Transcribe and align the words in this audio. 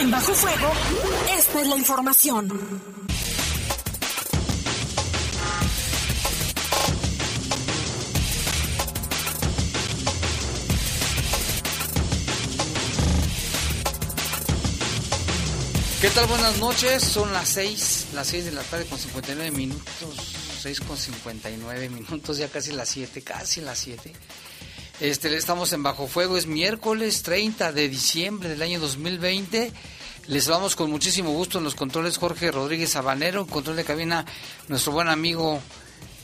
En 0.00 0.12
Bajo 0.12 0.32
Fuego, 0.32 0.70
esta 1.36 1.60
es 1.60 1.66
la 1.66 1.76
información. 1.76 2.48
¿Qué 16.00 16.10
tal? 16.10 16.26
Buenas 16.28 16.58
noches. 16.58 17.02
Son 17.02 17.32
las 17.32 17.48
6, 17.48 18.06
las 18.14 18.28
6 18.28 18.44
de 18.44 18.52
la 18.52 18.62
tarde 18.62 18.86
con 18.86 18.98
59 18.98 19.50
minutos. 19.50 20.38
6 20.62 20.80
con 20.80 20.96
59 20.96 21.88
minutos, 21.88 22.38
ya 22.38 22.48
casi 22.48 22.70
las 22.70 22.88
7, 22.88 23.22
casi 23.22 23.60
las 23.62 23.78
7. 23.78 24.12
Este, 25.00 25.34
estamos 25.36 25.72
en 25.72 25.84
Bajo 25.84 26.08
Fuego, 26.08 26.36
es 26.36 26.48
miércoles 26.48 27.22
30 27.22 27.70
de 27.70 27.88
diciembre 27.88 28.48
del 28.48 28.62
año 28.62 28.80
2020. 28.80 29.72
Les 30.26 30.48
vamos 30.48 30.74
con 30.74 30.90
muchísimo 30.90 31.30
gusto 31.30 31.58
en 31.58 31.64
los 31.64 31.76
controles 31.76 32.18
Jorge 32.18 32.50
Rodríguez 32.50 32.96
Habanero, 32.96 33.46
control 33.46 33.76
de 33.76 33.84
cabina 33.84 34.26
nuestro 34.66 34.90
buen 34.90 35.06
amigo 35.06 35.60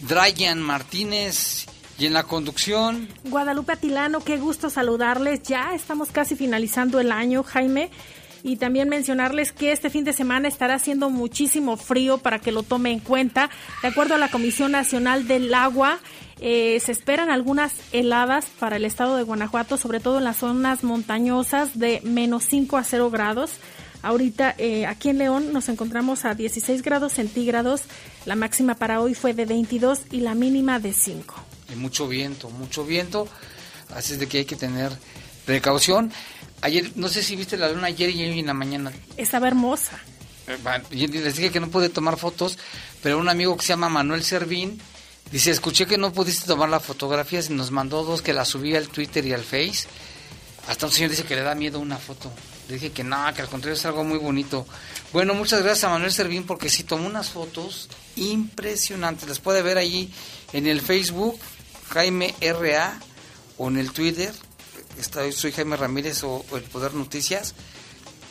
Dryan 0.01 0.61
Martínez 0.61 1.67
y 2.01 2.07
en 2.07 2.15
la 2.15 2.25
conducción. 2.25 3.09
Guadalupe 3.23 3.75
Atilano, 3.75 4.25
qué 4.25 4.39
gusto 4.39 4.69
saludarles. 4.69 5.45
Ya 5.45 5.73
estamos 5.73 6.11
casi 6.11 6.35
finalizando 6.35 6.99
el 6.99 7.13
año, 7.13 7.45
Jaime 7.45 7.93
y 8.43 8.57
también 8.57 8.91
mencionarles 8.91 9.53
que 9.53 9.73
este 9.73 9.89
fin 9.89 10.05
de 10.05 10.13
semana 10.13 10.49
estará 10.49 10.75
haciendo 10.75 11.09
muchísimo 11.09 11.79
frío 11.79 12.19
para 12.19 12.41
que 12.41 12.53
lo 12.53 12.63
tome 12.63 12.91
en 12.91 13.01
cuenta. 13.01 13.49
De 13.81 13.89
acuerdo 13.89 14.17
a 14.17 14.19
la 14.19 14.31
Comisión 14.31 14.73
Nacional 14.73 15.27
del 15.27 15.55
Agua, 15.55 15.99
eh, 16.41 16.81
se 16.81 16.93
esperan 16.93 17.31
algunas 17.31 17.73
heladas 17.93 18.47
para 18.59 18.77
el 18.77 18.85
estado 18.85 19.17
de 19.17 19.23
Guanajuato, 19.23 19.77
sobre 19.77 20.01
todo 20.01 20.19
en 20.19 20.25
las 20.25 20.39
zonas 20.39 20.83
montañosas 20.83 21.79
de 21.79 22.01
menos 22.03 22.45
5 22.45 22.77
a 22.77 22.85
0 22.85 23.11
grados. 23.11 23.53
Ahorita 24.03 24.55
eh, 24.59 24.85
aquí 24.87 25.09
en 25.09 25.19
León 25.19 25.53
nos 25.53 25.69
encontramos 25.69 26.25
a 26.25 26.35
16 26.35 26.83
grados 26.83 27.15
centígrados, 27.15 27.83
la 28.27 28.37
máxima 28.37 28.75
para 28.75 29.01
hoy 29.01 29.15
fue 29.15 29.33
de 29.33 29.47
22 29.47 30.03
y 30.11 30.21
la 30.21 30.35
mínima 30.35 30.79
de 30.79 30.93
5. 30.93 31.35
Y 31.73 31.77
mucho 31.77 32.07
viento, 32.07 32.51
mucho 32.51 32.85
viento, 32.85 33.27
así 33.95 34.13
es 34.13 34.19
de 34.19 34.29
que 34.29 34.39
hay 34.39 34.45
que 34.45 34.57
tener 34.57 34.93
precaución. 35.47 36.13
Ayer, 36.61 36.91
no 36.97 37.09
sé 37.09 37.23
si 37.23 37.37
viste 37.37 37.57
la 37.57 37.71
luna 37.71 37.87
ayer 37.87 38.11
y 38.11 38.25
hoy 38.25 38.41
en 38.41 38.47
la 38.47 38.55
mañana. 38.55 38.93
Estaba 39.17 39.49
hermosa. 39.49 39.99
Eh, 40.49 40.59
les 40.91 41.37
dije 41.37 41.51
que 41.51 41.61
no 41.61 41.69
pude 41.69 41.89
tomar 41.89 42.19
fotos, 42.19 42.59
pero 43.03 43.19
un 43.19 43.29
amigo 43.31 43.57
que 43.57 43.63
se 43.63 43.69
llama 43.69 43.89
Manuel 43.89 44.23
Servín 44.23 44.79
dice, 45.31 45.51
escuché 45.51 45.87
que 45.87 45.99
no 45.99 46.13
pudiste 46.13 46.47
tomar 46.47 46.69
las 46.69 46.85
fotografías 46.85 47.51
y 47.51 47.55
nos 47.55 47.71
mandó 47.71 48.05
dos 48.05 48.23
que 48.23 48.33
las 48.33 48.49
subí 48.49 48.75
al 48.75 48.89
Twitter 48.89 49.25
y 49.27 49.33
al 49.33 49.45
Face. 49.45 49.87
Hasta 50.69 50.87
un 50.87 50.93
señor 50.93 51.11
dice 51.11 51.25
que 51.25 51.37
le 51.37 51.43
da 51.43 51.55
miedo 51.55 51.79
una 51.79 51.99
foto. 51.99 52.33
Le 52.69 52.75
dije 52.75 52.93
que 52.93 53.05
no, 53.05 53.17
que 53.35 53.43
al 53.43 53.49
contrario 53.49 53.77
es 53.77 53.85
algo 53.85 54.05
muy 54.05 54.19
bonito. 54.19 54.67
Bueno, 55.13 55.35
muchas 55.35 55.63
gracias 55.63 55.85
a 55.85 55.91
Manuel 55.91 56.13
Servín 56.13 56.45
porque 56.45 56.71
sí 56.71 56.85
tomó 56.85 57.07
unas 57.07 57.31
fotos 57.31 57.89
impresionantes. 58.17 59.29
Las 59.29 59.41
puede 59.41 59.61
ver 59.61 59.77
allí 59.77 60.11
en 60.53 60.67
el 60.67 60.81
Facebook, 60.81 61.39
Jaime 61.91 62.35
RA, 62.41 62.99
o 63.59 63.69
en 63.69 63.77
el 63.77 63.93
Twitter, 63.93 64.33
soy 65.33 65.53
Jaime 65.53 65.77
Ramírez 65.77 66.23
o, 66.25 66.45
El 66.55 66.63
Poder 66.63 66.95
Noticias. 66.95 67.55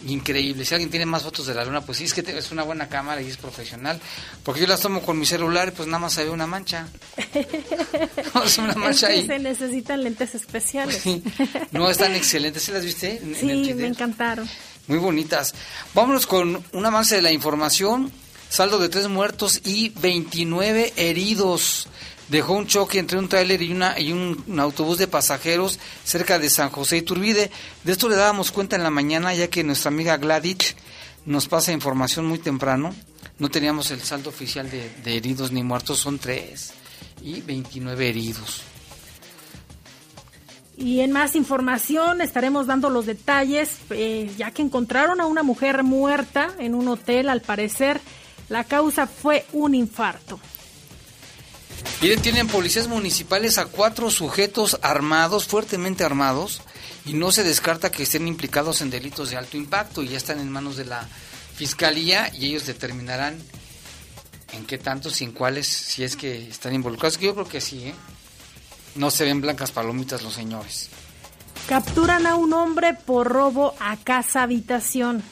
Increíble. 0.08 0.66
Si 0.66 0.73
alguien 0.73 0.90
tiene 0.90 1.06
más 1.06 1.23
fotos 1.23 1.46
de 1.48 1.54
la 1.54 1.64
luna, 1.64 1.82
pues 1.82 1.98
sí, 1.98 2.06
es 2.06 2.14
que 2.14 2.22
es 2.22 2.52
una 2.52 2.64
buena 2.64 2.90
cámara 2.90 3.22
y 3.22 3.30
es 3.30 3.38
profesional. 3.38 4.00
Porque 4.44 4.62
yo 4.62 4.68
las 4.68 4.82
tomo 4.82 5.02
con 5.02 5.18
mi 5.18 5.26
celular 5.26 5.70
y 5.70 5.72
pues 5.72 5.88
nada 5.88 6.00
más 6.00 6.14
se 6.14 6.23
ve 6.23 6.30
una 6.30 6.48
mancha. 6.48 6.88
es 8.46 8.58
una 8.58 8.76
mancha 8.76 9.08
ahí. 9.08 9.26
se 9.26 9.40
necesitan 9.40 10.04
lentes 10.04 10.36
especiales. 10.36 11.04
No, 11.72 11.90
están 11.90 12.16
excelentes. 12.16 12.64
¿Sí 12.64 12.72
las 12.72 12.84
viste? 12.84 13.22
sí, 13.40 13.74
me 13.74 13.88
encantaron. 13.88 14.50
Muy 14.88 14.98
bonitas. 14.98 15.54
Vámonos 15.94 16.28
con 16.28 16.64
un 16.74 16.86
avance 16.86 17.16
de 17.16 17.22
la 17.22 17.31
información. 17.31 18.12
Saldo 18.50 18.78
de 18.78 18.90
tres 18.90 19.08
muertos 19.08 19.62
y 19.64 19.90
29 19.90 20.94
heridos 20.96 21.88
dejó 22.34 22.53
un 22.53 22.66
choque 22.66 22.97
entre 22.97 23.19
un 23.19 23.30
tráiler 23.30 23.62
y, 23.62 23.72
una, 23.72 24.00
y 24.00 24.12
un, 24.12 24.59
autobús 24.59 24.97
de 24.97 25.07
pasajeros 25.07 25.80
cerca 26.03 26.40
de 26.40 26.50
San 26.50 26.72
José 26.72 26.97
y 26.97 27.02
Turbide. 27.03 27.52
De 27.84 27.91
esto 27.91 28.09
le 28.09 28.16
dábamos 28.16 28.52
cuenta 28.52 28.75
en 28.75 28.81
la 28.81 28.90
mañana, 28.90 29.35
ya 29.35 29.50
que 29.50 29.63
nuestra 29.63 29.90
amiga 29.90 30.18
Gladys 30.18 30.75
nos 31.28 31.47
pasa 31.47 31.72
información 31.72 32.25
muy 32.25 32.40
temprano. 32.40 32.94
No 33.38 33.50
teníamos 33.50 33.91
el 33.91 34.02
saldo 34.02 34.31
oficial 34.31 34.68
de, 34.72 35.16
heridos 35.16 35.52
ni 35.52 35.62
muertos, 35.62 36.00
son 36.00 36.18
tres 36.18 36.74
y 37.22 37.41
29 37.41 38.09
heridos. 38.09 38.63
Y 40.75 41.02
en 41.02 41.12
más 41.12 41.36
información 41.36 42.19
estaremos 42.19 42.66
dando 42.66 42.90
los 42.90 43.06
detalles, 43.06 43.78
eh, 43.91 44.31
ya 44.40 44.50
que 44.50 44.63
encontraron 44.63 45.22
a 45.22 45.28
una 45.28 45.44
mujer 45.44 45.84
muerta 45.84 46.50
en 46.57 46.74
un 46.74 46.88
hotel, 46.88 47.30
al 47.30 47.41
parecer 47.41 48.02
la 48.50 48.63
causa 48.63 49.06
fue 49.06 49.46
un 49.53 49.75
infarto. 49.75 50.40
Miren, 52.01 52.21
tienen 52.21 52.47
policías 52.47 52.88
municipales 52.88 53.57
a 53.57 53.66
cuatro 53.66 54.11
sujetos 54.11 54.77
armados, 54.81 55.45
fuertemente 55.45 56.03
armados, 56.03 56.61
y 57.05 57.13
no 57.13 57.31
se 57.31 57.44
descarta 57.44 57.91
que 57.91 58.03
estén 58.03 58.27
implicados 58.27 58.81
en 58.81 58.89
delitos 58.89 59.29
de 59.29 59.38
alto 59.38 59.57
impacto 59.57 60.03
y 60.03 60.09
ya 60.09 60.17
están 60.17 60.39
en 60.39 60.49
manos 60.51 60.77
de 60.77 60.85
la 60.85 61.07
fiscalía 61.55 62.31
y 62.33 62.47
ellos 62.47 62.66
determinarán 62.66 63.38
en 64.53 64.66
qué 64.66 64.77
tantos 64.77 65.21
en 65.21 65.31
cuáles, 65.31 65.67
si 65.67 66.03
es 66.03 66.16
que 66.16 66.47
están 66.47 66.73
involucrados. 66.73 67.19
Yo 67.19 67.33
creo 67.33 67.47
que 67.47 67.61
sí, 67.61 67.85
¿eh? 67.85 67.95
No 68.95 69.09
se 69.09 69.25
ven 69.25 69.41
blancas 69.41 69.71
palomitas 69.71 70.21
los 70.21 70.33
señores. 70.33 70.89
Capturan 71.67 72.27
a 72.27 72.35
un 72.35 72.53
hombre 72.53 72.94
por 72.94 73.27
robo 73.27 73.75
a 73.79 73.97
casa 73.97 74.44
habitación. 74.44 75.23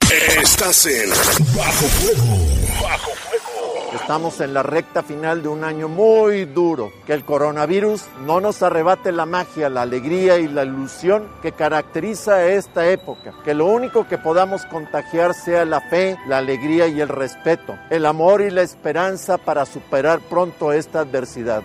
Estás 0.09 0.87
en 0.87 1.11
Bajo 1.57 1.87
Fuego. 1.89 2.39
Bajo 2.81 3.11
Fuego. 3.11 4.01
Estamos 4.01 4.41
en 4.41 4.55
la 4.55 4.63
recta 4.63 5.03
final 5.03 5.43
de 5.43 5.49
un 5.49 5.65
año 5.65 5.89
muy 5.89 6.45
duro. 6.45 6.93
Que 7.05 7.13
el 7.13 7.25
coronavirus 7.25 8.05
no 8.25 8.41
nos 8.41 8.63
arrebate 8.63 9.11
la 9.11 9.27
magia, 9.27 9.69
la 9.69 9.83
alegría 9.83 10.39
y 10.39 10.47
la 10.47 10.65
ilusión 10.65 11.27
que 11.43 11.51
caracteriza 11.51 12.47
esta 12.47 12.89
época. 12.89 13.33
Que 13.45 13.53
lo 13.53 13.67
único 13.67 14.07
que 14.07 14.17
podamos 14.17 14.65
contagiar 14.67 15.35
sea 15.35 15.65
la 15.65 15.81
fe, 15.81 16.17
la 16.29 16.39
alegría 16.39 16.87
y 16.87 17.01
el 17.01 17.09
respeto, 17.09 17.77
el 17.91 18.07
amor 18.07 18.43
y 18.43 18.51
la 18.51 18.63
esperanza 18.63 19.39
para 19.39 19.67
superar 19.67 20.21
pronto 20.21 20.73
esta 20.73 21.01
adversidad. 21.01 21.65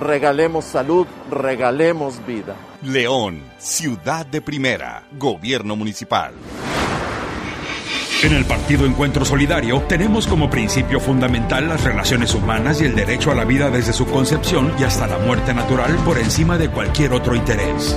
Regalemos 0.00 0.64
salud, 0.64 1.06
regalemos 1.30 2.26
vida. 2.26 2.56
León, 2.82 3.40
ciudad 3.58 4.26
de 4.26 4.40
primera, 4.40 5.04
gobierno 5.12 5.76
municipal. 5.76 6.34
En 8.20 8.32
el 8.32 8.44
Partido 8.46 8.84
Encuentro 8.84 9.24
Solidario 9.24 9.80
tenemos 9.82 10.26
como 10.26 10.50
principio 10.50 10.98
fundamental 10.98 11.68
las 11.68 11.84
relaciones 11.84 12.34
humanas 12.34 12.80
y 12.80 12.84
el 12.84 12.96
derecho 12.96 13.30
a 13.30 13.34
la 13.36 13.44
vida 13.44 13.70
desde 13.70 13.92
su 13.92 14.06
concepción 14.06 14.72
y 14.76 14.82
hasta 14.82 15.06
la 15.06 15.18
muerte 15.18 15.54
natural 15.54 15.94
por 16.04 16.18
encima 16.18 16.58
de 16.58 16.68
cualquier 16.68 17.12
otro 17.12 17.36
interés. 17.36 17.96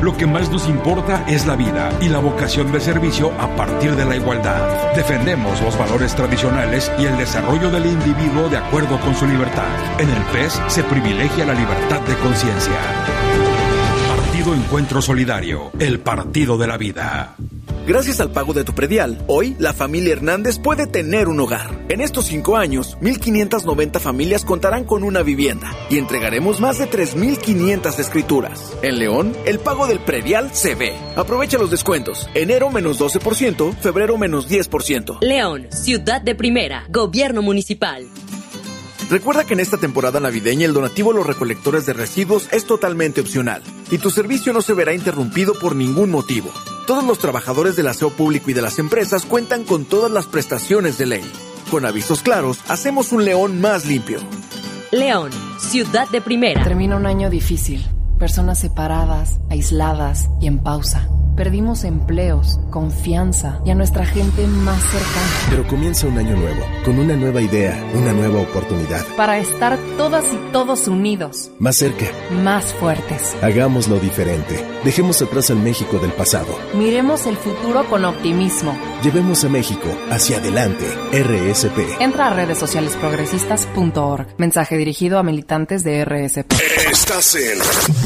Lo 0.00 0.16
que 0.16 0.26
más 0.26 0.50
nos 0.50 0.66
importa 0.68 1.22
es 1.28 1.44
la 1.44 1.54
vida 1.54 1.92
y 2.00 2.08
la 2.08 2.18
vocación 2.18 2.72
de 2.72 2.80
servicio 2.80 3.30
a 3.38 3.54
partir 3.56 3.94
de 3.94 4.06
la 4.06 4.16
igualdad. 4.16 4.94
Defendemos 4.96 5.60
los 5.60 5.76
valores 5.76 6.14
tradicionales 6.14 6.90
y 6.98 7.04
el 7.04 7.18
desarrollo 7.18 7.70
del 7.70 7.84
individuo 7.84 8.48
de 8.48 8.56
acuerdo 8.56 8.98
con 9.00 9.14
su 9.14 9.26
libertad. 9.26 9.68
En 9.98 10.08
el 10.08 10.22
PES 10.32 10.62
se 10.68 10.82
privilegia 10.84 11.44
la 11.44 11.52
libertad 11.52 12.00
de 12.00 12.14
conciencia. 12.16 12.78
Partido 14.08 14.54
Encuentro 14.54 15.02
Solidario, 15.02 15.72
el 15.78 16.00
partido 16.00 16.56
de 16.56 16.66
la 16.66 16.78
vida. 16.78 17.36
Gracias 17.88 18.20
al 18.20 18.30
pago 18.30 18.52
de 18.52 18.64
tu 18.64 18.74
predial, 18.74 19.24
hoy 19.28 19.56
la 19.58 19.72
familia 19.72 20.12
Hernández 20.12 20.58
puede 20.58 20.86
tener 20.86 21.26
un 21.26 21.40
hogar. 21.40 21.86
En 21.88 22.02
estos 22.02 22.26
cinco 22.26 22.58
años, 22.58 22.98
1.590 23.00 23.98
familias 23.98 24.44
contarán 24.44 24.84
con 24.84 25.02
una 25.02 25.22
vivienda 25.22 25.74
y 25.88 25.96
entregaremos 25.96 26.60
más 26.60 26.76
de 26.76 26.84
3.500 26.84 27.98
escrituras. 27.98 28.76
En 28.82 28.98
León, 28.98 29.34
el 29.46 29.58
pago 29.58 29.86
del 29.86 30.00
predial 30.00 30.50
se 30.52 30.74
ve. 30.74 30.92
Aprovecha 31.16 31.56
los 31.56 31.70
descuentos. 31.70 32.28
Enero 32.34 32.68
menos 32.70 33.00
12%, 33.00 33.74
febrero 33.78 34.18
menos 34.18 34.50
10%. 34.50 35.20
León, 35.22 35.68
ciudad 35.70 36.20
de 36.20 36.34
primera, 36.34 36.84
gobierno 36.90 37.40
municipal. 37.40 38.06
Recuerda 39.08 39.44
que 39.44 39.54
en 39.54 39.60
esta 39.60 39.78
temporada 39.78 40.20
navideña 40.20 40.66
el 40.66 40.74
donativo 40.74 41.12
a 41.12 41.14
los 41.14 41.26
recolectores 41.26 41.86
de 41.86 41.94
residuos 41.94 42.50
es 42.52 42.66
totalmente 42.66 43.22
opcional 43.22 43.62
y 43.90 43.96
tu 43.96 44.10
servicio 44.10 44.52
no 44.52 44.60
se 44.60 44.74
verá 44.74 44.92
interrumpido 44.92 45.54
por 45.54 45.74
ningún 45.74 46.10
motivo. 46.10 46.52
Todos 46.88 47.04
los 47.04 47.18
trabajadores 47.18 47.76
del 47.76 47.86
aseo 47.88 48.08
público 48.08 48.50
y 48.50 48.54
de 48.54 48.62
las 48.62 48.78
empresas 48.78 49.26
cuentan 49.26 49.64
con 49.64 49.84
todas 49.84 50.10
las 50.10 50.26
prestaciones 50.26 50.96
de 50.96 51.04
ley. 51.04 51.32
Con 51.70 51.84
avisos 51.84 52.22
claros, 52.22 52.60
hacemos 52.66 53.12
un 53.12 53.26
León 53.26 53.60
más 53.60 53.84
limpio. 53.84 54.20
León, 54.90 55.30
ciudad 55.58 56.08
de 56.08 56.22
primera. 56.22 56.64
Termina 56.64 56.96
un 56.96 57.04
año 57.04 57.28
difícil. 57.28 57.84
Personas 58.18 58.58
separadas, 58.58 59.38
aisladas 59.48 60.28
y 60.40 60.48
en 60.48 60.58
pausa. 60.58 61.08
Perdimos 61.38 61.84
empleos, 61.84 62.58
confianza 62.70 63.60
y 63.64 63.70
a 63.70 63.76
nuestra 63.76 64.04
gente 64.04 64.44
más 64.48 64.82
cercana. 64.82 65.48
Pero 65.48 65.68
comienza 65.68 66.08
un 66.08 66.18
año 66.18 66.34
nuevo, 66.34 66.66
con 66.84 66.98
una 66.98 67.14
nueva 67.14 67.40
idea, 67.40 67.80
una 67.94 68.12
nueva 68.12 68.40
oportunidad. 68.40 69.06
Para 69.16 69.38
estar 69.38 69.78
todas 69.96 70.24
y 70.32 70.52
todos 70.52 70.88
unidos. 70.88 71.52
Más 71.60 71.76
cerca. 71.76 72.06
Más 72.42 72.74
fuertes. 72.74 73.36
Hagámoslo 73.40 74.00
diferente. 74.00 74.66
Dejemos 74.84 75.22
atrás 75.22 75.50
al 75.50 75.58
México 75.58 76.00
del 76.00 76.10
pasado. 76.10 76.58
Miremos 76.74 77.24
el 77.26 77.36
futuro 77.36 77.88
con 77.88 78.04
optimismo. 78.04 78.76
Llevemos 79.04 79.44
a 79.44 79.48
México 79.48 79.86
hacia 80.10 80.38
adelante. 80.38 80.86
RSP. 81.12 82.00
Entra 82.00 82.26
a 82.26 82.34
redes 82.34 82.58
sociales 82.58 82.96
progresistas.org. 82.96 84.26
Mensaje 84.38 84.76
dirigido 84.76 85.20
a 85.20 85.22
militantes 85.22 85.84
de 85.84 86.04
RSP. 86.04 86.52
Estás 86.90 87.36
en 87.36 87.58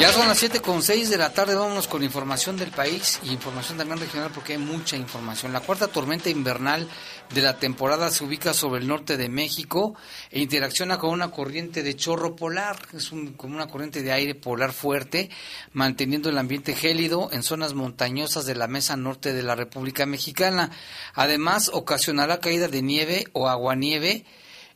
Ya 0.00 0.12
son 0.12 0.28
las 0.28 0.38
7 0.38 0.60
con 0.60 0.80
6 0.80 1.10
de 1.10 1.18
la 1.18 1.32
tarde, 1.32 1.56
vámonos 1.56 1.88
con 1.88 2.04
información 2.04 2.56
del 2.56 2.70
país 2.70 3.18
y 3.24 3.32
información 3.32 3.78
también 3.78 3.98
regional 3.98 4.30
porque 4.32 4.52
hay 4.52 4.58
mucha 4.60 4.96
información. 4.96 5.52
La 5.52 5.58
cuarta 5.58 5.88
tormenta 5.88 6.30
invernal 6.30 6.88
de 7.34 7.42
la 7.42 7.58
temporada 7.58 8.08
se 8.10 8.22
ubica 8.22 8.54
sobre 8.54 8.80
el 8.80 8.86
norte 8.86 9.16
de 9.16 9.28
México 9.28 9.96
e 10.30 10.38
interacciona 10.38 10.98
con 10.98 11.10
una 11.10 11.32
corriente 11.32 11.82
de 11.82 11.96
chorro 11.96 12.36
polar, 12.36 12.76
es 12.92 13.10
un, 13.10 13.32
como 13.32 13.56
una 13.56 13.66
corriente 13.66 14.04
de 14.04 14.12
aire 14.12 14.36
polar 14.36 14.72
fuerte, 14.72 15.30
manteniendo 15.72 16.30
el 16.30 16.38
ambiente 16.38 16.76
gélido 16.76 17.30
en 17.32 17.42
zonas 17.42 17.74
montañosas 17.74 18.46
de 18.46 18.54
la 18.54 18.68
mesa 18.68 18.96
norte 18.96 19.32
de 19.32 19.42
la 19.42 19.56
República 19.56 20.06
Mexicana. 20.06 20.70
Además, 21.14 21.72
ocasionará 21.74 22.38
caída 22.38 22.68
de 22.68 22.82
nieve 22.82 23.26
o 23.32 23.48
aguanieve 23.48 24.24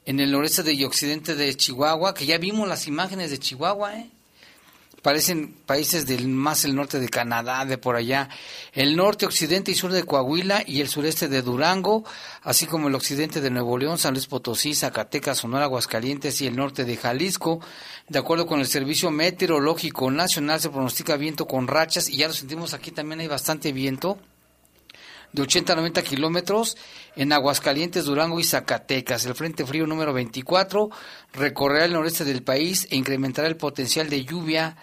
en 0.05 0.19
el 0.19 0.33
noreste 0.33 0.73
y 0.73 0.83
occidente 0.83 1.37
de 1.37 1.57
Chihuahua, 1.57 2.13
que 2.13 2.27
ya 2.27 2.39
vimos 2.39 2.67
las 2.67 2.89
imágenes 2.89 3.31
de 3.31 3.39
Chihuahua, 3.39 3.99
¿eh? 3.99 4.11
Parecen 5.03 5.55
países 5.67 6.07
del 6.07 6.29
más 6.29 6.65
el 6.65 6.75
norte 6.75 7.01
de 7.01 7.09
Canadá, 7.09 7.65
de 7.65 7.77
por 7.77 7.97
allá, 7.97 8.29
el 8.73 8.97
norte, 8.97 9.27
occidente 9.27 9.73
y 9.73 9.75
sur 9.75 9.93
de 9.93 10.05
Coahuila 10.05 10.63
y 10.67 10.81
el 10.81 10.89
sureste 10.89 11.29
de 11.29 11.43
Durango, 11.43 12.05
así 12.43 12.67
como 12.67 12.89
el 12.89 12.95
occidente 12.95 13.41
de 13.41 13.51
Nuevo 13.51 13.77
León, 13.77 13.99
San 13.99 14.15
Luis 14.15 14.27
Potosí, 14.27 14.75
Zacatecas, 14.75 15.39
Sonora, 15.39 15.65
Aguascalientes 15.65 16.41
y 16.41 16.47
el 16.47 16.57
norte 16.57 16.85
de 16.85 16.97
Jalisco. 16.97 17.61
De 18.09 18.19
acuerdo 18.19 18.47
con 18.47 18.61
el 18.61 18.67
Servicio 18.67 19.11
Meteorológico 19.11 20.11
Nacional, 20.11 20.61
se 20.61 20.71
pronostica 20.71 21.17
viento 21.17 21.47
con 21.47 21.67
rachas 21.67 22.09
y 22.09 22.19
ya 22.19 22.29
lo 22.29 22.35
sentimos 22.35 22.73
aquí 22.73 22.93
también 22.93 23.21
hay 23.21 23.29
bastante 23.29 23.73
viento 23.73 24.19
de 25.33 25.43
80 25.43 25.73
a 25.73 25.77
90 25.77 26.03
kilómetros 26.03 26.77
en 27.17 27.33
Aguascalientes, 27.33 28.05
Durango 28.05 28.39
y 28.39 28.45
Zacatecas. 28.45 29.25
El 29.25 29.35
Frente 29.35 29.65
Frío 29.65 29.87
número 29.87 30.13
24 30.13 30.91
recorrerá 31.33 31.87
el 31.87 31.93
noreste 31.93 32.25
del 32.25 32.43
país 32.43 32.87
e 32.91 32.97
incrementará 32.97 33.49
el 33.49 33.57
potencial 33.57 34.09
de 34.11 34.25
lluvia 34.25 34.77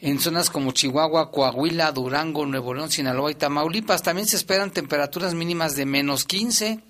en 0.00 0.18
zonas 0.18 0.50
como 0.50 0.72
Chihuahua, 0.72 1.30
Coahuila, 1.30 1.92
Durango, 1.92 2.44
Nuevo 2.44 2.74
León, 2.74 2.90
Sinaloa 2.90 3.30
y 3.30 3.36
Tamaulipas. 3.36 4.02
También 4.02 4.26
se 4.26 4.36
esperan 4.36 4.72
temperaturas 4.72 5.34
mínimas 5.34 5.76
de 5.76 5.86
menos 5.86 6.24
15 6.24 6.80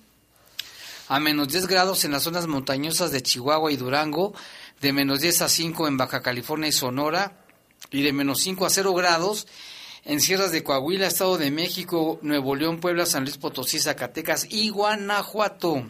a 1.09 1.19
menos 1.19 1.49
10 1.49 1.67
grados 1.67 2.05
en 2.05 2.11
las 2.11 2.23
zonas 2.23 2.47
montañosas 2.47 3.11
de 3.11 3.21
Chihuahua 3.21 3.71
y 3.71 3.77
Durango, 3.77 4.33
de 4.81 4.93
menos 4.93 5.19
10 5.21 5.43
a 5.43 5.49
5 5.49 5.87
en 5.87 5.97
Baja 5.97 6.21
California 6.21 6.69
y 6.69 6.71
Sonora 6.71 7.43
y 7.91 8.01
de 8.01 8.13
menos 8.13 8.41
5 8.41 8.65
a 8.65 8.69
0 8.69 8.93
grados 8.93 9.45
en 10.05 10.19
sierras 10.19 10.51
de 10.51 10.63
Coahuila, 10.63 11.07
Estado 11.07 11.37
de 11.37 11.51
México, 11.51 12.19
Nuevo 12.21 12.55
León, 12.55 12.79
Puebla, 12.79 13.05
San 13.05 13.23
Luis 13.23 13.37
Potosí, 13.37 13.79
Zacatecas 13.79 14.47
y 14.49 14.69
Guanajuato. 14.69 15.83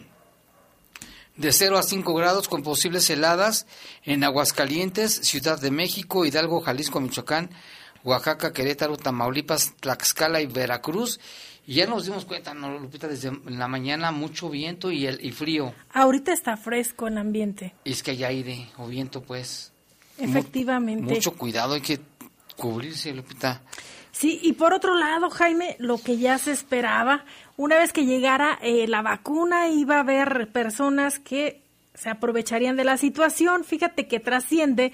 De 1.36 1.52
0 1.52 1.78
a 1.78 1.82
5 1.82 2.14
grados 2.14 2.48
con 2.48 2.62
posibles 2.62 3.10
heladas 3.10 3.66
en 4.04 4.22
Aguascalientes, 4.22 5.12
Ciudad 5.12 5.60
de 5.60 5.72
México, 5.72 6.24
Hidalgo, 6.24 6.60
Jalisco, 6.60 7.00
Michoacán, 7.00 7.50
Oaxaca, 8.04 8.52
Querétaro, 8.52 8.96
Tamaulipas, 8.96 9.74
Tlaxcala 9.80 10.40
y 10.40 10.46
Veracruz. 10.46 11.18
Y 11.66 11.76
ya 11.76 11.86
nos 11.86 12.04
dimos 12.04 12.24
cuenta, 12.24 12.54
¿no, 12.54 12.78
Lupita? 12.78 13.08
Desde 13.08 13.32
la 13.46 13.66
mañana 13.66 14.12
mucho 14.12 14.48
viento 14.48 14.92
y, 14.92 15.06
el, 15.06 15.24
y 15.24 15.32
frío. 15.32 15.74
Ahorita 15.92 16.32
está 16.32 16.56
fresco 16.56 17.08
el 17.08 17.18
ambiente. 17.18 17.74
Y 17.82 17.92
es 17.92 18.02
que 18.02 18.12
hay 18.12 18.22
aire 18.22 18.68
o 18.76 18.86
viento, 18.86 19.22
pues. 19.22 19.72
Efectivamente. 20.18 21.14
mucho 21.14 21.32
cuidado, 21.32 21.74
hay 21.74 21.80
que 21.80 21.98
cubrirse, 22.56 23.12
Lupita. 23.12 23.62
Sí, 24.14 24.38
y 24.40 24.52
por 24.52 24.72
otro 24.72 24.94
lado, 24.94 25.28
Jaime, 25.28 25.74
lo 25.80 25.98
que 25.98 26.18
ya 26.18 26.38
se 26.38 26.52
esperaba, 26.52 27.24
una 27.56 27.78
vez 27.78 27.92
que 27.92 28.06
llegara 28.06 28.56
eh, 28.62 28.86
la 28.86 29.02
vacuna, 29.02 29.68
iba 29.70 29.96
a 29.96 30.00
haber 30.00 30.52
personas 30.52 31.18
que 31.18 31.62
se 31.94 32.10
aprovecharían 32.10 32.76
de 32.76 32.84
la 32.84 32.96
situación. 32.96 33.64
Fíjate 33.64 34.06
que 34.06 34.20
trasciende 34.20 34.92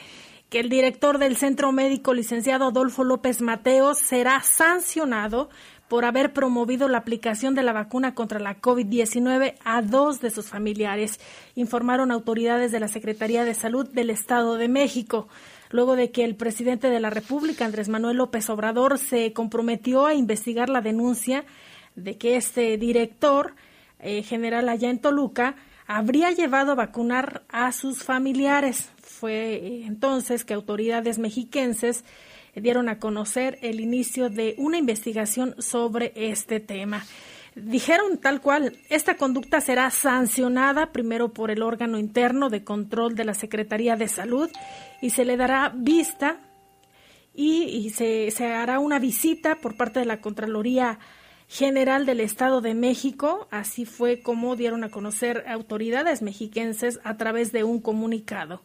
que 0.49 0.61
el 0.61 0.71
director 0.71 1.19
del 1.19 1.37
centro 1.37 1.71
médico, 1.71 2.15
licenciado 2.15 2.69
Adolfo 2.69 3.05
López 3.05 3.43
Mateos, 3.43 3.99
será 3.99 4.41
sancionado 4.41 5.51
por 5.89 6.07
haber 6.07 6.33
promovido 6.33 6.89
la 6.89 6.99
aplicación 6.99 7.55
de 7.55 7.63
la 7.63 7.75
vacuna 7.75 8.15
contra 8.15 8.41
la 8.41 8.59
COVID-19 8.59 9.57
a 9.63 9.83
dos 9.83 10.23
de 10.23 10.31
sus 10.31 10.49
familiares, 10.49 11.21
informaron 11.57 12.11
autoridades 12.11 12.73
de 12.73 12.81
la 12.81 12.89
Secretaría 12.89 13.45
de 13.45 13.53
Salud 13.53 13.87
del 13.87 14.09
Estado 14.09 14.57
de 14.57 14.69
México 14.69 15.29
luego 15.71 15.97
de 15.97 16.11
que 16.11 16.25
el 16.25 16.37
presidente 16.37 16.91
de 16.91 17.01
la 17.01 17.11
República, 17.11 17.65
Andrés 17.65 17.89
Manuel 17.89 18.19
López 18.19 18.51
Obrador, 18.51 18.99
se 18.99 19.33
comprometió 19.33 20.07
a 20.07 20.15
investigar 20.15 20.69
la 20.69 20.81
denuncia 20.81 21.45
de 21.95 22.17
que 22.19 22.37
este 22.37 22.77
director 22.77 23.55
eh, 23.99 24.23
general 24.23 24.69
allá 24.69 24.91
en 24.91 24.99
Toluca 24.99 25.57
habría 25.87 26.31
llevado 26.31 26.73
a 26.73 26.77
vacunar 26.77 27.43
a 27.49 27.73
sus 27.73 28.05
familiares. 28.05 28.91
Fue 29.03 29.55
eh, 29.55 29.85
entonces 29.87 30.45
que 30.45 30.55
autoridades 30.55 31.19
mexiquenses 31.19 32.05
dieron 32.55 32.89
a 32.89 32.99
conocer 32.99 33.59
el 33.63 33.81
inicio 33.81 34.29
de 34.29 34.55
una 34.59 34.79
investigación 34.79 35.55
sobre 35.59 36.13
este 36.15 36.61
tema. 36.61 37.05
Dijeron 37.55 38.19
tal 38.19 38.41
cual, 38.41 38.77
esta 38.89 39.17
conducta 39.17 39.61
será 39.61 39.91
sancionada 39.91 40.93
primero 40.93 41.33
por 41.33 41.51
el 41.51 41.63
órgano 41.63 41.99
interno 41.99 42.49
de 42.49 42.63
control 42.63 43.17
de 43.17 43.25
la 43.25 43.35
Secretaría 43.35 43.97
de 43.97 44.09
Salud 44.09 44.49
y 45.01 45.11
se 45.11 45.25
le 45.25 45.37
dará 45.37 45.73
vista 45.75 46.41
y, 47.35 47.91
se, 47.91 48.31
se 48.31 48.47
hará 48.47 48.79
una 48.79 48.99
visita 48.99 49.57
por 49.57 49.77
parte 49.77 50.01
de 50.01 50.07
la 50.07 50.21
Contraloría 50.21 50.99
General 51.49 52.05
del 52.07 52.21
Estado 52.21 52.61
de 52.61 52.75
México. 52.75 53.49
Así 53.51 53.85
fue 53.85 54.21
como 54.21 54.57
dieron 54.57 54.85
a 54.85 54.91
conocer 54.91 55.45
autoridades 55.49 56.23
mexiquenses 56.23 57.01
a 57.03 57.17
través 57.17 57.53
de 57.53 57.65
un 57.65 57.81
comunicado. 57.81 58.63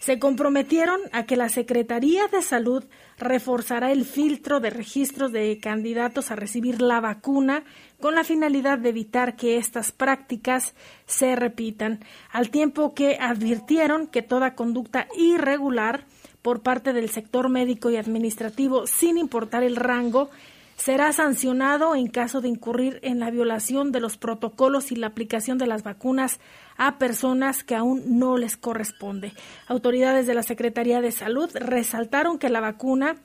Se 0.00 0.18
comprometieron 0.18 0.98
a 1.12 1.24
que 1.24 1.36
la 1.36 1.50
Secretaría 1.50 2.26
de 2.28 2.40
Salud 2.40 2.84
reforzará 3.18 3.92
el 3.92 4.06
filtro 4.06 4.58
de 4.58 4.70
registros 4.70 5.30
de 5.30 5.58
candidatos 5.58 6.30
a 6.30 6.36
recibir 6.36 6.80
la 6.80 7.00
vacuna 7.00 7.64
con 8.00 8.14
la 8.14 8.24
finalidad 8.24 8.78
de 8.78 8.88
evitar 8.88 9.36
que 9.36 9.58
estas 9.58 9.92
prácticas 9.92 10.74
se 11.04 11.36
repitan, 11.36 12.00
al 12.32 12.48
tiempo 12.48 12.94
que 12.94 13.18
advirtieron 13.20 14.06
que 14.06 14.22
toda 14.22 14.54
conducta 14.54 15.06
irregular 15.18 16.06
por 16.40 16.62
parte 16.62 16.94
del 16.94 17.10
sector 17.10 17.50
médico 17.50 17.90
y 17.90 17.98
administrativo, 17.98 18.86
sin 18.86 19.18
importar 19.18 19.62
el 19.62 19.76
rango, 19.76 20.30
será 20.80 21.12
sancionado 21.12 21.94
en 21.94 22.06
caso 22.06 22.40
de 22.40 22.48
incurrir 22.48 23.00
en 23.02 23.20
la 23.20 23.30
violación 23.30 23.92
de 23.92 24.00
los 24.00 24.16
protocolos 24.16 24.92
y 24.92 24.96
la 24.96 25.08
aplicación 25.08 25.58
de 25.58 25.66
las 25.66 25.82
vacunas 25.82 26.40
a 26.80 26.96
personas 26.96 27.62
que 27.62 27.74
aún 27.74 28.18
no 28.18 28.38
les 28.38 28.56
corresponde. 28.56 29.34
Autoridades 29.68 30.26
de 30.26 30.32
la 30.32 30.42
Secretaría 30.42 31.02
de 31.02 31.12
Salud 31.12 31.50
resaltaron 31.52 32.38
que 32.38 32.48
la 32.48 32.60
vacuna 32.60 33.16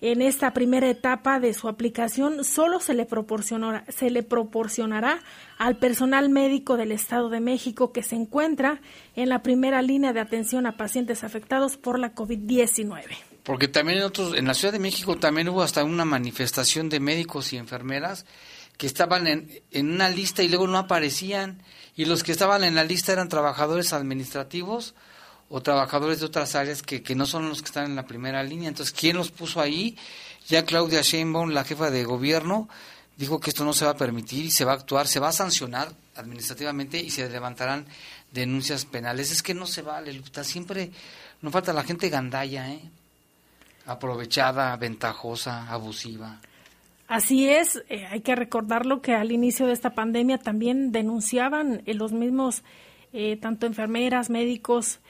en 0.00 0.22
esta 0.22 0.54
primera 0.54 0.88
etapa 0.88 1.38
de 1.38 1.52
su 1.52 1.68
aplicación 1.68 2.42
solo 2.42 2.80
se 2.80 2.94
le 2.94 3.04
proporcionará, 3.04 3.84
se 3.90 4.08
le 4.08 4.22
proporcionará 4.22 5.20
al 5.58 5.76
personal 5.76 6.30
médico 6.30 6.78
del 6.78 6.90
Estado 6.90 7.28
de 7.28 7.40
México 7.40 7.92
que 7.92 8.02
se 8.02 8.16
encuentra 8.16 8.80
en 9.14 9.28
la 9.28 9.42
primera 9.42 9.82
línea 9.82 10.14
de 10.14 10.20
atención 10.20 10.64
a 10.64 10.78
pacientes 10.78 11.22
afectados 11.22 11.76
por 11.76 11.98
la 11.98 12.14
COVID-19. 12.14 13.04
Porque 13.42 13.68
también 13.68 13.98
en 13.98 14.04
otros, 14.04 14.34
en 14.34 14.46
la 14.46 14.54
Ciudad 14.54 14.72
de 14.72 14.78
México 14.78 15.18
también 15.18 15.50
hubo 15.50 15.62
hasta 15.62 15.84
una 15.84 16.06
manifestación 16.06 16.88
de 16.88 16.98
médicos 16.98 17.52
y 17.52 17.58
enfermeras 17.58 18.24
que 18.78 18.86
estaban 18.86 19.26
en, 19.26 19.50
en 19.70 19.92
una 19.92 20.08
lista 20.08 20.42
y 20.42 20.48
luego 20.48 20.66
no 20.66 20.78
aparecían 20.78 21.62
y 21.96 22.04
los 22.06 22.22
que 22.22 22.32
estaban 22.32 22.64
en 22.64 22.74
la 22.74 22.84
lista 22.84 23.12
eran 23.12 23.28
trabajadores 23.28 23.92
administrativos 23.92 24.94
o 25.48 25.60
trabajadores 25.60 26.20
de 26.20 26.26
otras 26.26 26.54
áreas 26.54 26.82
que, 26.82 27.02
no 27.14 27.26
son 27.26 27.48
los 27.48 27.60
que 27.60 27.66
están 27.66 27.84
en 27.84 27.96
la 27.96 28.06
primera 28.06 28.42
línea. 28.42 28.68
Entonces, 28.68 28.94
¿quién 28.98 29.16
los 29.16 29.30
puso 29.30 29.60
ahí? 29.60 29.98
Ya 30.48 30.64
Claudia 30.64 31.02
Sheinbaum, 31.02 31.50
la 31.50 31.64
jefa 31.64 31.90
de 31.90 32.04
gobierno, 32.04 32.68
dijo 33.16 33.38
que 33.38 33.50
esto 33.50 33.64
no 33.64 33.74
se 33.74 33.84
va 33.84 33.90
a 33.90 33.96
permitir 33.96 34.46
y 34.46 34.50
se 34.50 34.64
va 34.64 34.72
a 34.72 34.76
actuar, 34.76 35.06
se 35.06 35.20
va 35.20 35.28
a 35.28 35.32
sancionar 35.32 35.92
administrativamente 36.16 36.98
y 36.98 37.10
se 37.10 37.28
levantarán 37.28 37.86
denuncias 38.32 38.86
penales. 38.86 39.30
Es 39.30 39.42
que 39.42 39.52
no 39.52 39.66
se 39.66 39.82
vale, 39.82 40.12
Lupita, 40.14 40.42
siempre 40.42 40.90
nos 41.42 41.52
falta 41.52 41.74
la 41.74 41.84
gente 41.84 42.08
gandalla, 42.08 42.70
¿eh? 42.70 42.80
aprovechada, 43.86 44.74
ventajosa, 44.76 45.68
abusiva. 45.68 46.40
Así 47.08 47.48
es, 47.48 47.82
eh, 47.88 48.06
hay 48.06 48.20
que 48.20 48.34
recordarlo 48.34 49.02
que 49.02 49.14
al 49.14 49.32
inicio 49.32 49.66
de 49.66 49.72
esta 49.72 49.90
pandemia 49.90 50.38
también 50.38 50.92
denunciaban 50.92 51.82
eh, 51.84 51.94
los 51.94 52.12
mismos, 52.12 52.62
eh, 53.12 53.36
tanto 53.36 53.66
enfermeras, 53.66 54.30
médicos, 54.30 55.00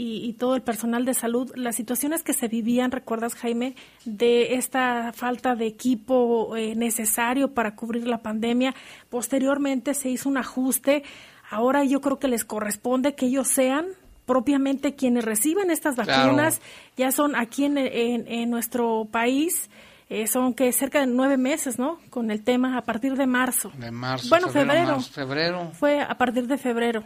y, 0.00 0.34
todo 0.34 0.54
el 0.54 0.62
personal 0.62 1.04
de 1.04 1.12
salud, 1.12 1.50
las 1.56 1.74
situaciones 1.74 2.22
que 2.22 2.32
se 2.32 2.46
vivían, 2.46 2.92
recuerdas 2.92 3.34
Jaime, 3.34 3.74
de 4.04 4.54
esta 4.54 5.12
falta 5.12 5.56
de 5.56 5.66
equipo 5.66 6.54
eh, 6.56 6.76
necesario 6.76 7.52
para 7.52 7.74
cubrir 7.74 8.06
la 8.06 8.18
pandemia. 8.18 8.76
Posteriormente 9.10 9.94
se 9.94 10.08
hizo 10.08 10.28
un 10.28 10.36
ajuste. 10.36 11.02
Ahora 11.50 11.82
yo 11.82 12.00
creo 12.00 12.20
que 12.20 12.28
les 12.28 12.44
corresponde 12.44 13.16
que 13.16 13.26
ellos 13.26 13.48
sean 13.48 13.86
propiamente 14.24 14.94
quienes 14.94 15.24
reciban 15.24 15.68
estas 15.68 15.96
vacunas. 15.96 16.60
Ya 16.96 17.10
son 17.10 17.34
aquí 17.34 17.64
en, 17.64 17.76
en, 17.76 18.50
nuestro 18.50 19.08
país. 19.10 19.68
Eh, 20.10 20.26
son 20.26 20.54
que 20.54 20.72
cerca 20.72 21.00
de 21.00 21.06
nueve 21.06 21.36
meses, 21.36 21.78
¿no? 21.78 22.00
Con 22.08 22.30
el 22.30 22.42
tema 22.42 22.78
a 22.78 22.82
partir 22.82 23.14
de 23.14 23.26
marzo. 23.26 23.70
De 23.76 23.90
marzo. 23.90 24.28
Bueno, 24.30 24.48
febrero. 24.48 25.00
febrero. 25.00 25.72
Fue 25.78 26.00
a 26.00 26.16
partir 26.16 26.46
de 26.46 26.56
febrero. 26.56 27.04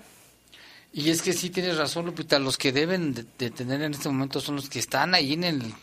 Y 0.92 1.10
es 1.10 1.22
que 1.22 1.32
sí 1.32 1.50
tienes 1.50 1.78
razón, 1.78 2.06
Lupita, 2.06 2.38
los 2.38 2.58
que 2.58 2.70
deben 2.70 3.14
de, 3.14 3.50
tener 3.50 3.82
en 3.82 3.92
este 3.94 4.08
momento 4.08 4.40
son 4.40 4.56
los 4.56 4.68
que 4.68 4.78
están 4.78 5.14
ahí 5.14 5.32
en 5.32 5.44
el 5.44 5.74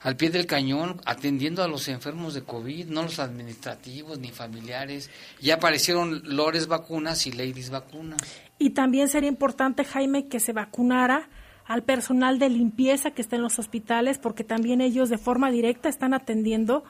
al 0.00 0.16
pie 0.16 0.30
del 0.30 0.46
cañón 0.46 1.00
atendiendo 1.04 1.62
a 1.64 1.66
los 1.66 1.88
enfermos 1.88 2.32
de 2.32 2.44
COVID, 2.44 2.86
no 2.86 3.02
los 3.02 3.18
administrativos 3.18 4.20
ni 4.20 4.30
familiares. 4.30 5.10
Ya 5.40 5.54
aparecieron 5.56 6.22
Lores 6.24 6.68
vacunas 6.68 7.26
y 7.26 7.32
Ladies 7.32 7.70
vacunas. 7.70 8.20
Y 8.60 8.70
también 8.70 9.08
sería 9.08 9.28
importante, 9.28 9.84
Jaime, 9.84 10.28
que 10.28 10.38
se 10.38 10.52
vacunara 10.52 11.28
al 11.68 11.82
personal 11.84 12.38
de 12.38 12.48
limpieza 12.48 13.10
que 13.10 13.20
está 13.20 13.36
en 13.36 13.42
los 13.42 13.58
hospitales, 13.58 14.18
porque 14.18 14.42
también 14.42 14.80
ellos 14.80 15.10
de 15.10 15.18
forma 15.18 15.50
directa 15.50 15.90
están 15.90 16.14
atendiendo 16.14 16.82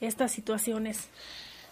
estas 0.00 0.32
situaciones. 0.32 1.10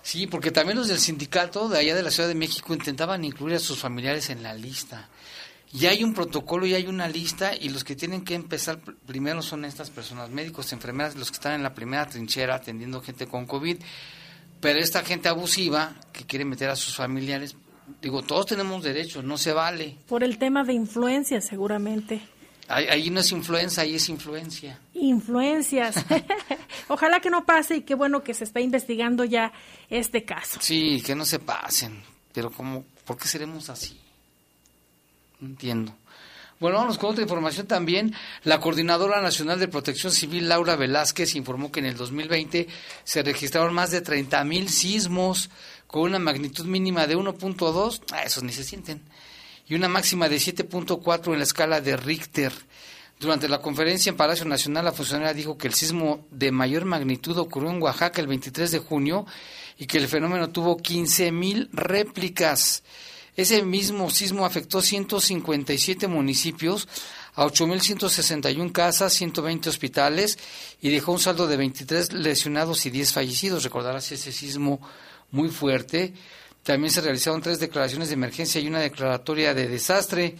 Sí, 0.02 0.26
porque 0.26 0.50
también 0.50 0.78
los 0.78 0.88
del 0.88 0.98
sindicato 0.98 1.68
de 1.68 1.78
allá 1.78 1.94
de 1.94 2.02
la 2.02 2.10
Ciudad 2.10 2.28
de 2.28 2.34
México 2.34 2.74
intentaban 2.74 3.24
incluir 3.24 3.56
a 3.56 3.58
sus 3.58 3.78
familiares 3.78 4.28
en 4.28 4.42
la 4.42 4.54
lista. 4.54 5.08
Y 5.72 5.86
hay 5.86 6.04
un 6.04 6.12
protocolo 6.12 6.66
y 6.66 6.74
hay 6.74 6.86
una 6.86 7.08
lista 7.08 7.52
y 7.58 7.70
los 7.70 7.82
que 7.82 7.96
tienen 7.96 8.24
que 8.24 8.34
empezar 8.34 8.80
primero 9.06 9.40
son 9.40 9.64
estas 9.64 9.90
personas, 9.90 10.28
médicos, 10.28 10.72
enfermeras, 10.72 11.16
los 11.16 11.30
que 11.30 11.36
están 11.36 11.54
en 11.54 11.62
la 11.62 11.74
primera 11.74 12.06
trinchera 12.06 12.56
atendiendo 12.56 13.00
gente 13.00 13.26
con 13.26 13.46
COVID. 13.46 13.78
Pero 14.60 14.80
esta 14.80 15.02
gente 15.02 15.30
abusiva 15.30 15.94
que 16.12 16.24
quiere 16.24 16.44
meter 16.44 16.68
a 16.68 16.76
sus 16.76 16.94
familiares, 16.94 17.56
digo, 18.02 18.22
todos 18.22 18.46
tenemos 18.46 18.82
derechos, 18.82 19.24
no 19.24 19.38
se 19.38 19.54
vale. 19.54 19.96
Por 20.08 20.24
el 20.24 20.36
tema 20.36 20.64
de 20.64 20.74
influencia, 20.74 21.40
seguramente. 21.40 22.20
Ahí, 22.70 23.10
no 23.10 23.20
es 23.20 23.32
influencia, 23.32 23.82
ahí 23.82 23.96
es 23.96 24.08
influencia. 24.08 24.78
Influencias. 24.94 25.96
Ojalá 26.88 27.20
que 27.20 27.30
no 27.30 27.44
pase 27.44 27.76
y 27.76 27.80
qué 27.82 27.94
bueno 27.94 28.22
que 28.22 28.32
se 28.32 28.44
está 28.44 28.60
investigando 28.60 29.24
ya 29.24 29.52
este 29.88 30.24
caso. 30.24 30.60
Sí, 30.62 31.02
que 31.04 31.14
no 31.14 31.24
se 31.24 31.40
pasen. 31.40 32.02
Pero 32.32 32.50
¿cómo, 32.50 32.84
¿por 33.04 33.16
qué 33.18 33.26
seremos 33.26 33.68
así? 33.70 33.98
entiendo. 35.42 35.94
Bueno, 36.58 36.76
vamos 36.76 36.98
con 36.98 37.10
otra 37.10 37.22
información 37.22 37.66
también. 37.66 38.14
La 38.44 38.60
Coordinadora 38.60 39.22
Nacional 39.22 39.58
de 39.58 39.68
Protección 39.68 40.12
Civil, 40.12 40.48
Laura 40.48 40.76
Velázquez, 40.76 41.34
informó 41.34 41.72
que 41.72 41.80
en 41.80 41.86
el 41.86 41.96
2020 41.96 42.68
se 43.02 43.22
registraron 43.22 43.72
más 43.72 43.90
de 43.90 44.02
30 44.02 44.44
mil 44.44 44.68
sismos 44.68 45.48
con 45.86 46.02
una 46.02 46.18
magnitud 46.18 46.66
mínima 46.66 47.06
de 47.06 47.16
1.2, 47.16 48.02
ah, 48.12 48.22
esos 48.22 48.42
ni 48.42 48.52
se 48.52 48.62
sienten, 48.62 49.02
y 49.70 49.76
una 49.76 49.88
máxima 49.88 50.28
de 50.28 50.36
7.4 50.36 51.32
en 51.32 51.38
la 51.38 51.44
escala 51.44 51.80
de 51.80 51.96
Richter. 51.96 52.52
Durante 53.20 53.48
la 53.48 53.60
conferencia 53.60 54.10
en 54.10 54.16
Palacio 54.16 54.44
Nacional, 54.44 54.84
la 54.84 54.92
funcionaria 54.92 55.32
dijo 55.32 55.56
que 55.56 55.68
el 55.68 55.74
sismo 55.74 56.26
de 56.32 56.50
mayor 56.50 56.86
magnitud 56.86 57.38
ocurrió 57.38 57.70
en 57.70 57.80
Oaxaca 57.80 58.20
el 58.20 58.26
23 58.26 58.68
de 58.72 58.78
junio 58.80 59.26
y 59.78 59.86
que 59.86 59.98
el 59.98 60.08
fenómeno 60.08 60.50
tuvo 60.50 60.76
15 60.76 61.30
mil 61.30 61.68
réplicas. 61.72 62.82
Ese 63.36 63.62
mismo 63.62 64.10
sismo 64.10 64.44
afectó 64.44 64.82
157 64.82 66.08
municipios, 66.08 66.88
a 67.36 67.46
8.161 67.46 68.72
casas, 68.72 69.12
120 69.12 69.68
hospitales 69.68 70.36
y 70.80 70.90
dejó 70.90 71.12
un 71.12 71.20
saldo 71.20 71.46
de 71.46 71.56
23 71.56 72.12
lesionados 72.14 72.86
y 72.86 72.90
10 72.90 73.12
fallecidos. 73.12 73.62
Recordarás 73.62 74.10
ese 74.10 74.32
sismo 74.32 74.80
muy 75.30 75.48
fuerte. 75.48 76.12
También 76.62 76.92
se 76.92 77.00
realizaron 77.00 77.40
tres 77.40 77.58
declaraciones 77.58 78.08
de 78.08 78.14
emergencia 78.14 78.60
y 78.60 78.68
una 78.68 78.80
declaratoria 78.80 79.54
de 79.54 79.68
desastre. 79.68 80.36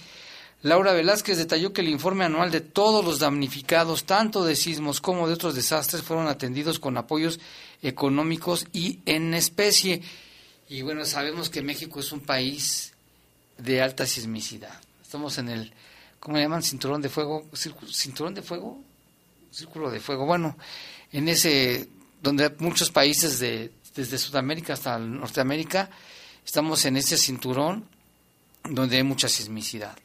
Laura 0.62 0.92
Velázquez 0.92 1.38
detalló 1.38 1.72
que 1.72 1.80
el 1.80 1.88
informe 1.88 2.24
anual 2.24 2.50
de 2.50 2.60
todos 2.60 3.02
los 3.02 3.18
damnificados, 3.18 4.04
tanto 4.04 4.44
de 4.44 4.56
sismos 4.56 5.00
como 5.00 5.26
de 5.26 5.34
otros 5.34 5.54
desastres, 5.54 6.02
fueron 6.02 6.28
atendidos 6.28 6.78
con 6.78 6.98
apoyos 6.98 7.40
económicos 7.82 8.66
y 8.72 8.98
en 9.06 9.32
especie. 9.32 10.02
Y 10.68 10.82
bueno, 10.82 11.06
sabemos 11.06 11.48
que 11.48 11.62
México 11.62 12.00
es 12.00 12.12
un 12.12 12.20
país 12.20 12.92
de 13.56 13.80
alta 13.80 14.06
sismicidad. 14.06 14.78
Estamos 15.02 15.38
en 15.38 15.48
el, 15.48 15.72
¿cómo 16.18 16.36
le 16.36 16.42
llaman? 16.42 16.62
Cinturón 16.62 17.00
de 17.00 17.08
fuego, 17.08 17.46
cinturón 17.54 18.34
de 18.34 18.42
fuego, 18.42 18.78
círculo 19.50 19.90
de 19.90 20.00
fuego. 20.00 20.26
Bueno, 20.26 20.58
en 21.10 21.28
ese, 21.28 21.88
donde 22.22 22.54
muchos 22.58 22.90
países 22.90 23.38
de, 23.38 23.72
desde 24.00 24.18
Sudamérica 24.18 24.72
hasta 24.72 24.98
Norteamérica, 24.98 25.90
estamos 26.44 26.84
en 26.84 26.96
ese 26.96 27.16
cinturón 27.16 27.84
donde 28.68 28.96
hay 28.96 29.02
mucha 29.02 29.28
sismicidad. 29.28 29.96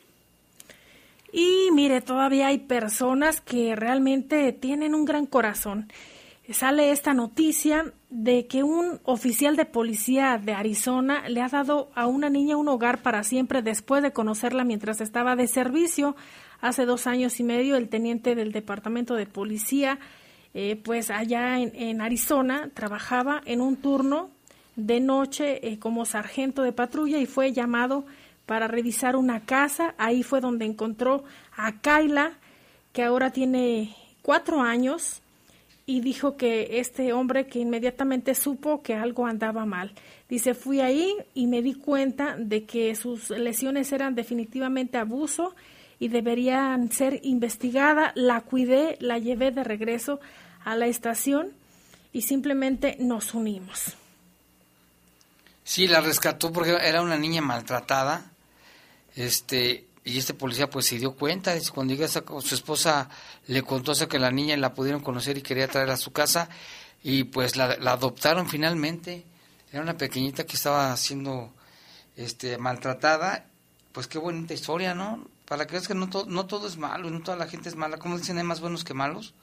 Y 1.31 1.69
mire, 1.73 2.01
todavía 2.01 2.47
hay 2.47 2.59
personas 2.59 3.41
que 3.41 3.75
realmente 3.75 4.53
tienen 4.53 4.95
un 4.95 5.05
gran 5.05 5.25
corazón 5.25 5.87
sale 6.53 6.91
esta 6.91 7.13
noticia 7.13 7.93
de 8.09 8.45
que 8.45 8.63
un 8.63 8.99
oficial 9.03 9.55
de 9.55 9.65
policía 9.65 10.39
de 10.41 10.53
Arizona 10.53 11.27
le 11.27 11.41
ha 11.41 11.49
dado 11.49 11.89
a 11.95 12.05
una 12.05 12.29
niña 12.29 12.57
un 12.57 12.67
hogar 12.67 13.01
para 13.01 13.23
siempre 13.23 13.61
después 13.61 14.03
de 14.03 14.13
conocerla 14.13 14.63
mientras 14.63 15.01
estaba 15.01 15.35
de 15.35 15.47
servicio. 15.47 16.15
Hace 16.61 16.85
dos 16.85 17.07
años 17.07 17.39
y 17.39 17.43
medio 17.43 17.75
el 17.75 17.89
teniente 17.89 18.35
del 18.35 18.51
departamento 18.51 19.15
de 19.15 19.25
policía 19.25 19.99
eh, 20.57 20.77
pues 20.81 21.11
allá 21.11 21.59
en, 21.59 21.99
Arizona 21.99 22.69
trabajaba 22.73 23.41
en 23.45 23.59
un 23.59 23.75
turno 23.75 24.29
de 24.77 25.01
noche 25.01 25.67
eh, 25.67 25.79
como 25.79 26.05
sargento 26.05 26.61
de 26.61 26.71
patrulla 26.71 27.17
y 27.17 27.25
fue 27.25 27.51
llamado 27.51 28.05
para 28.45 28.69
revisar 28.69 29.17
una 29.17 29.41
casa. 29.41 29.95
Ahí 29.97 30.23
fue 30.23 30.39
donde 30.39 30.63
encontró 30.63 31.25
a 31.57 31.81
Kyla, 31.81 32.31
que 32.93 33.03
ahora 33.03 33.31
tiene 33.31 33.97
cuatro 34.21 34.61
años, 34.61 35.21
y 35.85 35.99
dijo 35.99 36.37
que 36.37 36.79
este 36.79 37.11
hombre 37.11 37.47
que 37.47 37.59
inmediatamente 37.59 38.33
supo 38.33 38.81
que 38.81 38.95
algo 38.95 39.25
andaba 39.25 39.65
mal. 39.65 39.91
Dice, 40.29 40.53
fui 40.53 40.79
ahí 40.79 41.13
y 41.33 41.47
me 41.47 41.61
di 41.61 41.73
cuenta 41.73 42.37
de 42.37 42.63
que 42.63 42.95
sus 42.95 43.29
lesiones 43.29 43.91
eran 43.91 44.15
definitivamente 44.15 44.97
abuso 44.97 45.53
y 45.99 46.07
deberían 46.07 46.91
ser 46.93 47.19
investigadas. 47.23 48.13
La 48.15 48.39
cuidé, 48.39 48.97
la 49.01 49.19
llevé 49.19 49.51
de 49.51 49.65
regreso 49.65 50.21
a 50.65 50.75
la 50.75 50.87
estación 50.87 51.53
y 52.11 52.23
simplemente 52.23 52.97
nos 52.99 53.33
unimos. 53.33 53.93
Sí, 55.63 55.87
la 55.87 56.01
rescató 56.01 56.51
porque 56.51 56.71
era 56.71 57.01
una 57.01 57.17
niña 57.17 57.41
maltratada. 57.41 58.31
Este, 59.15 59.85
y 60.03 60.17
este 60.17 60.33
policía 60.33 60.69
pues 60.69 60.87
se 60.87 60.97
dio 60.99 61.15
cuenta, 61.15 61.55
cuando 61.73 61.93
llega 61.93 62.09
su 62.09 62.55
esposa 62.55 63.09
le 63.47 63.63
contó 63.63 63.93
que 64.09 64.19
la 64.19 64.29
niña 64.29 64.57
la 64.57 64.73
pudieron 64.73 65.01
conocer 65.01 65.37
y 65.37 65.41
quería 65.41 65.69
traer 65.69 65.89
a 65.89 65.95
su 65.95 66.11
casa 66.11 66.49
y 67.01 67.23
pues 67.23 67.55
la, 67.55 67.77
la 67.77 67.93
adoptaron 67.93 68.49
finalmente 68.49 69.23
era 69.75 69.83
una 69.83 69.97
pequeñita 69.97 70.45
que 70.45 70.55
estaba 70.55 70.95
siendo 70.95 71.53
este, 72.15 72.57
maltratada. 72.57 73.45
Pues 73.91 74.07
qué 74.07 74.17
bonita 74.17 74.53
historia, 74.53 74.95
¿no? 74.95 75.27
Para 75.45 75.67
que 75.67 75.73
veas 75.73 75.87
que 75.87 75.93
no, 75.93 76.09
no 76.27 76.45
todo 76.45 76.65
es 76.67 76.77
malo, 76.77 77.09
no 77.09 77.21
toda 77.21 77.35
la 77.35 77.47
gente 77.47 77.67
es 77.67 77.75
mala. 77.75 77.97
Como 77.97 78.17
dicen, 78.17 78.37
hay 78.37 78.45
más 78.45 78.61
buenos 78.61 78.85
que 78.85 78.93
malos. 78.93 79.33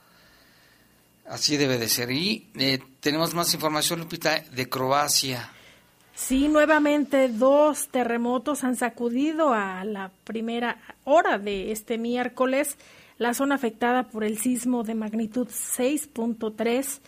Así 1.26 1.56
debe 1.56 1.78
de 1.78 1.88
ser. 1.88 2.10
Y 2.10 2.50
eh, 2.56 2.80
tenemos 3.00 3.34
más 3.34 3.52
información, 3.54 4.00
Lupita, 4.00 4.40
de 4.40 4.68
Croacia. 4.68 5.50
Sí, 6.14 6.48
nuevamente 6.48 7.28
dos 7.28 7.88
terremotos 7.88 8.64
han 8.64 8.76
sacudido 8.76 9.54
a 9.54 9.84
la 9.84 10.10
primera 10.24 10.78
hora 11.04 11.38
de 11.38 11.72
este 11.72 11.96
miércoles 11.96 12.76
la 13.18 13.34
zona 13.34 13.54
afectada 13.54 14.04
por 14.04 14.24
el 14.24 14.38
sismo 14.38 14.82
de 14.82 14.94
magnitud 14.94 15.48
6.3 15.48 17.00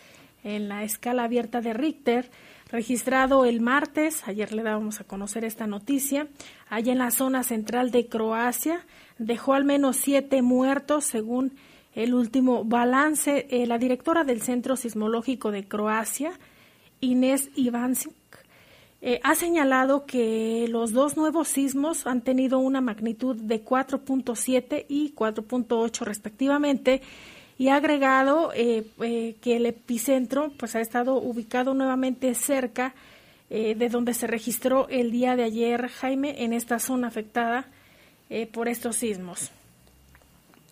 en 0.44 0.68
la 0.68 0.84
escala 0.84 1.24
abierta 1.24 1.60
de 1.60 1.72
Richter 1.74 2.30
registrado 2.74 3.44
el 3.44 3.60
martes, 3.60 4.26
ayer 4.26 4.52
le 4.52 4.64
dábamos 4.64 5.00
a 5.00 5.04
conocer 5.04 5.44
esta 5.44 5.68
noticia, 5.68 6.26
allá 6.68 6.90
en 6.90 6.98
la 6.98 7.12
zona 7.12 7.44
central 7.44 7.92
de 7.92 8.08
Croacia, 8.08 8.84
dejó 9.18 9.54
al 9.54 9.64
menos 9.64 9.96
siete 9.96 10.42
muertos 10.42 11.04
según 11.04 11.52
el 11.94 12.14
último 12.14 12.64
balance. 12.64 13.46
Eh, 13.50 13.66
la 13.66 13.78
directora 13.78 14.24
del 14.24 14.42
Centro 14.42 14.76
Sismológico 14.76 15.50
de 15.50 15.66
Croacia, 15.66 16.32
Inés 17.00 17.50
Ivancic, 17.54 18.12
eh, 19.00 19.20
ha 19.22 19.34
señalado 19.34 20.06
que 20.06 20.66
los 20.68 20.92
dos 20.92 21.16
nuevos 21.16 21.48
sismos 21.48 22.06
han 22.06 22.22
tenido 22.22 22.58
una 22.58 22.80
magnitud 22.80 23.36
de 23.36 23.62
4.7 23.62 24.86
y 24.88 25.12
4.8 25.14 26.00
respectivamente 26.04 27.02
y 27.58 27.68
ha 27.68 27.76
agregado 27.76 28.50
eh, 28.54 28.86
que 29.40 29.56
el 29.56 29.66
epicentro 29.66 30.52
pues 30.56 30.74
ha 30.74 30.80
estado 30.80 31.16
ubicado 31.16 31.74
nuevamente 31.74 32.34
cerca 32.34 32.94
de 33.50 33.88
donde 33.88 34.14
se 34.14 34.26
registró 34.26 34.88
el 34.88 35.12
día 35.12 35.36
de 35.36 35.44
ayer 35.44 35.86
Jaime 35.88 36.42
en 36.42 36.52
esta 36.52 36.80
zona 36.80 37.06
afectada 37.06 37.68
por 38.52 38.66
estos 38.66 38.96
sismos. 38.96 39.52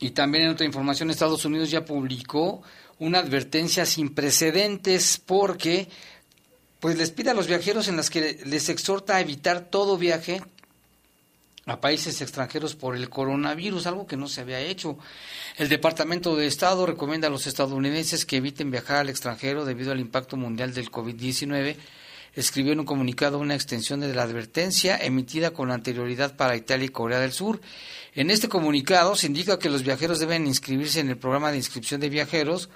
Y 0.02 0.10
también 0.10 0.44
en 0.44 0.50
otra 0.50 0.66
información 0.66 1.10
Estados 1.10 1.44
Unidos 1.44 1.70
ya 1.70 1.84
publicó 1.84 2.60
una 2.98 3.20
advertencia 3.20 3.86
sin 3.86 4.12
precedentes 4.12 5.22
porque 5.24 5.88
pues 6.80 6.98
les 6.98 7.12
pide 7.12 7.30
a 7.30 7.34
los 7.34 7.46
viajeros 7.46 7.86
en 7.86 7.96
las 7.96 8.10
que 8.10 8.40
les 8.44 8.68
exhorta 8.68 9.14
a 9.14 9.20
evitar 9.20 9.60
todo 9.70 9.96
viaje 9.96 10.42
a 11.66 11.80
países 11.80 12.20
extranjeros 12.20 12.74
por 12.74 12.96
el 12.96 13.08
coronavirus, 13.08 13.86
algo 13.86 14.08
que 14.08 14.16
no 14.16 14.26
se 14.26 14.40
había 14.40 14.58
hecho. 14.58 14.98
El 15.56 15.68
Departamento 15.68 16.34
de 16.34 16.48
Estado 16.48 16.84
recomienda 16.84 17.28
a 17.28 17.30
los 17.30 17.46
estadounidenses 17.46 18.26
que 18.26 18.38
eviten 18.38 18.72
viajar 18.72 18.96
al 18.96 19.08
extranjero 19.08 19.64
debido 19.64 19.92
al 19.92 20.00
impacto 20.00 20.36
mundial 20.36 20.74
del 20.74 20.90
COVID-19. 20.90 21.76
Escribió 22.34 22.72
en 22.72 22.80
un 22.80 22.86
comunicado 22.86 23.38
una 23.38 23.54
extensión 23.54 24.00
de 24.00 24.14
la 24.14 24.22
advertencia 24.22 24.96
emitida 24.96 25.50
con 25.50 25.70
anterioridad 25.70 26.34
para 26.34 26.56
Italia 26.56 26.86
y 26.86 26.90
Corea 26.90 27.20
del 27.20 27.32
Sur. 27.32 27.60
En 28.14 28.30
este 28.30 28.48
comunicado 28.48 29.16
se 29.16 29.26
indica 29.26 29.58
que 29.58 29.68
los 29.68 29.82
viajeros 29.82 30.18
deben 30.18 30.46
inscribirse 30.46 31.00
en 31.00 31.10
el 31.10 31.18
programa 31.18 31.50
de 31.50 31.58
inscripción 31.58 32.00
de 32.00 32.08
viajeros 32.08 32.70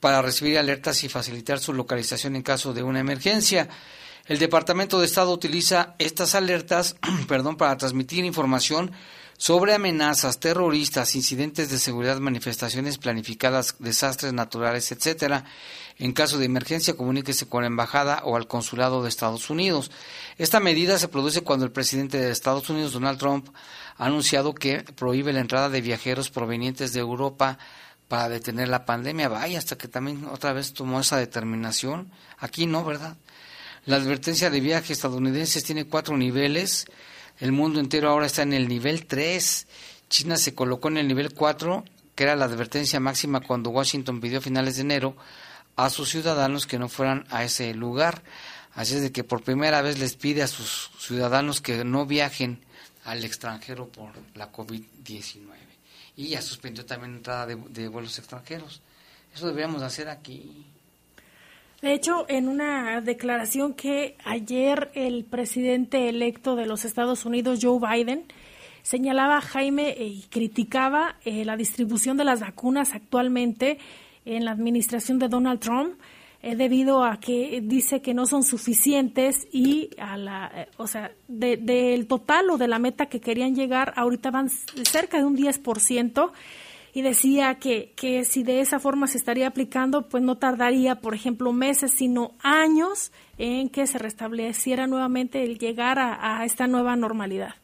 para 0.00 0.22
recibir 0.22 0.58
alertas 0.58 1.04
y 1.04 1.08
facilitar 1.08 1.60
su 1.60 1.72
localización 1.72 2.34
en 2.34 2.42
caso 2.42 2.72
de 2.72 2.82
una 2.82 3.00
emergencia. 3.00 3.68
El 4.26 4.38
Departamento 4.38 4.98
de 4.98 5.06
Estado 5.06 5.32
utiliza 5.32 5.94
estas 5.98 6.34
alertas 6.34 6.96
perdón, 7.28 7.56
para 7.56 7.76
transmitir 7.76 8.24
información 8.24 8.92
sobre 9.40 9.72
amenazas 9.72 10.38
terroristas, 10.38 11.14
incidentes 11.14 11.70
de 11.70 11.78
seguridad, 11.78 12.18
manifestaciones 12.18 12.98
planificadas, 12.98 13.74
desastres 13.78 14.34
naturales, 14.34 14.92
etcétera. 14.92 15.46
En 16.00 16.12
caso 16.12 16.38
de 16.38 16.46
emergencia, 16.46 16.96
comuníquese 16.96 17.46
con 17.46 17.60
la 17.60 17.66
embajada 17.66 18.22
o 18.24 18.34
al 18.34 18.46
consulado 18.46 19.02
de 19.02 19.10
Estados 19.10 19.50
Unidos. 19.50 19.90
Esta 20.38 20.58
medida 20.58 20.98
se 20.98 21.08
produce 21.08 21.42
cuando 21.42 21.66
el 21.66 21.72
presidente 21.72 22.16
de 22.16 22.30
Estados 22.30 22.70
Unidos, 22.70 22.94
Donald 22.94 23.18
Trump, 23.18 23.48
ha 23.98 24.06
anunciado 24.06 24.54
que 24.54 24.82
prohíbe 24.82 25.34
la 25.34 25.40
entrada 25.40 25.68
de 25.68 25.82
viajeros 25.82 26.30
provenientes 26.30 26.94
de 26.94 27.00
Europa 27.00 27.58
para 28.08 28.30
detener 28.30 28.68
la 28.68 28.86
pandemia. 28.86 29.28
Vaya, 29.28 29.58
hasta 29.58 29.76
que 29.76 29.88
también 29.88 30.24
otra 30.32 30.54
vez 30.54 30.72
tomó 30.72 31.00
esa 31.00 31.18
determinación. 31.18 32.10
Aquí 32.38 32.64
no, 32.64 32.82
¿verdad? 32.82 33.18
La 33.84 33.96
advertencia 33.96 34.48
de 34.48 34.60
viaje 34.60 34.94
estadounidenses 34.94 35.64
tiene 35.64 35.84
cuatro 35.84 36.16
niveles. 36.16 36.86
El 37.40 37.52
mundo 37.52 37.78
entero 37.78 38.08
ahora 38.08 38.24
está 38.24 38.40
en 38.40 38.54
el 38.54 38.68
nivel 38.68 39.04
3. 39.04 39.66
China 40.08 40.38
se 40.38 40.54
colocó 40.54 40.88
en 40.88 40.96
el 40.96 41.08
nivel 41.08 41.34
4, 41.34 41.84
que 42.14 42.24
era 42.24 42.36
la 42.36 42.46
advertencia 42.46 43.00
máxima 43.00 43.42
cuando 43.42 43.68
Washington 43.68 44.18
pidió 44.18 44.38
a 44.38 44.42
finales 44.42 44.76
de 44.76 44.82
enero 44.82 45.14
a 45.76 45.90
sus 45.90 46.10
ciudadanos 46.10 46.66
que 46.66 46.78
no 46.78 46.88
fueran 46.88 47.24
a 47.30 47.44
ese 47.44 47.74
lugar. 47.74 48.22
Así 48.74 48.94
es 48.94 49.02
de 49.02 49.12
que 49.12 49.24
por 49.24 49.42
primera 49.42 49.82
vez 49.82 49.98
les 49.98 50.14
pide 50.16 50.42
a 50.42 50.46
sus 50.46 50.90
ciudadanos 50.98 51.60
que 51.60 51.84
no 51.84 52.06
viajen 52.06 52.60
al 53.04 53.24
extranjero 53.24 53.88
por 53.88 54.12
la 54.34 54.52
COVID-19. 54.52 55.38
Y 56.16 56.28
ya 56.28 56.42
suspendió 56.42 56.84
también 56.84 57.16
entrada 57.16 57.46
de, 57.46 57.88
vuelos 57.88 58.18
extranjeros. 58.18 58.80
Eso 59.34 59.46
deberíamos 59.46 59.82
hacer 59.82 60.08
aquí. 60.08 60.66
De 61.80 61.94
hecho, 61.94 62.26
en 62.28 62.48
una 62.48 63.00
declaración 63.00 63.72
que 63.72 64.16
ayer 64.24 64.90
el 64.94 65.24
presidente 65.24 66.08
electo 66.10 66.56
de 66.56 66.66
los 66.66 66.84
Estados 66.84 67.24
Unidos, 67.24 67.60
Joe 67.62 67.80
Biden, 67.80 68.26
señalaba 68.82 69.40
Jaime 69.40 69.96
y 69.98 70.26
criticaba 70.30 71.16
eh, 71.24 71.44
la 71.44 71.56
distribución 71.56 72.16
de 72.16 72.24
las 72.24 72.40
vacunas 72.40 72.92
actualmente 72.92 73.78
en 74.24 74.44
la 74.44 74.52
administración 74.52 75.18
de 75.18 75.28
Donald 75.28 75.60
Trump 75.60 75.94
eh, 76.42 76.56
debido 76.56 77.04
a 77.04 77.20
que 77.20 77.60
dice 77.62 78.00
que 78.00 78.14
no 78.14 78.24
son 78.24 78.42
suficientes 78.42 79.46
y 79.52 79.90
a 79.98 80.16
la, 80.16 80.50
eh, 80.54 80.68
o 80.78 80.86
sea, 80.86 81.12
del 81.28 82.06
total 82.06 82.48
o 82.48 82.56
de 82.56 82.66
la 82.66 82.78
meta 82.78 83.06
que 83.06 83.20
querían 83.20 83.54
llegar, 83.54 83.92
ahorita 83.96 84.30
van 84.30 84.48
cerca 84.48 85.18
de 85.18 85.24
un 85.24 85.36
10% 85.36 86.32
y 86.94 87.02
decía 87.02 87.56
que, 87.56 87.92
que 87.94 88.24
si 88.24 88.42
de 88.42 88.60
esa 88.60 88.80
forma 88.80 89.06
se 89.06 89.18
estaría 89.18 89.46
aplicando, 89.46 90.08
pues 90.08 90.22
no 90.22 90.38
tardaría, 90.38 90.96
por 90.96 91.14
ejemplo, 91.14 91.52
meses, 91.52 91.92
sino 91.92 92.32
años 92.42 93.12
en 93.36 93.68
que 93.68 93.86
se 93.86 93.98
restableciera 93.98 94.86
nuevamente 94.86 95.44
el 95.44 95.58
llegar 95.58 95.98
a, 95.98 96.44
esta 96.44 96.66
nueva 96.66 96.96
normalidad. 96.96 97.54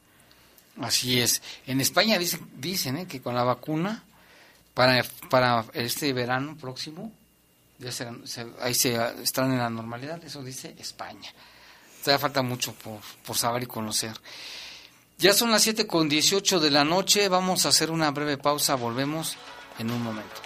Así 0.79 1.19
es. 1.19 1.43
En 1.67 1.81
España 1.81 2.19
dicen, 2.19 2.47
dicen 2.59 2.99
¿eh? 2.99 3.07
que 3.07 3.23
con 3.23 3.35
la 3.35 3.43
vacuna 3.43 4.05
para, 4.77 5.03
para 5.31 5.65
este 5.73 6.13
verano 6.13 6.55
próximo 6.55 7.11
ya 7.79 7.91
ahí 8.61 8.75
se 8.75 8.95
están 9.23 9.53
en 9.53 9.59
la 9.59 9.71
normalidad, 9.71 10.23
eso 10.25 10.43
dice 10.43 10.75
España. 10.79 11.31
Todavía 12.03 12.21
falta 12.21 12.43
mucho 12.43 12.73
por, 12.73 13.01
por 13.25 13.37
saber 13.37 13.65
y 13.65 13.67
conocer. 13.67 14.19
Ya 15.19 15.33
son 15.33 15.51
las 15.51 15.63
7 15.63 15.87
con 15.87 16.09
18 16.09 16.61
de 16.61 16.71
la 16.71 16.85
noche, 16.85 17.29
vamos 17.29 17.65
a 17.65 17.71
hacer 17.71 17.91
una 17.91 18.11
breve 18.11 18.37
pausa, 18.39 18.75
volvemos 18.75 19.37
en 19.79 19.91
un 19.91 20.03
momento. 20.03 20.46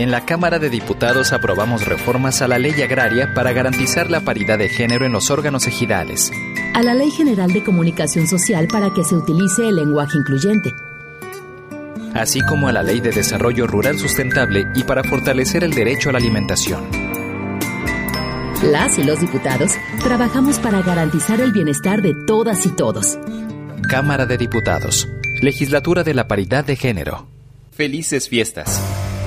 en 0.00 0.10
la 0.10 0.24
Cámara 0.24 0.58
de 0.58 0.70
Diputados 0.70 1.34
aprobamos 1.34 1.84
reformas 1.84 2.40
a 2.40 2.48
la 2.48 2.58
ley 2.58 2.80
agraria 2.80 3.34
para 3.34 3.52
garantizar 3.52 4.10
la 4.10 4.20
paridad 4.20 4.56
de 4.56 4.70
género 4.70 5.04
en 5.04 5.12
los 5.12 5.30
órganos 5.30 5.66
ejidales. 5.66 6.30
A 6.74 6.82
la 6.82 6.94
Ley 6.94 7.10
General 7.10 7.52
de 7.52 7.62
Comunicación 7.62 8.26
Social 8.26 8.66
para 8.66 8.94
que 8.94 9.04
se 9.04 9.14
utilice 9.14 9.68
el 9.68 9.76
lenguaje 9.76 10.16
incluyente. 10.16 10.72
Así 12.14 12.40
como 12.40 12.68
a 12.68 12.72
la 12.72 12.82
Ley 12.82 13.00
de 13.00 13.10
Desarrollo 13.10 13.66
Rural 13.66 13.98
Sustentable 13.98 14.66
y 14.74 14.84
para 14.84 15.04
fortalecer 15.04 15.64
el 15.64 15.74
derecho 15.74 16.08
a 16.08 16.12
la 16.12 16.18
alimentación. 16.18 16.82
Las 18.62 18.98
y 18.98 19.04
los 19.04 19.20
diputados 19.20 19.72
trabajamos 20.02 20.58
para 20.60 20.80
garantizar 20.80 21.42
el 21.42 21.52
bienestar 21.52 22.00
de 22.00 22.14
todas 22.26 22.64
y 22.64 22.70
todos. 22.70 23.18
Cámara 23.86 24.24
de 24.24 24.38
Diputados. 24.38 25.08
Legislatura 25.42 26.04
de 26.04 26.14
la 26.14 26.26
Paridad 26.26 26.64
de 26.64 26.76
Género. 26.76 27.26
Felices 27.70 28.28
fiestas. 28.28 28.80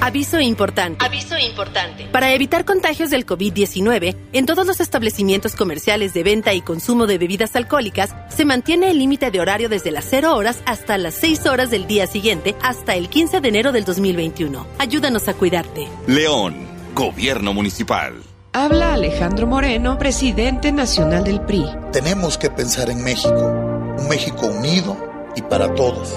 Aviso 0.03 0.37
importante. 0.41 1.05
Aviso 1.05 1.37
importante. 1.37 2.07
Para 2.11 2.33
evitar 2.33 2.65
contagios 2.65 3.09
del 3.09 3.25
COVID-19, 3.25 4.17
en 4.33 4.45
todos 4.45 4.67
los 4.67 4.81
establecimientos 4.81 5.55
comerciales 5.55 6.13
de 6.13 6.23
venta 6.23 6.53
y 6.53 6.59
consumo 6.59 7.07
de 7.07 7.17
bebidas 7.17 7.55
alcohólicas 7.55 8.13
se 8.27 8.43
mantiene 8.43 8.91
el 8.91 8.99
límite 8.99 9.31
de 9.31 9.39
horario 9.39 9.69
desde 9.69 9.91
las 9.91 10.03
0 10.09 10.35
horas 10.35 10.61
hasta 10.65 10.97
las 10.97 11.13
6 11.13 11.45
horas 11.45 11.71
del 11.71 11.87
día 11.87 12.05
siguiente 12.05 12.53
hasta 12.61 12.95
el 12.95 13.07
15 13.07 13.39
de 13.39 13.47
enero 13.47 13.71
del 13.71 13.85
2021. 13.85 14.67
Ayúdanos 14.77 15.29
a 15.29 15.35
cuidarte. 15.35 15.87
León, 16.05 16.53
Gobierno 16.93 17.53
Municipal. 17.53 18.15
Habla 18.51 18.95
Alejandro 18.95 19.47
Moreno, 19.47 19.97
presidente 19.97 20.73
nacional 20.73 21.23
del 21.23 21.39
PRI. 21.39 21.65
Tenemos 21.93 22.37
que 22.37 22.49
pensar 22.49 22.89
en 22.89 23.05
México, 23.05 23.53
un 23.97 24.09
México 24.09 24.47
unido 24.47 24.97
y 25.37 25.41
para 25.43 25.73
todos. 25.73 26.13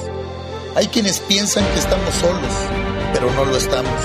Hay 0.75 0.89
quienes 0.89 1.21
piensan 1.21 1.65
que 1.73 1.79
estamos 1.79 2.13
solos 2.17 2.96
pero 3.19 3.33
no 3.33 3.47
lo 3.47 3.57
estamos. 3.57 4.01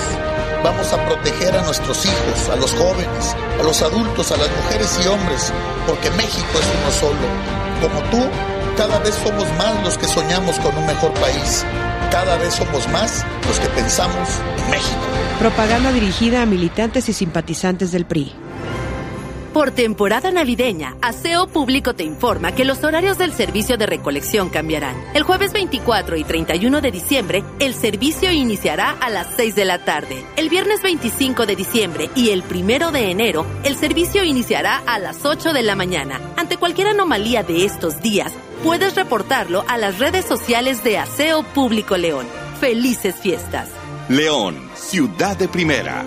Vamos 0.64 0.90
a 0.92 1.06
proteger 1.06 1.54
a 1.54 1.62
nuestros 1.64 2.06
hijos, 2.06 2.48
a 2.50 2.56
los 2.56 2.72
jóvenes, 2.72 3.36
a 3.60 3.62
los 3.62 3.82
adultos, 3.82 4.32
a 4.32 4.38
las 4.38 4.48
mujeres 4.56 4.98
y 5.04 5.08
hombres, 5.08 5.52
porque 5.86 6.10
México 6.12 6.48
es 6.54 6.66
uno 6.80 6.90
solo. 6.98 7.28
Como 7.82 8.00
tú, 8.10 8.26
cada 8.78 8.98
vez 9.00 9.14
somos 9.16 9.46
más 9.58 9.84
los 9.84 9.98
que 9.98 10.06
soñamos 10.06 10.58
con 10.60 10.74
un 10.78 10.86
mejor 10.86 11.12
país. 11.14 11.64
Cada 12.10 12.38
vez 12.38 12.54
somos 12.54 12.88
más 12.88 13.24
los 13.46 13.58
que 13.60 13.68
pensamos 13.68 14.28
en 14.64 14.70
México. 14.70 15.00
Propaganda 15.38 15.92
dirigida 15.92 16.42
a 16.42 16.46
militantes 16.46 17.08
y 17.10 17.12
simpatizantes 17.12 17.92
del 17.92 18.06
PRI. 18.06 18.32
Por 19.52 19.70
temporada 19.70 20.30
navideña, 20.30 20.96
Aseo 21.02 21.46
Público 21.46 21.92
te 21.92 22.04
informa 22.04 22.52
que 22.52 22.64
los 22.64 22.82
horarios 22.84 23.18
del 23.18 23.34
servicio 23.34 23.76
de 23.76 23.84
recolección 23.84 24.48
cambiarán. 24.48 24.96
El 25.12 25.24
jueves 25.24 25.52
24 25.52 26.16
y 26.16 26.24
31 26.24 26.80
de 26.80 26.90
diciembre, 26.90 27.44
el 27.58 27.74
servicio 27.74 28.32
iniciará 28.32 28.92
a 28.92 29.10
las 29.10 29.26
6 29.36 29.54
de 29.54 29.66
la 29.66 29.84
tarde. 29.84 30.24
El 30.36 30.48
viernes 30.48 30.80
25 30.80 31.44
de 31.44 31.54
diciembre 31.54 32.10
y 32.14 32.30
el 32.30 32.42
1 32.42 32.92
de 32.92 33.10
enero, 33.10 33.44
el 33.62 33.76
servicio 33.76 34.24
iniciará 34.24 34.82
a 34.86 34.98
las 34.98 35.22
8 35.26 35.52
de 35.52 35.62
la 35.62 35.76
mañana. 35.76 36.18
Ante 36.38 36.56
cualquier 36.56 36.88
anomalía 36.88 37.42
de 37.42 37.66
estos 37.66 38.00
días, 38.00 38.32
puedes 38.64 38.94
reportarlo 38.94 39.66
a 39.68 39.76
las 39.76 39.98
redes 39.98 40.24
sociales 40.24 40.82
de 40.82 40.96
Aseo 40.96 41.42
Público 41.42 41.98
León. 41.98 42.26
Felices 42.58 43.16
fiestas. 43.16 43.68
León, 44.08 44.56
ciudad 44.74 45.36
de 45.36 45.48
primera. 45.48 46.06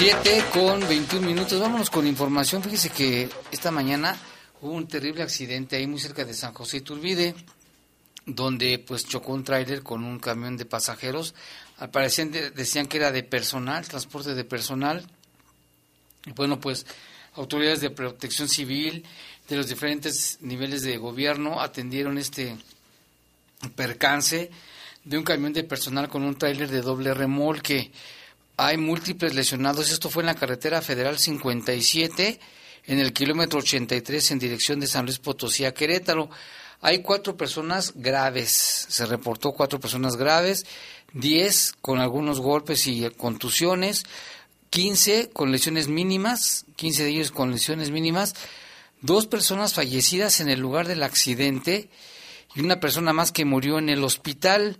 7 0.00 0.44
con 0.54 0.80
21 0.88 1.26
minutos. 1.26 1.60
Vámonos 1.60 1.90
con 1.90 2.06
información. 2.06 2.62
Fíjese 2.62 2.88
que 2.88 3.28
esta 3.52 3.70
mañana 3.70 4.16
hubo 4.62 4.72
un 4.72 4.88
terrible 4.88 5.22
accidente 5.22 5.76
ahí 5.76 5.86
muy 5.86 6.00
cerca 6.00 6.24
de 6.24 6.32
San 6.32 6.54
José 6.54 6.78
Iturbide, 6.78 7.34
donde 8.24 8.78
pues 8.78 9.06
chocó 9.06 9.34
un 9.34 9.44
tráiler 9.44 9.82
con 9.82 10.02
un 10.04 10.18
camión 10.18 10.56
de 10.56 10.64
pasajeros. 10.64 11.34
Al 11.76 11.90
parecer 11.90 12.54
decían 12.54 12.86
que 12.86 12.96
era 12.96 13.12
de 13.12 13.22
personal, 13.24 13.86
transporte 13.86 14.34
de 14.34 14.42
personal. 14.42 15.04
Bueno, 16.34 16.58
pues 16.58 16.86
autoridades 17.34 17.82
de 17.82 17.90
protección 17.90 18.48
civil 18.48 19.04
de 19.50 19.56
los 19.56 19.68
diferentes 19.68 20.38
niveles 20.40 20.80
de 20.80 20.96
gobierno 20.96 21.60
atendieron 21.60 22.16
este 22.16 22.56
percance 23.76 24.50
de 25.04 25.18
un 25.18 25.24
camión 25.24 25.52
de 25.52 25.64
personal 25.64 26.08
con 26.08 26.22
un 26.22 26.38
tráiler 26.38 26.70
de 26.70 26.80
doble 26.80 27.12
remolque 27.12 27.92
hay 28.60 28.76
múltiples 28.76 29.34
lesionados. 29.34 29.90
Esto 29.90 30.10
fue 30.10 30.22
en 30.22 30.26
la 30.26 30.34
carretera 30.34 30.82
federal 30.82 31.18
57, 31.18 32.38
en 32.86 32.98
el 32.98 33.14
kilómetro 33.14 33.60
83, 33.60 34.32
en 34.32 34.38
dirección 34.38 34.80
de 34.80 34.86
San 34.86 35.06
Luis 35.06 35.18
Potosí 35.18 35.64
a 35.64 35.72
Querétaro. 35.72 36.28
Hay 36.82 37.00
cuatro 37.00 37.38
personas 37.38 37.94
graves. 37.94 38.86
Se 38.88 39.06
reportó 39.06 39.52
cuatro 39.52 39.80
personas 39.80 40.16
graves, 40.16 40.66
diez 41.14 41.72
con 41.80 42.00
algunos 42.00 42.40
golpes 42.40 42.86
y 42.86 43.08
contusiones, 43.16 44.04
quince 44.68 45.30
con 45.32 45.52
lesiones 45.52 45.88
mínimas, 45.88 46.66
quince 46.76 47.04
de 47.04 47.10
ellos 47.10 47.30
con 47.30 47.52
lesiones 47.52 47.90
mínimas, 47.90 48.34
dos 49.00 49.26
personas 49.26 49.72
fallecidas 49.72 50.40
en 50.40 50.50
el 50.50 50.60
lugar 50.60 50.86
del 50.86 51.02
accidente 51.02 51.88
y 52.54 52.60
una 52.60 52.78
persona 52.78 53.14
más 53.14 53.32
que 53.32 53.46
murió 53.46 53.78
en 53.78 53.88
el 53.88 54.04
hospital. 54.04 54.76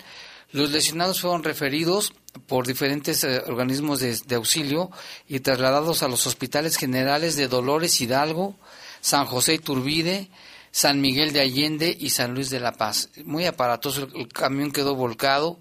Los 0.53 0.71
lesionados 0.71 1.21
fueron 1.23 1.45
referidos 1.45 2.13
por 2.47 2.67
diferentes 2.67 3.25
eh, 3.25 3.43
organismos 3.47 4.01
de, 4.01 4.35
auxilio 4.35 4.91
y 5.29 5.41
trasladados 5.41 6.03
a 6.03 6.09
los 6.09 6.27
hospitales 6.27 6.77
generales 6.77 7.37
de 7.37 7.49
Dolores 7.49 8.01
Hidalgo, 8.01 8.57
San 9.01 9.27
José 9.27 9.59
Turbide, 9.59 10.29
San 10.71 11.01
Miguel 11.01 11.33
de 11.33 11.41
Allende 11.41 11.97
y 11.99 12.11
San 12.11 12.35
Luis 12.35 12.51
de 12.51 12.61
la 12.61 12.73
Paz. 12.73 13.11
Muy 13.25 13.47
aparatoso, 13.47 14.09
el, 14.15 14.29
camión 14.29 14.71
quedó 14.71 14.95
volcado, 14.95 15.59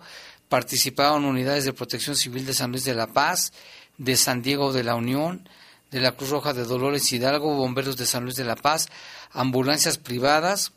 participaron 0.48 1.26
unidades 1.26 1.66
de 1.66 1.74
protección 1.74 2.16
civil 2.16 2.46
de 2.46 2.54
San 2.54 2.72
Luis 2.72 2.86
de 2.86 2.96
la 2.96 3.08
Paz, 3.08 3.52
de 3.98 4.16
San 4.16 4.42
Diego 4.42 4.72
de 4.72 4.84
la 4.84 4.96
Unión, 4.96 5.50
de 5.92 6.00
la 6.00 6.12
Cruz 6.12 6.30
Roja 6.30 6.54
de 6.54 6.64
Dolores 6.64 7.12
Hidalgo, 7.12 7.56
bomberos 7.56 7.98
de 7.98 8.06
San 8.06 8.24
Luis 8.24 8.36
de 8.36 8.44
la 8.44 8.56
Paz, 8.56 8.88
ambulancias 9.32 9.98
privadas, 9.98 10.72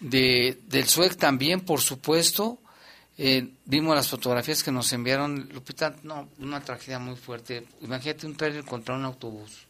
de, 0.00 0.60
del 0.68 0.86
SUEC 0.86 1.16
también, 1.16 1.60
por 1.60 1.80
supuesto, 1.80 2.58
eh, 3.16 3.48
vimos 3.64 3.94
las 3.94 4.08
fotografías 4.08 4.62
que 4.62 4.72
nos 4.72 4.92
enviaron, 4.92 5.48
Lupita, 5.52 5.94
no, 6.02 6.28
una 6.38 6.60
tragedia 6.60 6.98
muy 6.98 7.16
fuerte. 7.16 7.66
Imagínate 7.80 8.26
un 8.26 8.36
trailer 8.36 8.64
contra 8.64 8.96
un 8.96 9.04
autobús. 9.04 9.66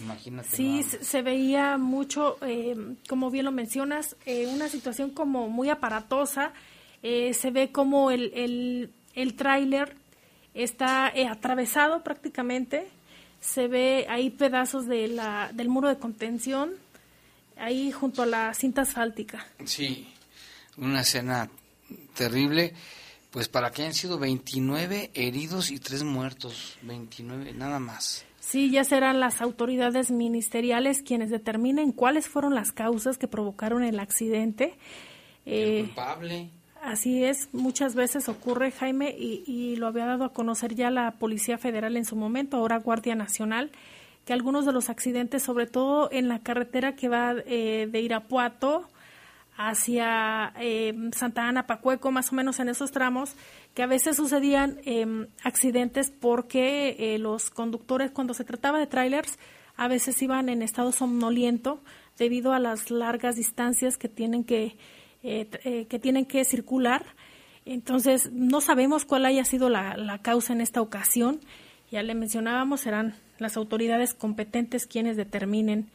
Imagínate. 0.00 0.48
Sí, 0.50 0.82
se, 0.82 1.22
veía 1.22 1.78
mucho, 1.78 2.38
eh, 2.42 2.76
como 3.08 3.30
bien 3.30 3.46
lo 3.46 3.52
mencionas, 3.52 4.16
eh, 4.26 4.46
una 4.46 4.68
situación 4.68 5.10
como 5.10 5.48
muy 5.48 5.70
aparatosa. 5.70 6.52
se 7.02 7.50
ve 7.50 7.70
como 7.70 8.10
el, 8.10 8.32
el, 8.34 8.90
el 9.14 9.34
tráiler 9.34 9.96
está 10.54 11.12
atravesado 11.30 12.02
prácticamente. 12.02 12.88
Se 13.40 13.68
ve 13.68 14.06
ahí 14.08 14.30
pedazos 14.30 14.86
de 14.86 15.08
la, 15.08 15.50
del 15.52 15.68
muro 15.68 15.88
de 15.88 15.98
contención, 15.98 16.72
ahí 17.56 17.92
junto 17.92 18.22
a 18.22 18.26
la 18.26 18.54
cinta 18.54 18.82
asfáltica. 18.82 19.46
Sí, 19.64 20.08
una 20.76 21.02
escena 21.02 21.48
terrible, 22.14 22.74
pues 23.30 23.48
para 23.48 23.70
que 23.70 23.82
hayan 23.82 23.94
sido 23.94 24.18
29 24.18 25.10
heridos 25.14 25.70
y 25.70 25.78
3 25.78 26.04
muertos, 26.04 26.78
29 26.82 27.52
nada 27.52 27.78
más. 27.78 28.24
Sí, 28.40 28.70
ya 28.70 28.84
serán 28.84 29.18
las 29.18 29.40
autoridades 29.40 30.12
ministeriales 30.12 31.02
quienes 31.02 31.30
determinen 31.30 31.90
cuáles 31.90 32.28
fueron 32.28 32.54
las 32.54 32.70
causas 32.70 33.18
que 33.18 33.26
provocaron 33.26 33.82
el 33.82 33.98
accidente. 33.98 34.74
El 35.44 35.54
eh, 35.54 35.80
culpable. 35.86 36.50
Así 36.80 37.24
es, 37.24 37.48
muchas 37.52 37.96
veces 37.96 38.28
ocurre, 38.28 38.70
Jaime, 38.70 39.12
y, 39.18 39.42
y, 39.46 39.74
lo 39.74 39.88
había 39.88 40.06
dado 40.06 40.24
a 40.24 40.32
conocer 40.32 40.76
ya 40.76 40.90
la 40.90 41.12
Policía 41.18 41.58
Federal 41.58 41.96
en 41.96 42.04
su 42.04 42.14
momento, 42.14 42.58
ahora 42.58 42.78
Guardia 42.78 43.16
Nacional, 43.16 43.72
que 44.24 44.32
algunos 44.32 44.66
de 44.66 44.72
los 44.72 44.88
accidentes, 44.88 45.42
sobre 45.42 45.66
todo 45.66 46.08
en 46.12 46.28
la 46.28 46.38
carretera 46.38 46.94
que 46.94 47.08
va 47.08 47.34
eh, 47.46 47.88
de 47.90 48.00
Irapuato 48.00 48.88
hacia 49.56 50.52
eh, 50.60 50.94
Santa 51.12 51.48
Ana, 51.48 51.66
Pacueco, 51.66 52.10
más 52.10 52.30
o 52.32 52.34
menos 52.34 52.60
en 52.60 52.68
esos 52.68 52.92
tramos, 52.92 53.34
que 53.74 53.82
a 53.82 53.86
veces 53.86 54.16
sucedían 54.16 54.78
eh, 54.84 55.28
accidentes 55.42 56.10
porque 56.10 56.96
eh, 56.98 57.18
los 57.18 57.50
conductores, 57.50 58.10
cuando 58.10 58.34
se 58.34 58.44
trataba 58.44 58.78
de 58.78 58.86
trailers, 58.86 59.38
a 59.76 59.88
veces 59.88 60.20
iban 60.22 60.48
en 60.48 60.62
estado 60.62 60.92
somnoliento 60.92 61.82
debido 62.18 62.52
a 62.52 62.58
las 62.58 62.90
largas 62.90 63.36
distancias 63.36 63.98
que 63.98 64.08
tienen 64.08 64.44
que, 64.44 64.76
eh, 65.22 65.86
que, 65.88 65.98
tienen 65.98 66.26
que 66.26 66.44
circular. 66.44 67.04
Entonces, 67.64 68.30
no 68.32 68.60
sabemos 68.60 69.04
cuál 69.04 69.26
haya 69.26 69.44
sido 69.44 69.68
la, 69.68 69.96
la 69.96 70.18
causa 70.18 70.52
en 70.52 70.60
esta 70.60 70.80
ocasión. 70.80 71.40
Ya 71.90 72.02
le 72.02 72.14
mencionábamos, 72.14 72.80
serán 72.80 73.14
las 73.38 73.56
autoridades 73.56 74.14
competentes 74.14 74.86
quienes 74.86 75.16
determinen 75.16 75.90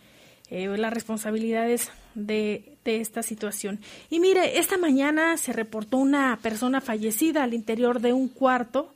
las 0.52 0.94
responsabilidades 0.94 1.92
de, 2.14 2.71
de, 2.84 3.02
esta 3.02 3.24
situación. 3.24 3.80
Y 4.10 4.20
mire, 4.20 4.60
esta 4.60 4.78
mañana 4.78 5.38
se 5.38 5.54
reportó 5.54 5.98
una 5.98 6.38
persona 6.42 6.82
fallecida 6.82 7.44
al 7.44 7.54
interior 7.54 8.02
de 8.02 8.14
un 8.14 8.28
cuarto 8.28 8.94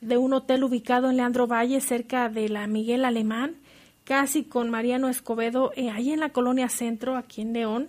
de 0.00 0.16
un 0.16 0.32
hotel 0.32 0.64
ubicado 0.64 1.10
en 1.10 1.16
Leandro 1.16 1.46
Valle, 1.46 1.80
cerca 1.80 2.28
de 2.28 2.48
la 2.48 2.66
Miguel 2.66 3.04
Alemán, 3.04 3.56
casi 4.04 4.44
con 4.44 4.70
Mariano 4.70 5.08
Escobedo, 5.08 5.72
eh, 5.74 5.90
ahí 5.90 6.12
en 6.12 6.20
la 6.20 6.30
colonia 6.30 6.68
Centro, 6.68 7.16
aquí 7.16 7.40
en 7.40 7.52
León. 7.52 7.88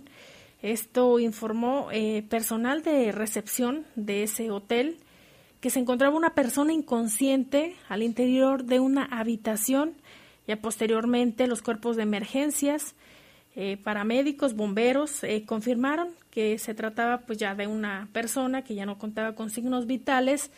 Esto 0.62 1.20
informó 1.20 1.90
eh, 1.92 2.24
personal 2.30 2.82
de 2.82 3.12
recepción 3.12 3.86
de 3.96 4.24
ese 4.24 4.50
hotel 4.50 4.98
que 5.62 5.70
se 5.70 5.80
encontraba 5.80 6.16
una 6.16 6.34
persona 6.34 6.74
inconsciente 6.74 7.76
al 7.90 8.04
interior 8.04 8.64
de 8.64 8.80
una 8.80 9.06
habitación 9.06 9.96
ya 10.48 10.56
posteriormente 10.56 11.46
los 11.46 11.62
cuerpos 11.62 11.98
de 11.98 12.04
emergencias, 12.04 12.96
eh, 13.60 13.76
paramédicos, 13.76 14.54
bomberos 14.56 15.24
eh, 15.24 15.44
confirmaron 15.44 16.10
que 16.30 16.60
se 16.60 16.76
trataba 16.76 17.22
pues 17.22 17.40
ya 17.40 17.56
de 17.56 17.66
una 17.66 18.08
persona 18.14 18.62
que 18.62 18.76
ya 18.76 18.86
no 18.86 19.00
contaba 19.00 19.34
con 19.34 19.50
signos 19.50 19.88
vitales. 19.88 20.52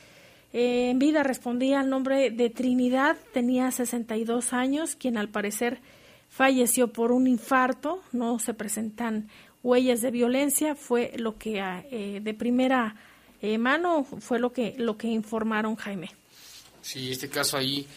Eh, 0.52 0.90
en 0.90 1.00
vida 1.00 1.24
respondía 1.24 1.80
al 1.80 1.90
nombre 1.90 2.30
de 2.30 2.50
Trinidad, 2.50 3.16
tenía 3.34 3.72
62 3.72 4.52
años, 4.52 4.98
quien 4.98 5.18
al 5.18 5.30
parecer 5.30 5.80
falleció 6.28 6.92
por 6.92 7.14
un 7.14 7.28
infarto, 7.28 8.02
no 8.12 8.38
se 8.38 8.54
presentan 8.54 9.30
huellas 9.64 10.02
de 10.02 10.12
violencia, 10.12 10.76
fue 10.76 11.14
lo 11.16 11.38
que 11.38 12.20
de 12.22 12.34
primera 12.34 12.96
mano 13.60 14.04
fue 14.04 14.40
lo 14.40 14.52
que 14.52 14.76
lo 14.78 14.98
que 14.98 15.08
informaron 15.08 15.78
Jaime. 15.78 16.10
Sí, 16.82 17.12
este 17.12 17.30
caso 17.30 17.56
ahí 17.56 17.88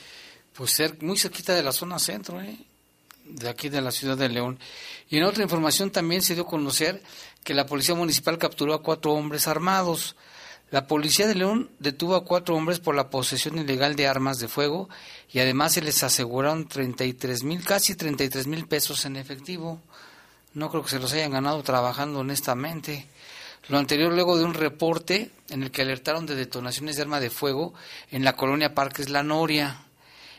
pues 0.55 0.71
ser 0.71 1.03
muy 1.03 1.19
cerquita 1.19 1.57
de 1.57 1.65
la 1.65 1.73
zona 1.73 1.99
centro, 1.99 2.41
¿eh? 2.41 2.57
De 3.25 3.49
aquí 3.49 3.69
de 3.69 3.81
la 3.81 3.91
ciudad 3.91 4.17
de 4.17 4.29
León. 4.29 4.59
Y 5.09 5.19
en 5.19 5.25
otra 5.25 5.43
información 5.43 5.91
también 5.91 6.23
se 6.23 6.35
dio 6.35 6.45
a 6.45 6.49
conocer 6.49 7.03
que 7.45 7.55
la 7.55 7.67
Policía 7.67 7.95
Municipal 7.95 8.39
capturó 8.39 8.75
a 8.75 8.83
cuatro 8.83 9.13
hombres 9.13 9.49
armados. 9.49 10.17
La 10.71 10.87
Policía 10.87 11.27
de 11.27 11.35
León 11.35 11.71
detuvo 11.79 12.15
a 12.15 12.25
cuatro 12.25 12.57
hombres 12.57 12.81
por 12.81 12.95
la 12.95 13.11
posesión 13.11 13.59
ilegal 13.59 13.95
de 13.95 14.07
armas 14.07 14.39
de 14.39 14.49
fuego 14.49 14.89
y 15.31 15.41
además 15.41 15.73
se 15.73 15.83
les 15.83 16.03
aseguraron 16.03 16.67
33 16.67 17.45
mil, 17.45 17.65
casi 17.65 17.95
33 17.95 18.47
mil 18.47 18.67
pesos 18.67 19.05
en 19.05 19.17
efectivo. 19.17 19.81
No 20.55 20.71
creo 20.71 20.83
que 20.83 20.91
se 20.91 20.99
los 20.99 21.13
hayan 21.13 21.33
ganado 21.33 21.63
trabajando 21.63 22.21
honestamente. 22.21 23.07
Lo 23.69 23.79
anterior 23.79 24.13
luego 24.13 24.37
de 24.37 24.45
un 24.45 24.55
reporte 24.55 25.31
en 25.49 25.63
el 25.63 25.71
que 25.71 25.83
alertaron 25.83 26.27
de 26.27 26.35
detonaciones 26.35 26.97
de 26.97 27.03
arma 27.03 27.21
de 27.21 27.31
fuego 27.31 27.75
en 28.11 28.25
la 28.25 28.35
colonia 28.35 28.75
Parques 28.75 29.09
La 29.09 29.23
Noria. 29.23 29.83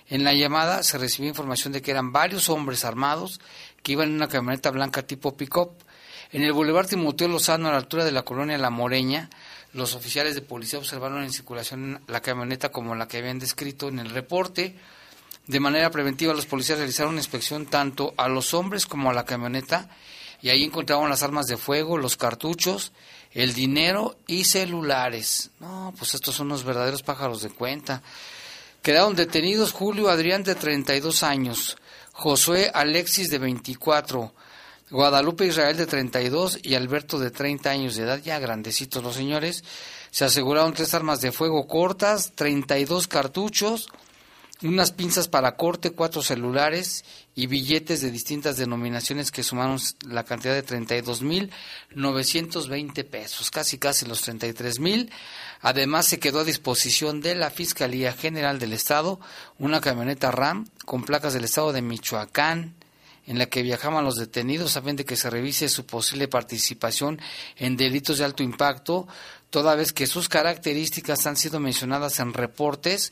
En 0.09 0.23
la 0.23 0.33
llamada 0.33 0.83
se 0.83 0.97
recibió 0.97 1.29
información 1.29 1.73
de 1.73 1.81
que 1.81 1.91
eran 1.91 2.11
varios 2.11 2.49
hombres 2.49 2.85
armados 2.85 3.39
que 3.81 3.93
iban 3.93 4.09
en 4.09 4.15
una 4.15 4.27
camioneta 4.27 4.71
blanca 4.71 5.03
tipo 5.03 5.35
pick-up. 5.35 5.71
En 6.31 6.41
el 6.43 6.53
Boulevard 6.53 6.87
Timoteo 6.87 7.27
Lozano, 7.27 7.67
a 7.67 7.71
la 7.71 7.77
altura 7.77 8.05
de 8.05 8.11
la 8.11 8.23
colonia 8.23 8.57
La 8.57 8.69
Moreña, 8.69 9.29
los 9.73 9.95
oficiales 9.95 10.35
de 10.35 10.41
policía 10.41 10.79
observaron 10.79 11.23
en 11.23 11.31
circulación 11.31 12.01
la 12.07 12.21
camioneta 12.21 12.69
como 12.69 12.95
la 12.95 13.07
que 13.07 13.17
habían 13.17 13.39
descrito 13.39 13.87
en 13.87 13.99
el 13.99 14.09
reporte. 14.09 14.75
De 15.47 15.59
manera 15.59 15.89
preventiva, 15.91 16.33
los 16.33 16.45
policías 16.45 16.77
realizaron 16.77 17.13
una 17.13 17.21
inspección 17.21 17.65
tanto 17.65 18.13
a 18.17 18.27
los 18.29 18.53
hombres 18.53 18.85
como 18.85 19.09
a 19.09 19.13
la 19.13 19.25
camioneta 19.25 19.89
y 20.41 20.49
ahí 20.49 20.63
encontraron 20.63 21.09
las 21.09 21.23
armas 21.23 21.47
de 21.47 21.57
fuego, 21.57 21.97
los 21.97 22.17
cartuchos, 22.17 22.91
el 23.31 23.53
dinero 23.53 24.17
y 24.27 24.43
celulares. 24.43 25.51
No, 25.59 25.93
pues 25.97 26.13
estos 26.13 26.35
son 26.35 26.47
unos 26.47 26.63
verdaderos 26.63 27.01
pájaros 27.01 27.41
de 27.41 27.49
cuenta. 27.49 28.03
Quedaron 28.83 29.15
detenidos 29.15 29.71
Julio 29.71 30.09
Adrián 30.09 30.43
de 30.43 30.55
32 30.55 31.23
años, 31.23 31.77
Josué 32.11 32.69
Alexis 32.73 33.29
de 33.29 33.37
24, 33.37 34.33
Guadalupe 34.91 35.45
Israel 35.45 35.77
de 35.77 35.85
32 35.85 36.59
y 36.61 36.75
Alberto 36.75 37.17
de 37.17 37.31
30 37.31 37.69
años 37.69 37.95
de 37.95 38.03
edad, 38.03 38.21
ya 38.21 38.39
grandecitos 38.39 39.01
los 39.01 39.15
señores. 39.15 39.63
Se 40.11 40.25
aseguraron 40.25 40.73
tres 40.73 40.93
armas 40.93 41.21
de 41.21 41.31
fuego 41.31 41.65
cortas, 41.65 42.33
32 42.35 43.07
cartuchos, 43.07 43.87
unas 44.63 44.91
pinzas 44.91 45.29
para 45.29 45.55
corte, 45.55 45.91
cuatro 45.91 46.21
celulares 46.21 47.05
y 47.35 47.47
billetes 47.47 48.01
de 48.01 48.11
distintas 48.11 48.57
denominaciones 48.57 49.31
que 49.31 49.43
sumaron 49.43 49.79
la 50.09 50.25
cantidad 50.25 50.53
de 50.53 50.65
32.920 50.65 53.05
pesos, 53.05 53.49
casi 53.49 53.77
casi 53.77 54.05
los 54.05 54.27
33.000. 54.27 55.09
Además, 55.63 56.08
se 56.08 56.19
quedó 56.19 56.41
a 56.41 56.43
disposición 56.43 57.21
de 57.21 57.36
la 57.36 57.49
Fiscalía 57.49 58.12
General 58.12 58.60
del 58.60 58.73
Estado 58.73 59.21
una 59.58 59.80
camioneta 59.80 60.30
RAM 60.30 60.67
con 60.86 61.06
placas 61.06 61.34
del 61.34 61.45
Estado 61.45 61.71
de 61.71 61.82
Michoacán, 61.82 62.76
en 63.26 63.39
la 63.39 63.45
que 63.45 63.63
viajaban 63.63 64.04
los 64.04 64.17
detenidos 64.17 64.76
a 64.76 64.82
fin 64.82 64.97
de 64.97 65.06
que 65.06 65.15
se 65.15 65.30
revise 65.30 65.69
su 65.69 65.86
posible 65.86 66.28
participación 66.28 67.21
en 67.56 67.78
delitos 67.78 68.17
de 68.17 68.26
alto 68.26 68.43
impacto, 68.43 69.08
toda 69.49 69.76
vez 69.76 69.93
que 69.93 70.06
sus 70.06 70.28
características 70.28 71.26
han 71.26 71.38
sido 71.38 71.62
mencionadas 71.62 72.19
en 72.19 72.34
reportes 72.34 73.12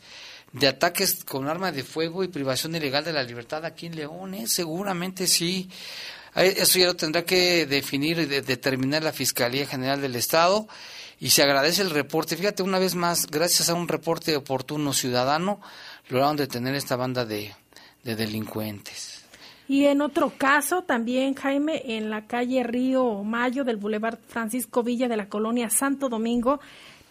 de 0.51 0.67
ataques 0.67 1.23
con 1.23 1.47
arma 1.47 1.71
de 1.71 1.83
fuego 1.83 2.21
y 2.21 2.27
privación 2.27 2.75
ilegal 2.75 3.05
de 3.05 3.13
la 3.13 3.23
libertad 3.23 3.63
aquí 3.63 3.85
en 3.85 3.95
León. 3.95 4.33
¿eh? 4.33 4.47
Seguramente 4.47 5.25
sí. 5.25 5.69
Eso 6.35 6.79
ya 6.79 6.87
lo 6.87 6.95
tendrá 6.95 7.23
que 7.23 7.65
definir 7.65 8.19
y 8.19 8.25
determinar 8.25 9.03
la 9.03 9.13
Fiscalía 9.13 9.65
General 9.65 10.01
del 10.01 10.15
Estado. 10.15 10.67
Y 11.21 11.29
se 11.29 11.43
agradece 11.43 11.83
el 11.83 11.91
reporte. 11.91 12.35
Fíjate, 12.35 12.63
una 12.63 12.79
vez 12.79 12.95
más, 12.95 13.27
gracias 13.27 13.69
a 13.69 13.75
un 13.75 13.87
reporte 13.87 14.35
oportuno 14.35 14.91
ciudadano, 14.91 15.61
lograron 16.09 16.35
detener 16.35 16.73
esta 16.73 16.95
banda 16.95 17.25
de, 17.25 17.53
de 18.03 18.15
delincuentes. 18.15 19.23
Y 19.67 19.85
en 19.85 20.01
otro 20.01 20.33
caso, 20.35 20.81
también, 20.81 21.35
Jaime, 21.35 21.83
en 21.95 22.09
la 22.09 22.25
calle 22.25 22.63
Río 22.63 23.23
Mayo 23.23 23.63
del 23.63 23.77
Boulevard 23.77 24.17
Francisco 24.27 24.81
Villa 24.81 25.07
de 25.07 25.15
la 25.15 25.29
colonia 25.29 25.69
Santo 25.69 26.09
Domingo, 26.09 26.59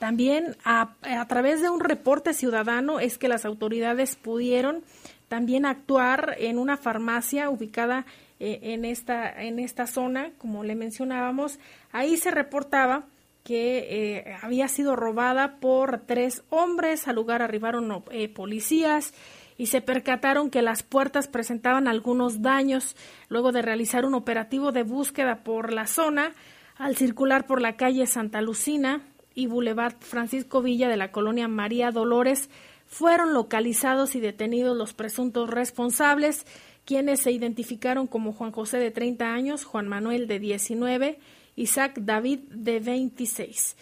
también 0.00 0.56
a, 0.64 0.96
través 1.28 1.62
de 1.62 1.70
un 1.70 1.78
reporte 1.78 2.34
ciudadano 2.34 3.00
es 3.00 3.16
que 3.16 3.28
las 3.28 3.44
autoridades 3.44 4.16
pudieron 4.16 4.82
también 5.28 5.66
actuar 5.66 6.34
en 6.38 6.58
una 6.58 6.76
farmacia 6.76 7.48
ubicada 7.48 8.06
eh, 8.40 8.58
en, 8.62 8.84
esta, 8.84 9.30
en 9.30 9.58
esta 9.60 9.86
zona, 9.86 10.32
como 10.38 10.64
le 10.64 10.74
mencionábamos. 10.74 11.60
Ahí 11.92 12.16
se 12.16 12.30
reportaba 12.30 13.04
que 13.44 13.78
eh, 14.18 14.36
había 14.42 14.68
sido 14.68 14.96
robada 14.96 15.58
por 15.60 16.00
tres 16.06 16.42
hombres. 16.50 17.08
Al 17.08 17.16
lugar 17.16 17.42
arribaron 17.42 18.04
eh, 18.10 18.28
policías 18.28 19.14
y 19.56 19.66
se 19.66 19.80
percataron 19.80 20.50
que 20.50 20.62
las 20.62 20.82
puertas 20.82 21.28
presentaban 21.28 21.88
algunos 21.88 22.42
daños. 22.42 22.96
Luego 23.28 23.52
de 23.52 23.62
realizar 23.62 24.04
un 24.04 24.14
operativo 24.14 24.72
de 24.72 24.82
búsqueda 24.82 25.44
por 25.44 25.72
la 25.72 25.86
zona, 25.86 26.32
al 26.76 26.96
circular 26.96 27.46
por 27.46 27.60
la 27.60 27.76
calle 27.76 28.06
Santa 28.06 28.40
Lucina, 28.40 29.02
y 29.34 29.46
Boulevard 29.46 29.96
Francisco 30.00 30.62
Villa 30.62 30.88
de 30.88 30.96
la 30.96 31.12
colonia 31.12 31.48
María 31.48 31.90
Dolores 31.90 32.50
fueron 32.86 33.32
localizados 33.32 34.14
y 34.16 34.20
detenidos 34.20 34.76
los 34.76 34.94
presuntos 34.94 35.48
responsables, 35.48 36.44
quienes 36.84 37.20
se 37.20 37.30
identificaron 37.30 38.06
como 38.06 38.32
Juan 38.32 38.50
José 38.50 38.78
de 38.78 38.90
30 38.90 39.32
años, 39.32 39.64
Juan 39.64 39.86
Manuel 39.86 40.26
de 40.26 40.40
19, 40.40 41.18
Isaac 41.56 41.98
David 42.00 42.40
de 42.50 42.80
26. 42.80 43.76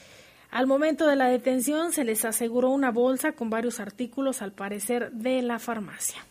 Al 0.51 0.67
momento 0.67 1.07
de 1.07 1.17
la 1.17 1.29
detención 1.29 1.93
se 1.93 2.05
les 2.05 2.25
aseguró 2.25 2.71
una 2.71 2.91
bolsa 2.91 3.33
con 3.33 3.51
varios 3.51 3.81
artículos, 3.81 4.41
al 4.41 4.53
parecer, 4.53 5.13
de 5.13 5.43
la 5.43 5.59
farmacia. 5.59 6.25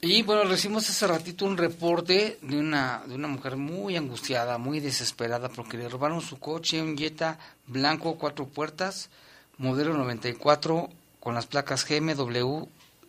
Y 0.00 0.22
bueno, 0.22 0.44
recibimos 0.44 0.88
hace 0.90 1.06
ratito 1.06 1.46
un 1.46 1.56
reporte 1.56 2.38
de 2.42 2.58
una, 2.58 3.02
de 3.06 3.14
una 3.14 3.26
mujer 3.26 3.56
muy 3.56 3.96
angustiada, 3.96 4.58
muy 4.58 4.78
desesperada, 4.78 5.48
porque 5.48 5.78
le 5.78 5.88
robaron 5.88 6.20
su 6.20 6.38
coche, 6.38 6.82
un 6.82 6.96
Jetta 6.96 7.38
blanco, 7.66 8.18
cuatro 8.18 8.46
puertas, 8.46 9.08
modelo 9.56 9.94
94, 9.94 10.90
con 11.20 11.34
las 11.34 11.46
placas 11.46 11.86
GMW 11.88 12.66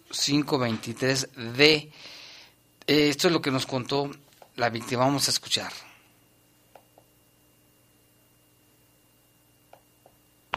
523D. 0.09 1.89
Eh, 2.88 3.09
esto 3.09 3.27
es 3.27 3.33
lo 3.33 3.41
que 3.41 3.51
nos 3.51 3.65
contó 3.65 4.09
la 4.55 4.69
víctima. 4.69 5.03
Vamos 5.03 5.27
a 5.27 5.31
escuchar. 5.31 5.73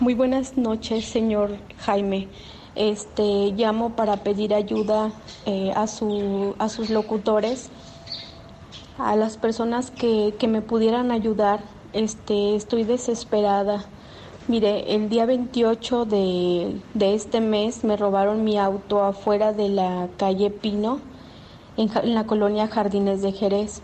Muy 0.01 0.15
buenas 0.15 0.57
noches, 0.57 1.07
señor 1.07 1.57
Jaime. 1.79 2.29
Este 2.77 3.53
llamo 3.57 3.97
para 3.97 4.19
pedir 4.19 4.55
ayuda 4.55 5.11
eh, 5.45 5.73
a 5.75 5.89
su 5.89 6.55
a 6.61 6.69
sus 6.69 6.89
locutores, 6.89 7.69
a 8.97 9.17
las 9.17 9.37
personas 9.37 9.91
que, 9.91 10.37
que 10.39 10.47
me 10.47 10.63
pudieran 10.63 11.11
ayudar. 11.11 11.63
Este, 11.95 12.55
estoy 12.55 12.85
desesperada. 12.85 13.87
Mire, 14.47 14.95
el 14.95 15.09
día 15.09 15.27
28 15.27 16.05
de, 16.05 16.81
de 16.95 17.15
este 17.15 17.41
mes 17.41 17.83
me 17.83 17.97
robaron 17.97 18.45
mi 18.45 18.57
auto 18.57 19.03
afuera 19.03 19.53
de 19.53 19.69
la 19.69 20.07
calle 20.17 20.51
Pino, 20.51 21.01
en, 21.77 21.91
la 22.15 22.25
colonia 22.25 22.69
Jardines 22.69 23.21
de 23.21 23.33
Jerez. 23.33 23.83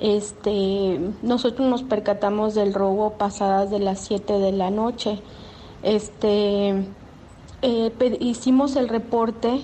Este, 0.00 0.98
nosotros 1.22 1.68
nos 1.68 1.82
percatamos 1.82 2.54
del 2.54 2.74
robo 2.74 3.12
pasadas 3.12 3.70
de 3.70 3.78
las 3.78 4.00
7 4.00 4.38
de 4.38 4.52
la 4.52 4.70
noche. 4.70 5.20
Este, 5.82 6.84
eh, 7.62 8.18
hicimos 8.20 8.76
el 8.76 8.88
reporte. 8.88 9.60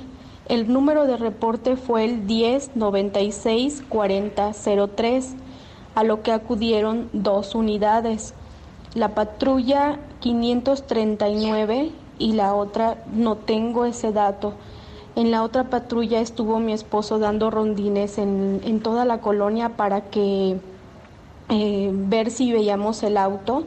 El 0.49 0.73
número 0.73 1.07
de 1.07 1.17
reporte 1.17 1.77
fue 1.77 2.05
el 2.05 2.27
10 2.27 2.77
96 2.77 3.83
40 3.89 4.53
03, 4.97 5.35
a 5.95 6.05
lo 6.05 6.23
que 6.23 6.33
acudieron 6.33 7.11
dos 7.13 7.55
unidades. 7.55 8.35
La 8.95 9.15
patrulla 9.15 9.99
539 10.21 11.91
y 12.19 12.33
la 12.33 12.55
otra 12.55 13.05
no 13.13 13.37
tengo 13.37 13.85
ese 13.85 14.13
dato. 14.13 14.55
En 15.19 15.33
la 15.33 15.43
otra 15.43 15.65
patrulla 15.65 16.21
estuvo 16.21 16.61
mi 16.61 16.73
esposo 16.73 17.19
dando 17.19 17.51
rondines 17.51 18.19
en, 18.19 18.61
en 18.63 18.79
toda 18.79 19.05
la 19.05 19.21
colonia 19.21 19.71
para 19.71 20.03
que 20.03 20.61
eh, 21.49 21.91
ver 21.93 22.31
si 22.31 22.53
veíamos 22.53 23.03
el 23.03 23.17
auto, 23.17 23.65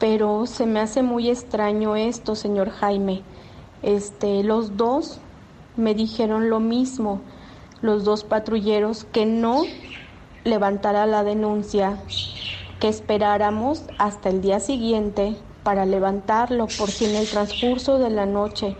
pero 0.00 0.46
se 0.46 0.66
me 0.66 0.80
hace 0.80 1.04
muy 1.04 1.30
extraño 1.30 1.94
esto, 1.94 2.34
señor 2.34 2.70
Jaime. 2.70 3.22
Este, 3.84 4.42
los 4.42 4.76
dos 4.76 5.20
me 5.76 5.94
dijeron 5.94 6.50
lo 6.50 6.58
mismo, 6.58 7.20
los 7.80 8.02
dos 8.02 8.24
patrulleros, 8.24 9.04
que 9.04 9.26
no 9.26 9.62
levantara 10.42 11.06
la 11.06 11.22
denuncia, 11.22 12.00
que 12.80 12.88
esperáramos 12.88 13.84
hasta 13.98 14.30
el 14.30 14.40
día 14.40 14.58
siguiente 14.58 15.36
para 15.62 15.86
levantarlo, 15.86 16.66
por 16.76 16.90
si 16.90 17.04
en 17.04 17.14
el 17.14 17.28
transcurso 17.28 18.00
de 18.00 18.10
la 18.10 18.26
noche 18.26 18.76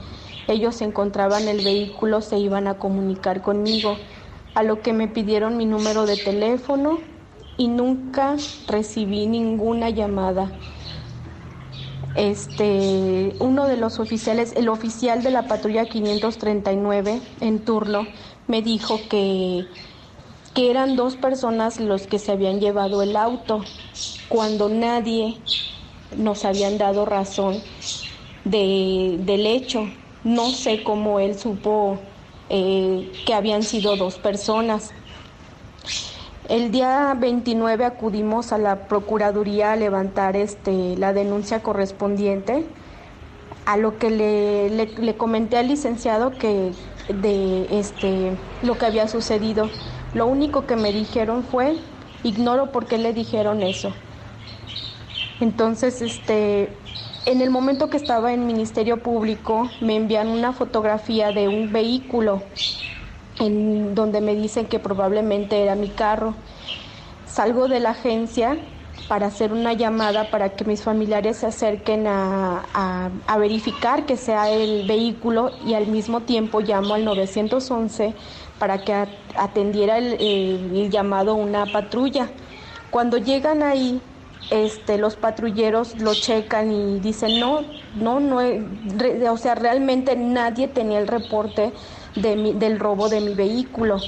ellos 0.49 0.81
encontraban 0.83 1.49
el 1.49 1.65
vehículo, 1.65 2.21
se 2.21 2.39
iban 2.39 2.67
a 2.67 2.79
comunicar 2.79 3.43
conmigo, 3.43 3.97
a 4.55 4.63
lo 4.63 4.83
que 4.83 4.93
me 4.93 5.09
pidieron 5.09 5.57
mi 5.57 5.67
número 5.67 6.07
de 6.07 6.17
teléfono 6.17 6.99
y 7.57 7.69
nunca 7.69 8.37
recibí 8.69 9.27
ninguna 9.27 9.91
llamada. 9.91 10.53
Este, 12.15 13.35
uno 13.41 13.67
de 13.67 13.77
los 13.77 13.99
oficiales, 13.99 14.53
el 14.57 14.69
oficial 14.69 15.23
de 15.23 15.31
la 15.31 15.49
patrulla 15.49 15.87
539 15.87 17.21
en 17.41 17.65
turno, 17.65 18.07
me 18.47 18.63
dijo 18.63 19.09
que, 19.09 19.67
que 20.55 20.71
eran 20.71 20.95
dos 20.95 21.17
personas 21.17 21.81
los 21.81 22.07
que 22.07 22.21
se 22.21 22.31
habían 22.31 22.61
llevado 22.61 23.03
el 23.03 23.17
auto, 23.17 23.65
cuando 24.29 24.69
nadie 24.69 25.41
nos 26.17 26.45
habían 26.45 26.79
dado 26.79 27.05
razón 27.05 27.65
de, 28.45 29.17
del 29.21 29.47
hecho. 29.47 29.89
No 30.25 30.51
sé 30.51 30.83
cómo 30.83 31.21
él 31.21 31.39
supo 31.39 32.01
eh, 32.49 33.13
que 33.27 33.35
habían 33.35 33.63
sido 33.63 33.97
dos 33.97 34.19
personas. 34.19 34.95
El 36.49 36.71
día 36.71 37.15
29 37.19 37.85
acudimos 37.85 38.53
a 38.53 38.59
la 38.59 38.89
Procuraduría 38.89 39.73
a 39.73 39.77
levantar 39.77 40.37
este, 40.37 40.97
la 40.97 41.13
denuncia 41.13 41.63
correspondiente, 41.63 42.67
a 43.67 43.77
lo 43.77 43.99
que 43.99 44.11
le, 44.11 44.71
le, 44.71 44.87
le 44.87 45.17
comenté 45.17 45.57
al 45.57 45.69
licenciado 45.69 46.39
que 46.39 46.75
de 47.09 47.67
este, 47.79 48.39
lo 48.63 48.79
que 48.79 48.87
había 48.87 49.09
sucedido. 49.09 49.71
Lo 50.13 50.27
único 50.27 50.67
que 50.67 50.77
me 50.77 50.93
dijeron 50.93 51.45
fue, 51.45 51.79
ignoro 52.23 52.73
por 52.73 52.87
qué 52.87 52.99
le 52.99 53.13
dijeron 53.15 53.63
eso. 53.63 53.95
Entonces, 55.41 56.03
este, 56.03 56.79
en 57.27 57.41
el 57.41 57.51
momento 57.51 57.89
que 57.89 57.97
estaba 57.97 58.33
en 58.33 58.47
Ministerio 58.47 58.99
Público, 59.03 59.71
me 59.81 59.97
envían 59.97 60.29
una 60.29 60.53
fotografía 60.53 61.33
de 61.33 61.49
un 61.49 61.73
vehículo 61.73 62.43
en 63.41 63.95
donde 63.95 64.21
me 64.21 64.35
dicen 64.35 64.67
que 64.67 64.79
probablemente 64.79 65.63
era 65.63 65.75
mi 65.75 65.89
carro. 65.89 66.35
Salgo 67.27 67.67
de 67.69 67.81
la 67.81 67.91
agencia 67.91 68.59
para 69.09 69.27
hacer 69.27 69.53
una 69.53 69.73
llamada 69.73 70.31
para 70.31 70.51
que 70.51 70.65
mis 70.65 70.83
familiares 70.83 71.39
se 71.39 71.47
acerquen 71.47 72.07
a, 72.07 72.63
a, 73.27 73.39
verificar 73.39 74.07
que 74.07 74.17
sea 74.17 74.51
el 74.51 74.87
vehículo 74.87 75.51
y 75.67 75.75
al 75.75 75.87
mismo 75.89 76.21
tiempo 76.21 76.61
llamo 76.61 76.95
al 76.95 77.05
911 77.05 78.15
para 78.59 78.83
que 78.85 78.95
atendiera 79.37 79.99
el, 79.99 80.15
el, 80.15 80.77
el 80.77 80.91
llamado 80.91 81.35
una 81.35 81.67
patrulla. 81.67 82.29
Cuando 82.91 83.19
llegan 83.19 83.63
ahí, 83.63 84.01
este, 84.51 84.99
los 84.99 85.17
patrulleros 85.17 85.99
lo 86.01 86.15
checan 86.15 86.71
y 86.71 87.01
dicen 87.01 87.41
no, 87.41 87.63
no, 87.95 88.21
no, 88.21 88.41
re, 88.41 89.29
o 89.29 89.37
sea, 89.37 89.55
realmente 89.55 90.17
nadie 90.17 90.69
tenía 90.69 90.99
el 90.99 91.09
reporte 91.09 91.73
de 92.17 92.37
mi, 92.37 92.53
del 92.53 92.79
robo 92.79 93.09
de 93.09 93.21
mi 93.21 93.35
vehículo. 93.35 93.99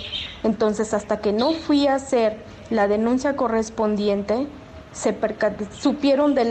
Entonces, 0.43 0.95
hasta 0.95 1.21
que 1.21 1.33
no 1.33 1.53
fui 1.53 1.87
a 1.87 1.97
hacer 1.97 2.39
la 2.71 2.89
denuncia 2.89 3.37
correspondiente, 3.37 4.47
se 4.93 5.15
supieron 5.79 6.35
de 6.35 6.45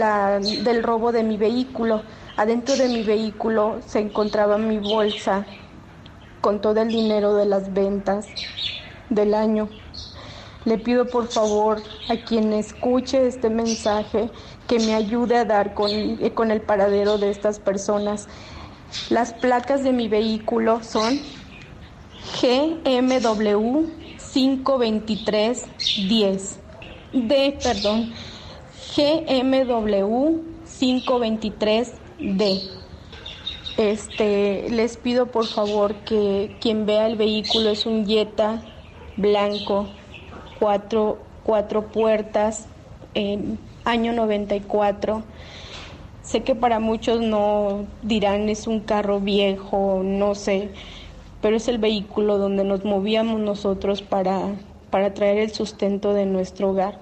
del 0.64 0.84
robo 0.84 1.12
de 1.12 1.24
mi 1.24 1.38
vehículo. 1.38 2.04
Adentro 2.38 2.76
de 2.76 2.90
mi 2.90 3.04
vehículo 3.04 3.80
se 3.86 4.00
encontraba 4.00 4.58
mi 4.58 4.78
bolsa 4.78 5.46
con 6.42 6.62
todo 6.62 6.82
el 6.82 6.90
dinero 6.90 7.34
de 7.36 7.46
las 7.46 7.74
ventas 7.74 8.28
del 9.10 9.34
año. 9.34 9.70
Le 10.66 10.78
pido 10.78 11.06
por 11.06 11.28
favor 11.28 11.82
a 12.10 12.18
quien 12.18 12.52
escuche 12.54 13.28
este 13.28 13.50
mensaje 13.50 14.30
que 14.68 14.80
me 14.80 14.96
ayude 14.96 15.38
a 15.38 15.46
dar 15.46 15.74
con, 15.74 15.90
con 16.34 16.52
el 16.52 16.62
paradero 16.62 17.18
de 17.18 17.30
estas 17.30 17.60
personas. 17.60 18.28
Las 19.10 19.34
placas 19.34 19.84
de 19.84 19.92
mi 19.92 20.08
vehículo 20.08 20.82
son 20.84 21.20
GMW 22.42 23.88
52310. 24.34 26.60
D, 27.14 27.58
perdón. 27.64 28.14
GMW 28.96 30.42
523D. 30.80 32.62
Este, 33.78 34.70
les 34.70 34.98
pido 34.98 35.28
por 35.28 35.46
favor 35.46 35.96
que 36.06 36.56
quien 36.62 36.86
vea 36.86 37.08
el 37.08 37.18
vehículo 37.18 37.70
es 37.70 37.86
un 37.86 38.06
Jetta 38.06 38.64
blanco, 39.18 39.90
cuatro, 40.60 41.20
cuatro 41.44 41.88
puertas, 41.88 42.68
eh, 43.14 43.40
año 43.84 44.14
94. 44.14 45.24
Sé 46.22 46.44
que 46.44 46.56
para 46.56 46.80
muchos 46.80 47.22
no 47.22 47.86
dirán 48.02 48.50
es 48.50 48.68
un 48.68 48.80
carro 48.80 49.20
viejo, 49.20 50.02
no 50.04 50.34
sé, 50.34 50.70
pero 51.42 51.58
es 51.58 51.68
el 51.68 51.78
vehículo 51.78 52.40
donde 52.40 52.64
nos 52.64 52.84
movíamos 52.84 53.40
nosotros 53.40 54.02
para, 54.02 54.56
para 54.90 55.14
traer 55.14 55.38
el 55.38 55.52
sustento 55.52 56.14
de 56.14 56.26
nuestro 56.26 56.72
hogar. 56.72 57.00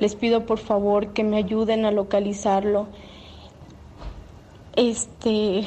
Les 0.00 0.16
pido 0.16 0.44
por 0.44 0.58
favor 0.58 1.12
que 1.12 1.24
me 1.24 1.36
ayuden 1.36 1.84
a 1.84 1.90
localizarlo. 1.90 2.88
Este 4.76 5.64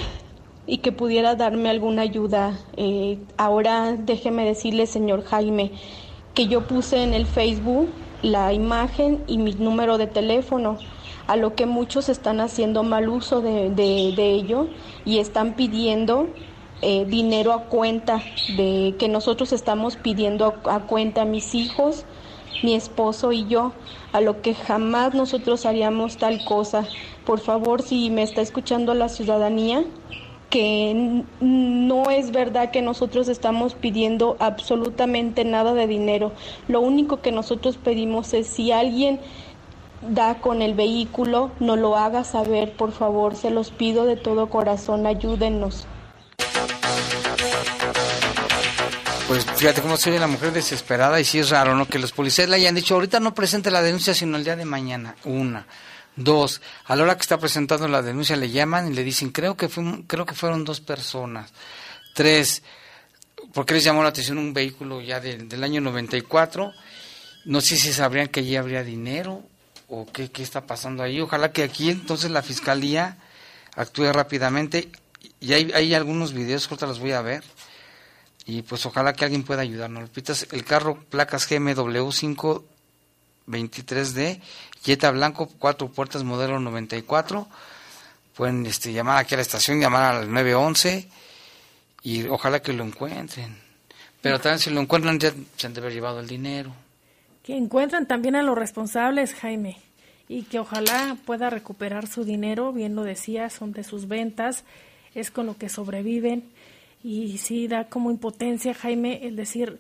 y 0.68 0.78
que 0.78 0.92
pudiera 0.92 1.36
darme 1.36 1.70
alguna 1.70 2.04
ayuda. 2.04 2.58
Eh, 2.78 3.18
ahora 3.38 3.94
déjeme 3.94 4.46
decirle, 4.46 4.86
señor 4.86 5.24
Jaime, 5.24 5.72
que 6.34 6.48
yo 6.48 6.68
puse 6.68 7.04
en 7.04 7.14
el 7.14 7.26
Facebook 7.26 7.90
la 8.22 8.54
imagen 8.54 9.24
y 9.28 9.38
mi 9.38 9.54
número 9.54 9.98
de 9.98 10.08
teléfono, 10.08 10.78
a 11.28 11.36
lo 11.36 11.56
que 11.56 11.66
muchos 11.66 12.10
están 12.10 12.40
haciendo 12.40 12.84
mal 12.84 13.10
uso 13.10 13.42
de, 13.42 13.70
de, 13.70 14.14
de 14.16 14.32
ello 14.32 14.68
y 15.06 15.20
están 15.20 15.56
pidiendo 15.56 16.28
eh, 16.82 17.06
dinero 17.06 17.54
a 17.54 17.66
cuenta, 17.66 18.24
de 18.58 18.96
que 18.98 19.08
nosotros 19.08 19.54
estamos 19.54 19.98
pidiendo 19.98 20.62
a, 20.66 20.76
a 20.76 20.80
cuenta 20.82 21.22
a 21.22 21.26
mis 21.26 21.54
hijos, 21.56 22.06
mi 22.64 22.76
esposo 22.76 23.32
y 23.32 23.48
yo, 23.48 23.74
a 24.12 24.22
lo 24.22 24.42
que 24.42 24.54
jamás 24.56 25.14
nosotros 25.14 25.66
haríamos 25.66 26.18
tal 26.18 26.44
cosa. 26.44 26.86
Por 27.26 27.40
favor, 27.40 27.82
si 27.82 28.10
me 28.10 28.24
está 28.24 28.42
escuchando 28.42 28.94
la 28.94 29.10
ciudadanía, 29.10 29.86
que 30.52 31.24
no 31.40 32.10
es 32.12 32.32
verdad 32.32 32.72
que 32.72 32.82
nosotros 32.82 33.30
estamos 33.30 33.74
pidiendo 33.74 34.36
absolutamente 34.40 35.46
nada 35.46 35.74
de 35.74 35.88
dinero. 35.88 36.34
Lo 36.68 36.82
único 36.82 37.22
que 37.22 37.32
nosotros 37.32 37.78
pedimos 37.78 38.34
es 38.34 38.48
si 38.48 38.74
alguien 38.74 39.22
da 40.02 40.36
con 40.36 40.62
el 40.62 40.74
vehículo, 40.74 41.52
no 41.60 41.78
lo 41.78 41.96
haga 41.96 42.26
saber, 42.26 42.74
por 42.74 42.92
favor, 42.92 43.36
se 43.38 43.50
los 43.50 43.72
pido 43.72 44.06
de 44.06 44.18
todo 44.18 44.50
corazón, 44.50 45.08
ayúdenos. 45.08 45.88
Pues 49.30 49.46
fíjate 49.56 49.82
cómo 49.82 49.96
se 49.96 50.12
ve 50.12 50.20
la 50.20 50.28
mujer 50.28 50.52
desesperada 50.52 51.18
y 51.22 51.24
sí 51.24 51.40
es 51.40 51.50
raro, 51.50 51.76
¿no? 51.76 51.86
Que 51.88 51.98
los 51.98 52.12
policías 52.12 52.50
le 52.50 52.58
hayan 52.58 52.76
dicho, 52.76 52.96
ahorita 52.96 53.22
no 53.22 53.34
presente 53.34 53.72
la 53.72 53.82
denuncia, 53.82 54.14
sino 54.14 54.36
el 54.36 54.44
día 54.44 54.58
de 54.58 54.66
mañana. 54.66 55.16
Una. 55.24 55.66
Dos, 56.16 56.62
a 56.86 56.96
la 56.96 57.04
hora 57.04 57.16
que 57.16 57.22
está 57.22 57.38
presentando 57.38 57.88
la 57.88 58.02
denuncia 58.02 58.36
le 58.36 58.50
llaman 58.50 58.92
y 58.92 58.96
le 58.96 59.04
dicen, 59.04 59.30
creo 59.30 59.56
que, 59.56 59.70
fue, 59.70 59.84
creo 60.08 60.26
que 60.26 60.36
fueron 60.36 60.66
dos 60.66 60.82
personas. 60.82 61.54
Tres, 62.14 62.64
¿por 63.54 63.66
qué 63.66 63.76
les 63.76 63.84
llamó 63.84 64.04
la 64.04 64.10
atención 64.10 64.38
un 64.38 64.54
vehículo 64.54 65.02
ya 65.02 65.20
del 65.20 65.64
año 65.64 65.82
94? 65.82 66.74
No 67.46 67.62
sé 67.62 67.78
si 67.78 67.94
sabrían 67.94 68.28
que 68.28 68.42
allí 68.42 68.56
habría 68.56 68.84
dinero 68.84 69.44
o 69.88 70.06
qué, 70.06 70.30
qué 70.30 70.44
está 70.44 70.68
pasando 70.68 71.02
ahí. 71.02 71.22
Ojalá 71.22 71.52
que 71.52 71.64
aquí 71.64 71.90
entonces 71.90 72.30
la 72.30 72.42
fiscalía 72.42 73.18
actúe 73.76 74.12
rápidamente. 74.12 74.92
Y 75.40 75.54
hay, 75.54 75.72
hay 75.74 75.94
algunos 75.94 76.34
videos, 76.34 76.68
ahorita 76.68 76.88
los 76.88 77.00
voy 77.00 77.14
a 77.14 77.22
ver. 77.22 77.44
Y 78.46 78.64
pues 78.64 78.86
ojalá 78.86 79.14
que 79.14 79.24
alguien 79.26 79.44
pueda 79.44 79.62
ayudarnos. 79.62 80.10
Pitas, 80.10 80.48
el 80.52 80.66
carro 80.66 81.00
placas 81.10 81.48
GMW 81.48 82.10
523D, 82.10 84.42
Jetta 84.84 85.12
Blanco, 85.12 85.48
cuatro 85.60 85.90
puertas, 85.90 86.24
modelo 86.24 86.60
94. 86.60 87.48
Pueden 88.36 88.66
este, 88.66 88.92
llamar 88.94 89.20
aquí 89.20 89.36
a 89.36 89.38
la 89.38 89.44
estación, 89.44 89.80
llamar 89.80 90.16
al 90.16 90.32
911 90.32 91.08
y 92.04 92.26
ojalá 92.28 92.62
que 92.62 92.74
lo 92.74 92.84
encuentren. 92.84 93.56
Pero 94.22 94.40
también 94.40 94.60
si 94.60 94.70
lo 94.70 94.82
encuentran 94.82 95.20
ya 95.20 95.34
se 95.56 95.68
han 95.68 95.74
de 95.74 95.82
haber 95.82 95.94
llevado 95.94 96.20
el 96.20 96.28
dinero. 96.28 96.72
Que 97.44 97.56
encuentren 97.56 98.06
también 98.08 98.36
a 98.36 98.44
los 98.44 98.58
responsables, 98.58 99.34
Jaime, 99.34 99.78
y 100.30 100.44
que 100.44 100.60
ojalá 100.60 101.18
pueda 101.26 101.50
recuperar 101.50 102.08
su 102.08 102.24
dinero, 102.24 102.72
bien 102.72 102.96
lo 102.96 103.04
decía, 103.04 103.50
son 103.50 103.72
de 103.74 103.84
sus 103.84 104.08
ventas, 104.08 104.64
es 105.16 105.32
con 105.32 105.46
lo 105.46 105.58
que 105.58 105.70
sobreviven. 105.70 106.44
Y 107.04 107.40
sí 107.40 107.68
da 107.68 107.86
como 107.86 108.12
impotencia, 108.12 108.76
Jaime, 108.76 109.28
el 109.28 109.36
decir, 109.36 109.80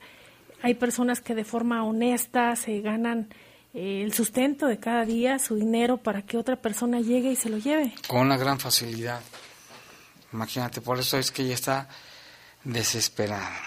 hay 0.64 0.74
personas 0.74 1.22
que 1.22 1.36
de 1.36 1.44
forma 1.44 1.84
honesta 1.84 2.56
se 2.56 2.82
ganan 2.82 3.30
eh, 3.74 4.02
el 4.04 4.14
sustento 4.14 4.68
de 4.68 4.78
cada 4.78 5.06
día, 5.06 5.40
su 5.40 5.56
dinero, 5.56 5.98
para 5.98 6.22
que 6.22 6.38
otra 6.38 6.56
persona 6.56 7.00
llegue 7.00 7.32
y 7.32 7.36
se 7.36 7.50
lo 7.50 7.58
lleve. 7.58 7.94
Con 8.08 8.22
una 8.22 8.38
gran 8.38 8.60
facilidad. 8.60 9.22
Imagínate, 10.34 10.82
por 10.82 11.00
eso 11.00 11.18
es 11.18 11.32
que 11.32 11.44
ella 11.44 11.56
está 11.56 11.90
desesperada. 12.64 13.60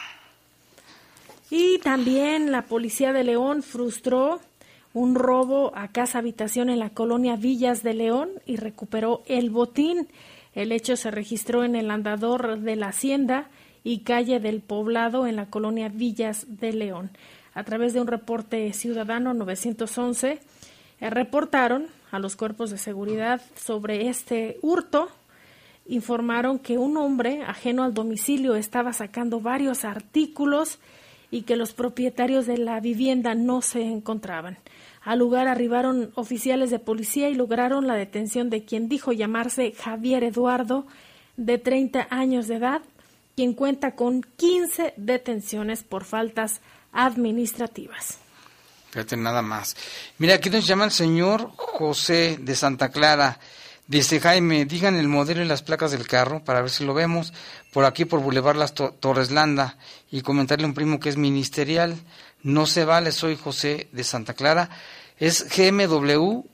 Y 1.50 1.78
también 1.78 2.50
la 2.50 2.62
policía 2.62 3.12
de 3.12 3.24
León 3.24 3.62
frustró 3.62 4.40
un 4.92 5.14
robo 5.14 5.72
a 5.74 5.88
casa 5.88 6.18
habitación 6.18 6.70
en 6.70 6.78
la 6.78 6.90
colonia 6.90 7.36
Villas 7.36 7.82
de 7.82 7.94
León 7.94 8.30
y 8.46 8.56
recuperó 8.56 9.22
el 9.26 9.50
botín. 9.50 10.08
El 10.54 10.72
hecho 10.72 10.96
se 10.96 11.10
registró 11.10 11.64
en 11.64 11.74
el 11.74 11.90
andador 11.90 12.60
de 12.60 12.76
la 12.76 12.88
hacienda 12.88 13.48
y 13.82 14.00
calle 14.00 14.40
del 14.40 14.60
poblado 14.60 15.26
en 15.26 15.36
la 15.36 15.46
colonia 15.46 15.88
Villas 15.88 16.46
de 16.48 16.72
León. 16.72 17.10
A 17.54 17.62
través 17.64 17.92
de 17.92 18.00
un 18.00 18.08
reporte 18.08 18.72
ciudadano 18.72 19.32
911, 19.32 20.40
eh, 21.00 21.10
reportaron 21.10 21.86
a 22.10 22.18
los 22.18 22.36
cuerpos 22.36 22.70
de 22.70 22.78
seguridad 22.78 23.40
sobre 23.56 24.08
este 24.08 24.58
hurto. 24.60 25.08
Informaron 25.86 26.58
que 26.58 26.78
un 26.78 26.96
hombre 26.96 27.42
ajeno 27.42 27.84
al 27.84 27.94
domicilio 27.94 28.56
estaba 28.56 28.92
sacando 28.92 29.40
varios 29.40 29.84
artículos 29.84 30.78
y 31.30 31.42
que 31.42 31.56
los 31.56 31.72
propietarios 31.72 32.46
de 32.46 32.58
la 32.58 32.80
vivienda 32.80 33.34
no 33.34 33.62
se 33.62 33.82
encontraban. 33.82 34.58
Al 35.02 35.18
lugar 35.18 35.48
arribaron 35.48 36.10
oficiales 36.14 36.70
de 36.70 36.78
policía 36.78 37.28
y 37.28 37.34
lograron 37.34 37.86
la 37.86 37.94
detención 37.94 38.50
de 38.50 38.64
quien 38.64 38.88
dijo 38.88 39.12
llamarse 39.12 39.72
Javier 39.72 40.24
Eduardo, 40.24 40.86
de 41.36 41.58
30 41.58 42.06
años 42.10 42.46
de 42.46 42.56
edad, 42.56 42.82
quien 43.36 43.54
cuenta 43.54 43.96
con 43.96 44.22
15 44.22 44.94
detenciones 44.96 45.82
por 45.82 46.04
faltas 46.04 46.60
administrativas. 46.94 48.18
Fíjate 48.90 49.16
nada 49.16 49.42
más. 49.42 49.76
Mira, 50.18 50.36
aquí 50.36 50.50
nos 50.50 50.66
llama 50.66 50.84
el 50.84 50.92
señor 50.92 51.50
José 51.56 52.38
de 52.40 52.54
Santa 52.54 52.90
Clara. 52.90 53.40
Dice 53.88 54.20
Jaime, 54.20 54.64
digan 54.64 54.94
el 54.94 55.08
modelo 55.08 55.42
y 55.42 55.46
las 55.46 55.62
placas 55.62 55.90
del 55.90 56.06
carro 56.06 56.44
para 56.44 56.62
ver 56.62 56.70
si 56.70 56.84
lo 56.84 56.94
vemos. 56.94 57.32
Por 57.72 57.84
aquí, 57.84 58.04
por 58.04 58.20
Boulevard 58.20 58.56
Las 58.56 58.72
Torres 58.72 59.32
Landa. 59.32 59.76
Y 60.12 60.22
comentarle 60.22 60.64
a 60.64 60.68
un 60.68 60.74
primo 60.74 61.00
que 61.00 61.08
es 61.08 61.16
ministerial. 61.16 61.96
No 62.44 62.66
se 62.66 62.84
vale, 62.84 63.10
soy 63.10 63.36
José 63.36 63.88
de 63.90 64.04
Santa 64.04 64.34
Clara. 64.34 64.70
Es 65.18 65.44
GMW 65.48 66.44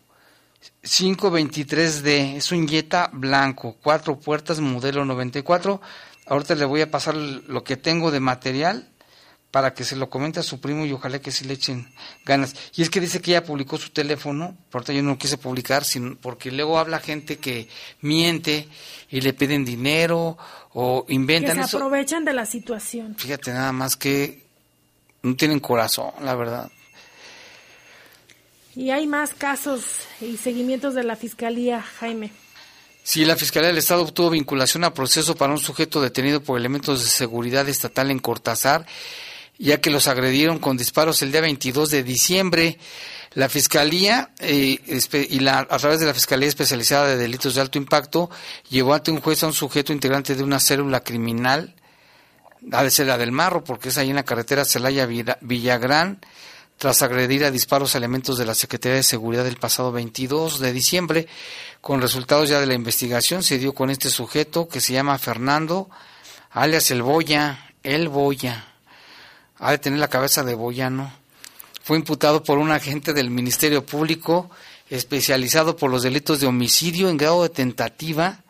523D. 0.83 2.37
Es 2.37 2.51
un 2.53 2.67
Jetta 2.67 3.11
blanco. 3.13 3.77
Cuatro 3.83 4.19
puertas, 4.19 4.61
modelo 4.61 5.05
94. 5.05 5.81
Ahorita 6.27 6.55
le 6.55 6.65
voy 6.65 6.81
a 6.81 6.91
pasar 6.91 7.15
lo 7.17 7.63
que 7.63 7.77
tengo 7.77 8.11
de 8.11 8.21
material 8.21 8.90
para 9.51 9.75
que 9.75 9.85
se 9.85 9.97
lo 9.97 10.09
comente 10.09 10.41
a 10.41 10.43
su 10.43 10.61
primo 10.61 10.87
y 10.87 10.93
ojalá 10.93 11.19
que 11.19 11.33
sí 11.33 11.45
le 11.45 11.55
echen 11.55 11.89
ganas. 12.25 12.55
Y 12.77 12.83
es 12.83 12.91
que 12.91 13.01
dice 13.01 13.21
que 13.21 13.33
ella 13.33 13.45
publicó 13.45 13.79
su 13.79 13.91
teléfono, 13.91 14.57
por 14.71 14.85
yo 14.85 15.03
no 15.03 15.11
lo 15.11 15.19
quise 15.19 15.39
publicar, 15.39 15.85
sino 15.85 16.17
porque 16.17 16.53
luego 16.53 16.79
habla 16.79 17.01
gente 17.01 17.39
que 17.39 17.69
miente 18.01 18.69
y 19.09 19.21
le 19.21 19.33
piden 19.33 19.65
dinero 19.65 20.39
o 20.73 21.05
inventan 21.09 21.59
que 21.59 21.67
se 21.67 21.77
aprovechan 21.77 22.25
de 22.25 22.33
la 22.33 22.47
situación. 22.47 23.17
Fíjate 23.17 23.53
nada 23.53 23.73
más 23.73 23.97
que 23.97 24.45
no 25.23 25.35
tienen 25.35 25.59
corazón, 25.59 26.13
la 26.23 26.35
verdad. 26.37 26.71
Y 28.77 28.91
hay 28.91 29.09
más 29.09 29.35
casos 29.35 29.83
y 30.21 30.37
seguimientos 30.37 30.95
de 30.95 31.03
la 31.03 31.17
Fiscalía, 31.17 31.83
Jaime. 31.83 32.31
Sí, 33.03 33.25
la 33.25 33.35
Fiscalía 33.35 33.69
del 33.69 33.79
Estado 33.79 34.03
obtuvo 34.03 34.31
vinculación 34.31 34.85
a 34.85 34.95
proceso 34.95 35.35
para 35.35 35.53
un 35.53 35.59
sujeto 35.59 36.01
detenido 36.01 36.41
por 36.41 36.57
elementos 36.57 37.03
de 37.03 37.09
seguridad 37.09 37.69
estatal 37.69 38.13
en 38.13 38.21
Cortázar 38.21 38.87
ya 39.61 39.81
que 39.81 39.91
los 39.91 40.09
agredieron 40.09 40.59
con 40.59 40.79
disparos 40.79 41.21
el 41.21 41.33
día 41.33 41.43
22 41.43 41.91
de 41.91 42.03
diciembre. 42.03 42.79
La 43.35 43.49
Fiscalía 43.49 44.31
eh, 44.41 44.81
y 45.29 45.41
la, 45.41 45.59
a 45.59 45.79
través 45.79 46.01
de 46.01 46.07
la 46.07 46.15
Fiscalía 46.15 46.49
Especializada 46.49 47.09
de 47.09 47.17
Delitos 47.17 47.55
de 47.55 47.61
Alto 47.61 47.79
Impacto 47.79 48.31
llevó 48.71 48.95
ante 48.95 49.11
un 49.11 49.21
juez 49.21 49.45
a 49.45 49.47
un 49.47 49.53
sujeto 49.53 49.93
integrante 49.93 50.35
de 50.35 50.43
una 50.43 50.59
célula 50.59 51.01
criminal, 51.01 51.75
ha 52.73 52.83
de 52.83 52.91
ser 52.91 53.07
la 53.07 53.19
del 53.19 53.33
Marro, 53.33 53.63
porque 53.63 53.91
es 53.91 53.99
ahí 53.99 54.09
en 54.11 54.17
la 54.17 54.25
carretera 54.25 54.65
Celaya 54.65 55.07
Villagrán, 55.41 56.21
tras 56.77 57.03
agredir 57.03 57.45
a 57.45 57.51
disparos 57.51 57.95
elementos 57.95 58.39
de 58.39 58.47
la 58.47 58.55
Secretaría 58.55 58.97
de 58.97 59.03
Seguridad 59.03 59.47
el 59.47 59.59
pasado 59.59 59.93
22 59.93 60.59
de 60.59 60.73
diciembre. 60.73 61.29
Con 61.83 62.01
resultados 62.01 62.49
ya 62.49 62.59
de 62.59 62.67
la 62.67 62.75
investigación 62.75 63.43
se 63.43 63.59
dio 63.59 63.75
con 63.75 63.91
este 63.91 64.09
sujeto 64.09 64.67
que 64.67 64.81
se 64.81 64.95
llama 64.95 65.19
Fernando, 65.19 65.91
alias 66.51 66.91
El 66.91 67.03
Boya, 67.03 67.75
El 67.83 68.09
Boya 68.09 68.70
ha 69.61 69.71
de 69.73 69.79
tener 69.79 69.99
la 69.99 70.09
cabeza 70.09 70.43
de 70.43 70.55
boyano. 70.55 71.13
Fue 71.83 71.97
imputado 71.97 72.43
por 72.43 72.59
un 72.59 72.71
agente 72.71 73.13
del 73.13 73.31
Ministerio 73.31 73.85
Público 73.85 74.51
especializado 74.89 75.77
por 75.77 75.91
los 75.91 76.03
delitos 76.03 76.41
de 76.41 76.47
homicidio 76.47 77.09
en 77.09 77.17
grado 77.17 77.43
de 77.43 77.51
tentativa, 77.51 78.43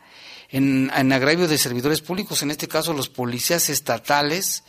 en, 0.48 0.90
agravio 1.12 1.46
de 1.46 1.58
servidores 1.58 2.00
públicos, 2.00 2.42
en 2.42 2.50
este 2.50 2.66
caso 2.66 2.92
los 2.92 3.08
policías 3.08 3.68
estatales. 3.68 4.64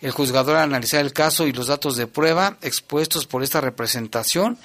El 0.00 0.10
juzgador 0.10 0.56
al 0.56 0.64
analizar 0.64 1.00
el 1.00 1.12
caso 1.12 1.46
y 1.46 1.52
los 1.52 1.68
datos 1.68 1.96
de 1.96 2.06
prueba 2.06 2.58
expuestos 2.62 3.26
por 3.26 3.42
esta 3.42 3.60
representación, 3.60 4.58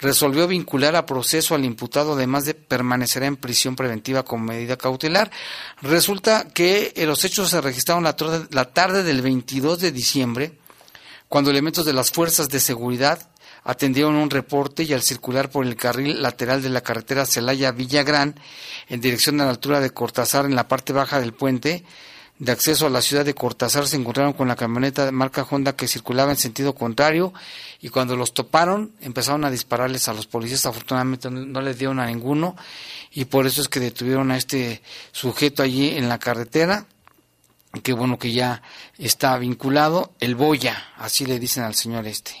resolvió 0.00 0.48
vincular 0.48 0.96
a 0.96 1.04
proceso 1.04 1.54
al 1.54 1.64
imputado, 1.64 2.14
además 2.14 2.44
de 2.44 2.54
permanecer 2.54 3.22
en 3.22 3.36
prisión 3.36 3.76
preventiva 3.76 4.24
con 4.24 4.42
medida 4.42 4.78
cautelar. 4.78 5.30
Resulta 5.82 6.48
que 6.48 6.92
los 7.06 7.24
hechos 7.24 7.50
se 7.50 7.60
registraron 7.60 8.04
la, 8.04 8.16
la 8.50 8.64
tarde 8.72 9.02
del 9.02 9.20
22 9.20 9.80
de 9.80 9.92
diciembre 9.92 10.59
cuando 11.30 11.52
elementos 11.52 11.84
de 11.84 11.92
las 11.92 12.10
fuerzas 12.10 12.48
de 12.48 12.58
seguridad 12.58 13.30
atendieron 13.62 14.16
un 14.16 14.30
reporte 14.30 14.82
y 14.82 14.92
al 14.92 15.02
circular 15.02 15.48
por 15.48 15.64
el 15.64 15.76
carril 15.76 16.20
lateral 16.20 16.60
de 16.60 16.70
la 16.70 16.80
carretera 16.80 17.24
Celaya-Villagrán, 17.24 18.34
en 18.88 19.00
dirección 19.00 19.40
a 19.40 19.44
la 19.44 19.50
altura 19.50 19.78
de 19.78 19.90
Cortázar, 19.90 20.44
en 20.44 20.56
la 20.56 20.66
parte 20.66 20.92
baja 20.92 21.20
del 21.20 21.32
puente 21.32 21.84
de 22.40 22.50
acceso 22.50 22.88
a 22.88 22.90
la 22.90 23.00
ciudad 23.00 23.24
de 23.24 23.34
Cortázar, 23.34 23.86
se 23.86 23.96
encontraron 23.96 24.32
con 24.32 24.48
la 24.48 24.56
camioneta 24.56 25.04
de 25.04 25.12
marca 25.12 25.46
Honda 25.48 25.76
que 25.76 25.86
circulaba 25.86 26.32
en 26.32 26.36
sentido 26.36 26.74
contrario 26.74 27.32
y 27.80 27.90
cuando 27.90 28.16
los 28.16 28.34
toparon 28.34 28.90
empezaron 29.00 29.44
a 29.44 29.52
dispararles 29.52 30.08
a 30.08 30.14
los 30.14 30.26
policías. 30.26 30.66
Afortunadamente 30.66 31.30
no 31.30 31.60
les 31.60 31.78
dieron 31.78 32.00
a 32.00 32.06
ninguno 32.06 32.56
y 33.12 33.26
por 33.26 33.46
eso 33.46 33.62
es 33.62 33.68
que 33.68 33.78
detuvieron 33.78 34.32
a 34.32 34.36
este 34.36 34.82
sujeto 35.12 35.62
allí 35.62 35.90
en 35.90 36.08
la 36.08 36.18
carretera 36.18 36.86
Qué 37.82 37.92
bueno 37.92 38.18
que 38.18 38.32
ya 38.32 38.62
está 38.98 39.38
vinculado, 39.38 40.12
el 40.18 40.34
Boya, 40.34 40.76
así 40.96 41.24
le 41.24 41.38
dicen 41.38 41.62
al 41.62 41.74
señor 41.74 42.06
este. 42.06 42.32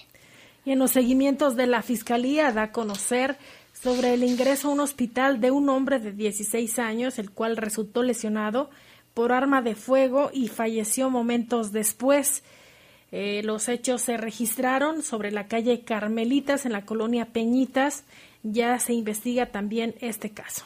Y 0.64 0.72
en 0.72 0.80
los 0.80 0.90
seguimientos 0.90 1.54
de 1.54 1.66
la 1.66 1.82
Fiscalía 1.82 2.52
da 2.52 2.64
a 2.64 2.72
conocer 2.72 3.38
sobre 3.72 4.14
el 4.14 4.24
ingreso 4.24 4.68
a 4.68 4.72
un 4.72 4.80
hospital 4.80 5.40
de 5.40 5.52
un 5.52 5.68
hombre 5.68 6.00
de 6.00 6.12
16 6.12 6.78
años, 6.80 7.18
el 7.18 7.30
cual 7.30 7.56
resultó 7.56 8.02
lesionado 8.02 8.70
por 9.14 9.32
arma 9.32 9.62
de 9.62 9.74
fuego 9.74 10.30
y 10.32 10.48
falleció 10.48 11.10
momentos 11.10 11.72
después. 11.72 12.42
Eh, 13.12 13.42
los 13.44 13.68
hechos 13.68 14.02
se 14.02 14.16
registraron 14.16 15.02
sobre 15.02 15.30
la 15.30 15.46
calle 15.46 15.82
Carmelitas 15.82 16.66
en 16.66 16.72
la 16.72 16.84
colonia 16.84 17.26
Peñitas. 17.26 18.04
Ya 18.42 18.78
se 18.78 18.92
investiga 18.92 19.46
también 19.46 19.94
este 20.00 20.30
caso. 20.30 20.64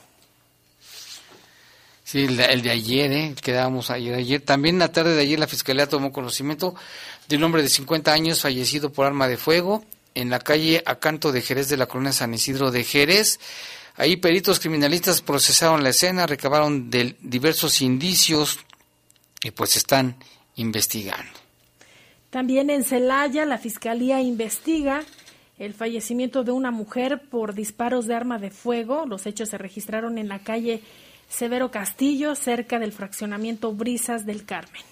Sí, 2.04 2.24
el 2.24 2.36
de, 2.36 2.70
ayer, 2.70 3.10
¿eh? 3.12 3.34
quedábamos 3.42 3.90
ayer, 3.90 4.14
ayer. 4.14 4.42
También 4.42 4.78
la 4.78 4.92
tarde 4.92 5.14
de 5.14 5.22
ayer 5.22 5.38
la 5.38 5.46
Fiscalía 5.46 5.88
tomó 5.88 6.12
conocimiento 6.12 6.74
de 7.28 7.36
un 7.36 7.44
hombre 7.44 7.62
de 7.62 7.70
50 7.70 8.12
años 8.12 8.42
fallecido 8.42 8.92
por 8.92 9.06
arma 9.06 9.26
de 9.26 9.38
fuego 9.38 9.82
en 10.14 10.28
la 10.28 10.38
calle 10.38 10.82
Acanto 10.84 11.32
de 11.32 11.40
Jerez 11.40 11.68
de 11.70 11.78
la 11.78 11.86
colonia 11.86 12.12
San 12.12 12.34
Isidro 12.34 12.70
de 12.70 12.84
Jerez. 12.84 13.40
Ahí 13.96 14.16
peritos 14.16 14.60
criminalistas 14.60 15.22
procesaron 15.22 15.82
la 15.82 15.90
escena, 15.90 16.26
recabaron 16.26 16.90
de 16.90 17.16
diversos 17.22 17.80
indicios 17.80 18.58
y 19.42 19.50
pues 19.52 19.76
están 19.76 20.16
investigando. 20.56 21.32
También 22.28 22.68
en 22.68 22.84
Celaya 22.84 23.46
la 23.46 23.58
Fiscalía 23.58 24.20
investiga 24.20 25.04
el 25.58 25.72
fallecimiento 25.72 26.44
de 26.44 26.50
una 26.50 26.70
mujer 26.70 27.22
por 27.30 27.54
disparos 27.54 28.06
de 28.06 28.14
arma 28.14 28.38
de 28.38 28.50
fuego. 28.50 29.06
Los 29.06 29.24
hechos 29.26 29.48
se 29.48 29.58
registraron 29.58 30.18
en 30.18 30.28
la 30.28 30.40
calle 30.40 30.82
Severo 31.28 31.70
Castillo, 31.70 32.34
cerca 32.34 32.78
del 32.78 32.92
fraccionamiento 32.92 33.72
Brisas 33.72 34.24
del 34.26 34.44
Carmen. 34.44 34.82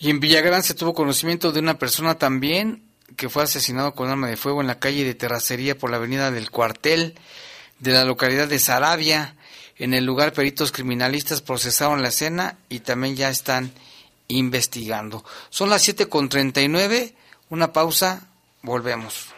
Y 0.00 0.10
en 0.10 0.18
Villagrán 0.18 0.62
se 0.62 0.74
tuvo 0.74 0.94
conocimiento 0.94 1.52
de 1.52 1.60
una 1.60 1.78
persona 1.78 2.16
también 2.16 2.82
que 3.16 3.28
fue 3.28 3.44
asesinado 3.44 3.94
con 3.94 4.08
arma 4.08 4.28
de 4.28 4.36
fuego 4.36 4.60
en 4.60 4.66
la 4.66 4.78
calle 4.78 5.04
de 5.04 5.14
Terracería 5.14 5.78
por 5.78 5.90
la 5.90 5.98
avenida 5.98 6.30
del 6.30 6.50
Cuartel 6.50 7.14
de 7.78 7.92
la 7.92 8.04
localidad 8.04 8.48
de 8.48 8.58
Sarabia. 8.58 9.36
En 9.76 9.94
el 9.94 10.04
lugar 10.04 10.32
peritos 10.32 10.72
criminalistas 10.72 11.42
procesaron 11.42 12.02
la 12.02 12.08
escena 12.08 12.58
y 12.68 12.80
también 12.80 13.16
ya 13.16 13.30
están 13.30 13.72
investigando. 14.28 15.24
Son 15.50 15.70
las 15.70 15.86
7.39, 15.88 17.14
una 17.50 17.72
pausa, 17.72 18.28
volvemos. 18.62 19.31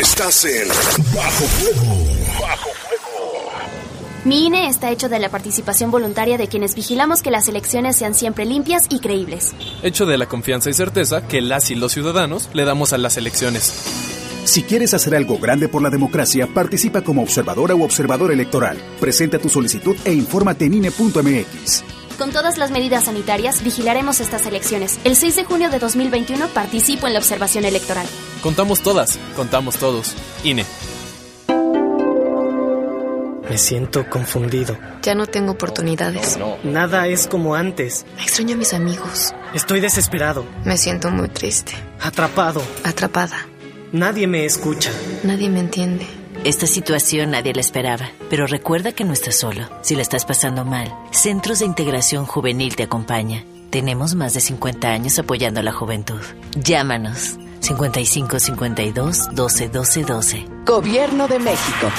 Estás 0.00 0.44
en 0.44 0.66
Bajo 1.14 1.44
Fuego. 1.44 2.04
Bajo 2.40 2.70
Mi 4.24 4.46
INE 4.46 4.68
está 4.68 4.90
hecho 4.90 5.08
de 5.08 5.20
la 5.20 5.28
participación 5.28 5.92
voluntaria 5.92 6.36
de 6.36 6.48
quienes 6.48 6.74
vigilamos 6.74 7.22
que 7.22 7.30
las 7.30 7.46
elecciones 7.46 7.94
sean 7.94 8.16
siempre 8.16 8.44
limpias 8.44 8.86
y 8.88 8.98
creíbles. 8.98 9.54
Hecho 9.84 10.04
de 10.04 10.18
la 10.18 10.26
confianza 10.26 10.70
y 10.70 10.74
certeza 10.74 11.28
que 11.28 11.40
las 11.40 11.70
y 11.70 11.76
los 11.76 11.92
ciudadanos 11.92 12.50
le 12.54 12.64
damos 12.64 12.92
a 12.92 12.98
las 12.98 13.16
elecciones. 13.16 14.23
Si 14.44 14.62
quieres 14.62 14.92
hacer 14.92 15.14
algo 15.14 15.38
grande 15.38 15.68
por 15.68 15.82
la 15.82 15.90
democracia, 15.90 16.46
participa 16.46 17.02
como 17.02 17.22
observadora 17.22 17.74
u 17.74 17.82
observador 17.82 18.30
electoral. 18.30 18.76
Presenta 19.00 19.38
tu 19.38 19.48
solicitud 19.48 19.96
e 20.04 20.12
infórmate 20.12 20.66
en 20.66 20.74
INE.mx. 20.74 21.82
Con 22.18 22.30
todas 22.30 22.58
las 22.58 22.70
medidas 22.70 23.04
sanitarias, 23.04 23.64
vigilaremos 23.64 24.20
estas 24.20 24.46
elecciones. 24.46 25.00
El 25.04 25.16
6 25.16 25.36
de 25.36 25.44
junio 25.44 25.70
de 25.70 25.78
2021 25.78 26.48
participo 26.48 27.06
en 27.06 27.14
la 27.14 27.18
observación 27.18 27.64
electoral. 27.64 28.06
Contamos 28.42 28.82
todas, 28.82 29.18
contamos 29.34 29.76
todos. 29.78 30.14
INE. 30.44 30.64
Me 33.48 33.58
siento 33.58 34.08
confundido. 34.08 34.76
Ya 35.02 35.14
no 35.14 35.26
tengo 35.26 35.52
oportunidades. 35.52 36.38
Nada 36.62 37.06
es 37.08 37.26
como 37.26 37.54
antes. 37.54 38.04
Extraño 38.20 38.54
a 38.54 38.58
mis 38.58 38.74
amigos. 38.74 39.32
Estoy 39.54 39.80
desesperado. 39.80 40.44
Me 40.64 40.76
siento 40.76 41.10
muy 41.10 41.28
triste. 41.28 41.72
Atrapado. 42.00 42.62
Atrapada. 42.84 43.46
Nadie 43.92 44.26
me 44.26 44.44
escucha. 44.44 44.90
Nadie 45.22 45.48
me 45.48 45.60
entiende. 45.60 46.06
Esta 46.44 46.66
situación 46.66 47.30
nadie 47.30 47.54
la 47.54 47.60
esperaba, 47.60 48.10
pero 48.28 48.46
recuerda 48.46 48.92
que 48.92 49.04
no 49.04 49.12
estás 49.12 49.36
solo. 49.36 49.62
Si 49.82 49.94
la 49.94 50.02
estás 50.02 50.24
pasando 50.24 50.64
mal, 50.64 50.92
Centros 51.12 51.60
de 51.60 51.66
Integración 51.66 52.26
Juvenil 52.26 52.76
te 52.76 52.82
acompaña. 52.82 53.44
Tenemos 53.70 54.14
más 54.14 54.34
de 54.34 54.40
50 54.40 54.88
años 54.88 55.18
apoyando 55.18 55.60
a 55.60 55.62
la 55.62 55.72
juventud. 55.72 56.20
Llámanos 56.56 57.36
55 57.60 58.40
52 58.40 59.34
12 59.34 59.68
12 59.68 60.04
12. 60.04 60.46
Gobierno 60.66 61.28
de 61.28 61.38
México. 61.38 61.90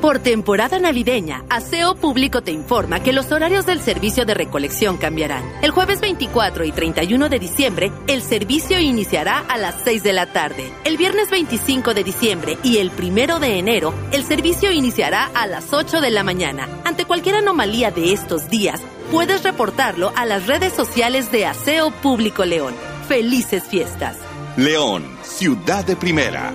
Por 0.00 0.20
temporada 0.20 0.78
navideña, 0.78 1.44
Aseo 1.50 1.96
Público 1.96 2.40
te 2.40 2.52
informa 2.52 3.02
que 3.02 3.12
los 3.12 3.32
horarios 3.32 3.66
del 3.66 3.80
servicio 3.80 4.24
de 4.24 4.34
recolección 4.34 4.96
cambiarán. 4.96 5.42
El 5.60 5.72
jueves 5.72 6.00
24 6.00 6.64
y 6.64 6.70
31 6.70 7.28
de 7.28 7.38
diciembre, 7.40 7.92
el 8.06 8.22
servicio 8.22 8.78
iniciará 8.78 9.40
a 9.40 9.58
las 9.58 9.74
6 9.82 10.04
de 10.04 10.12
la 10.12 10.32
tarde. 10.32 10.72
El 10.84 10.98
viernes 10.98 11.30
25 11.30 11.94
de 11.94 12.04
diciembre 12.04 12.58
y 12.62 12.78
el 12.78 12.92
1 12.96 13.40
de 13.40 13.58
enero, 13.58 13.92
el 14.12 14.22
servicio 14.22 14.70
iniciará 14.70 15.30
a 15.34 15.48
las 15.48 15.72
8 15.72 16.00
de 16.00 16.12
la 16.12 16.22
mañana. 16.22 16.68
Ante 16.84 17.04
cualquier 17.04 17.34
anomalía 17.34 17.90
de 17.90 18.12
estos 18.12 18.48
días, 18.48 18.80
puedes 19.10 19.42
reportarlo 19.42 20.12
a 20.14 20.26
las 20.26 20.46
redes 20.46 20.74
sociales 20.74 21.32
de 21.32 21.46
Aseo 21.46 21.90
Público 21.90 22.44
León. 22.44 22.74
¡Felices 23.08 23.64
fiestas! 23.64 24.16
León, 24.56 25.04
ciudad 25.22 25.84
de 25.84 25.96
primera. 25.96 26.52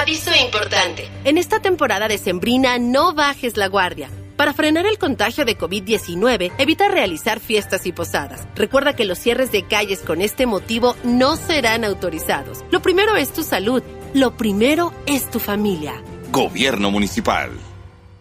Aviso 0.00 0.30
importante. 0.34 1.10
En 1.24 1.36
esta 1.36 1.60
temporada 1.60 2.08
decembrina 2.08 2.78
no 2.78 3.12
bajes 3.12 3.58
la 3.58 3.68
guardia. 3.68 4.08
Para 4.34 4.54
frenar 4.54 4.86
el 4.86 4.96
contagio 4.96 5.44
de 5.44 5.58
COVID-19, 5.58 6.52
evita 6.56 6.88
realizar 6.88 7.38
fiestas 7.38 7.84
y 7.84 7.92
posadas. 7.92 8.48
Recuerda 8.54 8.96
que 8.96 9.04
los 9.04 9.18
cierres 9.18 9.52
de 9.52 9.64
calles 9.64 10.00
con 10.00 10.22
este 10.22 10.46
motivo 10.46 10.96
no 11.04 11.36
serán 11.36 11.84
autorizados. 11.84 12.64
Lo 12.70 12.80
primero 12.80 13.16
es 13.16 13.30
tu 13.34 13.42
salud. 13.42 13.82
Lo 14.14 14.38
primero 14.38 14.94
es 15.04 15.30
tu 15.30 15.38
familia. 15.38 16.02
Gobierno 16.32 16.90
municipal. 16.90 17.50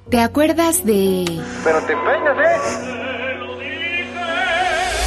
¿Te 0.10 0.20
acuerdas 0.20 0.86
de...? 0.86 1.24
Pero 1.64 1.82
te 1.84 1.94
empeñas, 1.94 2.38
¿eh? 2.40 3.09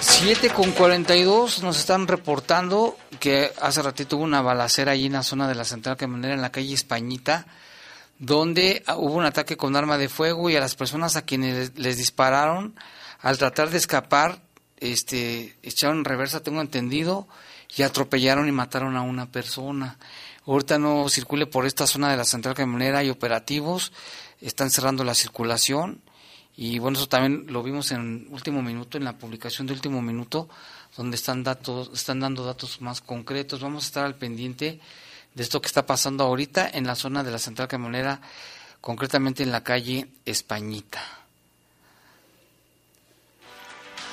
Siete 0.00 0.48
con 0.48 0.72
42 0.72 1.62
nos 1.62 1.78
están 1.78 2.08
reportando 2.08 2.96
que 3.20 3.52
hace 3.60 3.82
ratito 3.82 4.16
hubo 4.16 4.24
una 4.24 4.40
balacera 4.40 4.92
ahí 4.92 5.04
en 5.04 5.12
la 5.12 5.22
zona 5.22 5.46
de 5.48 5.54
la 5.54 5.66
central 5.66 5.98
camionera 5.98 6.32
en 6.32 6.40
la 6.40 6.50
calle 6.50 6.72
Españita 6.72 7.44
donde 8.18 8.82
hubo 8.96 9.14
un 9.14 9.24
ataque 9.24 9.56
con 9.56 9.76
arma 9.76 9.98
de 9.98 10.08
fuego 10.08 10.50
y 10.50 10.56
a 10.56 10.60
las 10.60 10.76
personas 10.76 11.16
a 11.16 11.22
quienes 11.22 11.78
les 11.78 11.96
dispararon 11.96 12.74
al 13.20 13.38
tratar 13.38 13.70
de 13.70 13.78
escapar 13.78 14.40
este 14.76 15.56
echaron 15.62 16.04
reversa 16.04 16.42
tengo 16.42 16.60
entendido 16.60 17.26
y 17.76 17.82
atropellaron 17.82 18.48
y 18.48 18.52
mataron 18.52 18.96
a 18.96 19.02
una 19.02 19.26
persona. 19.26 19.98
Ahorita 20.46 20.78
no 20.78 21.08
circule 21.08 21.46
por 21.46 21.66
esta 21.66 21.86
zona 21.86 22.10
de 22.10 22.16
la 22.16 22.24
central 22.24 22.54
camionera 22.54 22.98
hay 22.98 23.10
operativos 23.10 23.92
están 24.40 24.70
cerrando 24.70 25.04
la 25.04 25.14
circulación 25.14 26.02
y 26.56 26.78
bueno 26.78 26.98
eso 26.98 27.08
también 27.08 27.46
lo 27.48 27.62
vimos 27.62 27.90
en 27.92 28.28
último 28.30 28.62
minuto 28.62 28.98
en 28.98 29.04
la 29.04 29.16
publicación 29.16 29.66
de 29.66 29.72
último 29.72 30.02
minuto 30.02 30.48
donde 30.96 31.16
están 31.16 31.42
datos 31.42 31.90
están 31.94 32.20
dando 32.20 32.44
datos 32.44 32.80
más 32.80 33.00
concretos. 33.00 33.60
Vamos 33.60 33.84
a 33.84 33.86
estar 33.86 34.04
al 34.04 34.16
pendiente 34.16 34.80
de 35.34 35.42
esto 35.42 35.60
que 35.60 35.66
está 35.66 35.84
pasando 35.84 36.24
ahorita 36.24 36.70
en 36.72 36.86
la 36.86 36.94
zona 36.94 37.22
de 37.22 37.30
la 37.30 37.38
central 37.38 37.68
camionera, 37.68 38.20
concretamente 38.80 39.42
en 39.42 39.52
la 39.52 39.64
calle 39.64 40.08
Españita. 40.24 41.02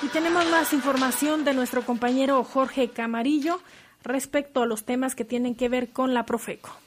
Y 0.02 0.08
tenemos 0.08 0.44
más 0.50 0.72
información 0.72 1.44
de 1.44 1.54
nuestro 1.54 1.86
compañero 1.86 2.42
Jorge 2.42 2.90
Camarillo 2.90 3.60
respecto 4.02 4.62
a 4.62 4.66
los 4.66 4.84
temas 4.84 5.14
que 5.14 5.24
tienen 5.24 5.54
que 5.54 5.68
ver 5.68 5.92
con 5.92 6.12
la 6.12 6.26
Profeco. 6.26 6.81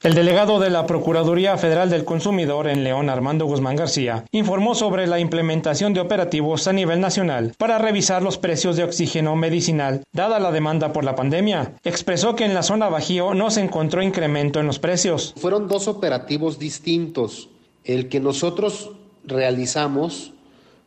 El 0.00 0.14
delegado 0.14 0.60
de 0.60 0.70
la 0.70 0.86
Procuraduría 0.86 1.56
Federal 1.56 1.90
del 1.90 2.04
Consumidor 2.04 2.68
en 2.68 2.84
León, 2.84 3.10
Armando 3.10 3.46
Guzmán 3.46 3.74
García, 3.74 4.24
informó 4.30 4.76
sobre 4.76 5.08
la 5.08 5.18
implementación 5.18 5.92
de 5.92 5.98
operativos 5.98 6.68
a 6.68 6.72
nivel 6.72 7.00
nacional 7.00 7.52
para 7.58 7.78
revisar 7.78 8.22
los 8.22 8.38
precios 8.38 8.76
de 8.76 8.84
oxígeno 8.84 9.34
medicinal, 9.34 10.04
dada 10.12 10.38
la 10.38 10.52
demanda 10.52 10.92
por 10.92 11.02
la 11.02 11.16
pandemia. 11.16 11.74
Expresó 11.82 12.36
que 12.36 12.44
en 12.44 12.54
la 12.54 12.62
zona 12.62 12.88
Bajío 12.88 13.34
no 13.34 13.50
se 13.50 13.60
encontró 13.60 14.00
incremento 14.00 14.60
en 14.60 14.68
los 14.68 14.78
precios. 14.78 15.34
Fueron 15.36 15.66
dos 15.66 15.88
operativos 15.88 16.60
distintos. 16.60 17.48
El 17.82 18.08
que 18.08 18.20
nosotros 18.20 18.92
realizamos 19.24 20.32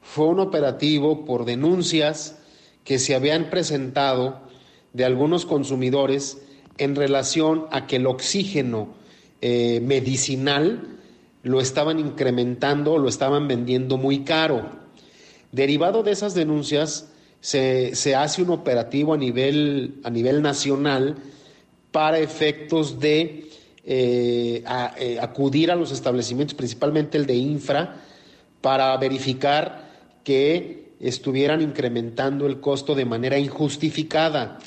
fue 0.02 0.28
un 0.28 0.40
operativo 0.40 1.26
por 1.26 1.44
denuncias 1.44 2.38
que 2.86 2.98
se 2.98 3.14
habían 3.14 3.50
presentado 3.50 4.40
de 4.94 5.04
algunos 5.04 5.46
consumidores 5.46 6.38
en 6.78 6.96
relación 6.96 7.66
a 7.72 7.88
que 7.88 7.98
el 7.98 8.08
oxígeno 8.08 9.01
eh, 9.42 9.82
medicinal 9.82 10.98
lo 11.44 11.60
estaban 11.60 12.00
incrementando, 12.00 12.98
lo 12.98 13.10
estaban 13.10 13.48
vendiendo 13.48 13.98
muy 13.98 14.20
caro. 14.20 14.70
Derivado 15.52 16.04
de 16.04 16.12
esas 16.12 16.34
denuncias, 16.34 17.12
se, 17.40 17.96
se 17.96 18.16
hace 18.16 18.44
un 18.44 18.52
operativo 18.52 19.14
a 19.14 19.18
nivel, 19.18 20.00
a 20.04 20.10
nivel 20.10 20.42
nacional 20.42 21.18
para 21.92 22.20
efectos 22.20 23.00
de 23.00 23.50
eh, 23.84 24.64
eh, 25.00 25.18
acudir 25.20 25.72
a 25.72 25.76
los 25.76 25.92
establecimientos, 25.92 26.54
principalmente 26.54 27.18
el 27.18 27.26
de 27.26 27.36
infra, 27.36 27.96
para 28.62 28.96
verificar 28.98 29.90
que 30.24 30.92
estuvieran 31.00 31.62
incrementando 31.62 32.46
el 32.46 32.60
costo 32.60 32.94
de 32.94 33.06
manera 33.06 33.40
injustificada. 33.40 34.60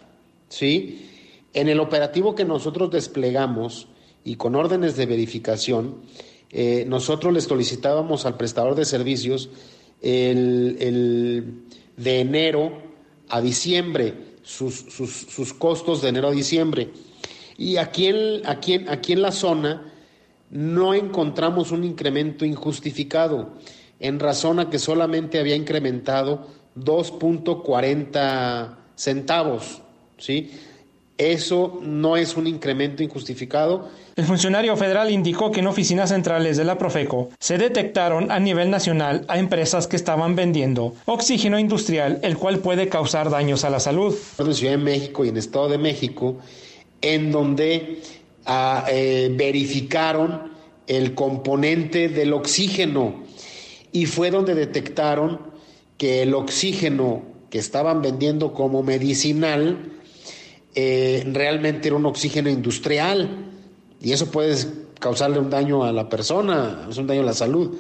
¿sí? 0.49 1.09
En 1.55 1.69
el 1.69 1.79
operativo 1.79 2.35
que 2.35 2.45
nosotros 2.45 2.91
desplegamos, 2.91 3.87
y 4.25 4.37
con 4.37 4.55
órdenes 4.55 4.97
de 4.97 5.07
verificación, 5.07 6.03
eh, 6.51 6.85
nosotros 6.89 7.33
le 7.33 7.41
solicitábamos 7.41 8.27
al 8.27 8.37
prestador 8.37 8.75
de 8.75 8.85
servicios 8.85 9.51
el, 10.01 10.77
el 10.81 11.63
de 11.97 12.21
enero 12.21 12.83
a 13.29 13.41
diciembre, 13.41 14.15
sus, 14.43 14.75
sus, 14.75 15.11
sus, 15.11 15.55
costos 15.55 16.03
de 16.03 16.11
enero 16.11 16.29
a 16.29 16.33
diciembre. 16.33 16.91
Y 17.57 17.77
aquí 17.77 18.07
en, 18.07 18.43
aquí, 18.47 18.75
en, 18.75 18.89
aquí 18.89 19.13
en 19.13 19.23
la 19.23 19.33
zona 19.33 19.93
no 20.51 20.95
encontramos 20.95 21.73
un 21.73 21.83
incremento 21.85 22.45
injustificado, 22.45 23.55
en 23.99 24.21
razón 24.21 24.61
a 24.61 24.71
que 24.71 24.79
solamente 24.79 25.41
había 25.41 25.57
incrementado 25.57 26.47
2.40 26.77 28.77
centavos, 28.95 29.83
¿sí? 30.19 30.53
Eso 31.17 31.79
no 31.81 32.17
es 32.17 32.37
un 32.37 32.49
incremento 32.49 33.03
injustificado. 33.05 33.89
El 34.17 34.25
funcionario 34.25 34.77
federal 34.77 35.13
indicó 35.13 35.53
que 35.53 35.61
en 35.61 35.69
oficinas 35.69 36.11
centrales 36.11 36.57
de 36.57 36.65
la 36.65 36.77
Profeco 36.77 37.31
se 37.39 37.57
detectaron 37.57 38.33
a 38.33 38.41
nivel 38.41 38.69
nacional 38.69 39.25
a 39.29 39.39
empresas 39.39 39.87
que 39.87 39.95
estaban 39.95 40.35
vendiendo 40.35 40.95
oxígeno 41.05 41.59
industrial, 41.59 42.19
el 42.23 42.37
cual 42.37 42.59
puede 42.59 42.89
causar 42.89 43.31
daños 43.31 43.65
a 43.65 43.71
la 43.71 43.79
salud. 43.79 44.15
En 44.39 44.55
Ciudad 44.55 44.73
de 44.73 44.79
México 44.79 45.25
y 45.25 45.29
en 45.29 45.37
Estado 45.37 45.69
de 45.69 45.79
México, 45.79 46.37
en 47.01 47.31
donde 47.31 48.01
ah, 48.47 48.85
eh, 48.91 49.33
verificaron 49.37 50.53
el 50.89 51.15
componente 51.15 52.09
del 52.09 52.33
oxígeno 52.33 53.23
y 53.93 54.07
fue 54.07 54.33
donde 54.33 54.57
detectaron 54.57 55.41
que 55.97 56.23
el 56.23 56.35
oxígeno 56.35 57.23
que 57.51 57.59
estaban 57.59 58.03
vendiendo 58.03 58.53
como 58.53 58.83
medicinal 58.83 59.94
eh, 60.75 61.25
realmente 61.33 61.89
era 61.89 61.97
un 61.97 62.07
oxígeno 62.07 62.51
industrial 62.51 63.53
y 64.01 64.13
eso 64.13 64.31
puede 64.31 64.57
causarle 65.01 65.39
un 65.39 65.51
daño 65.51 65.85
a 65.85 65.93
la 65.93 66.09
persona, 66.09 66.87
es 66.91 66.97
un 66.99 67.07
daño 67.07 67.23
a 67.23 67.25
la 67.25 67.35
salud. 67.35 67.77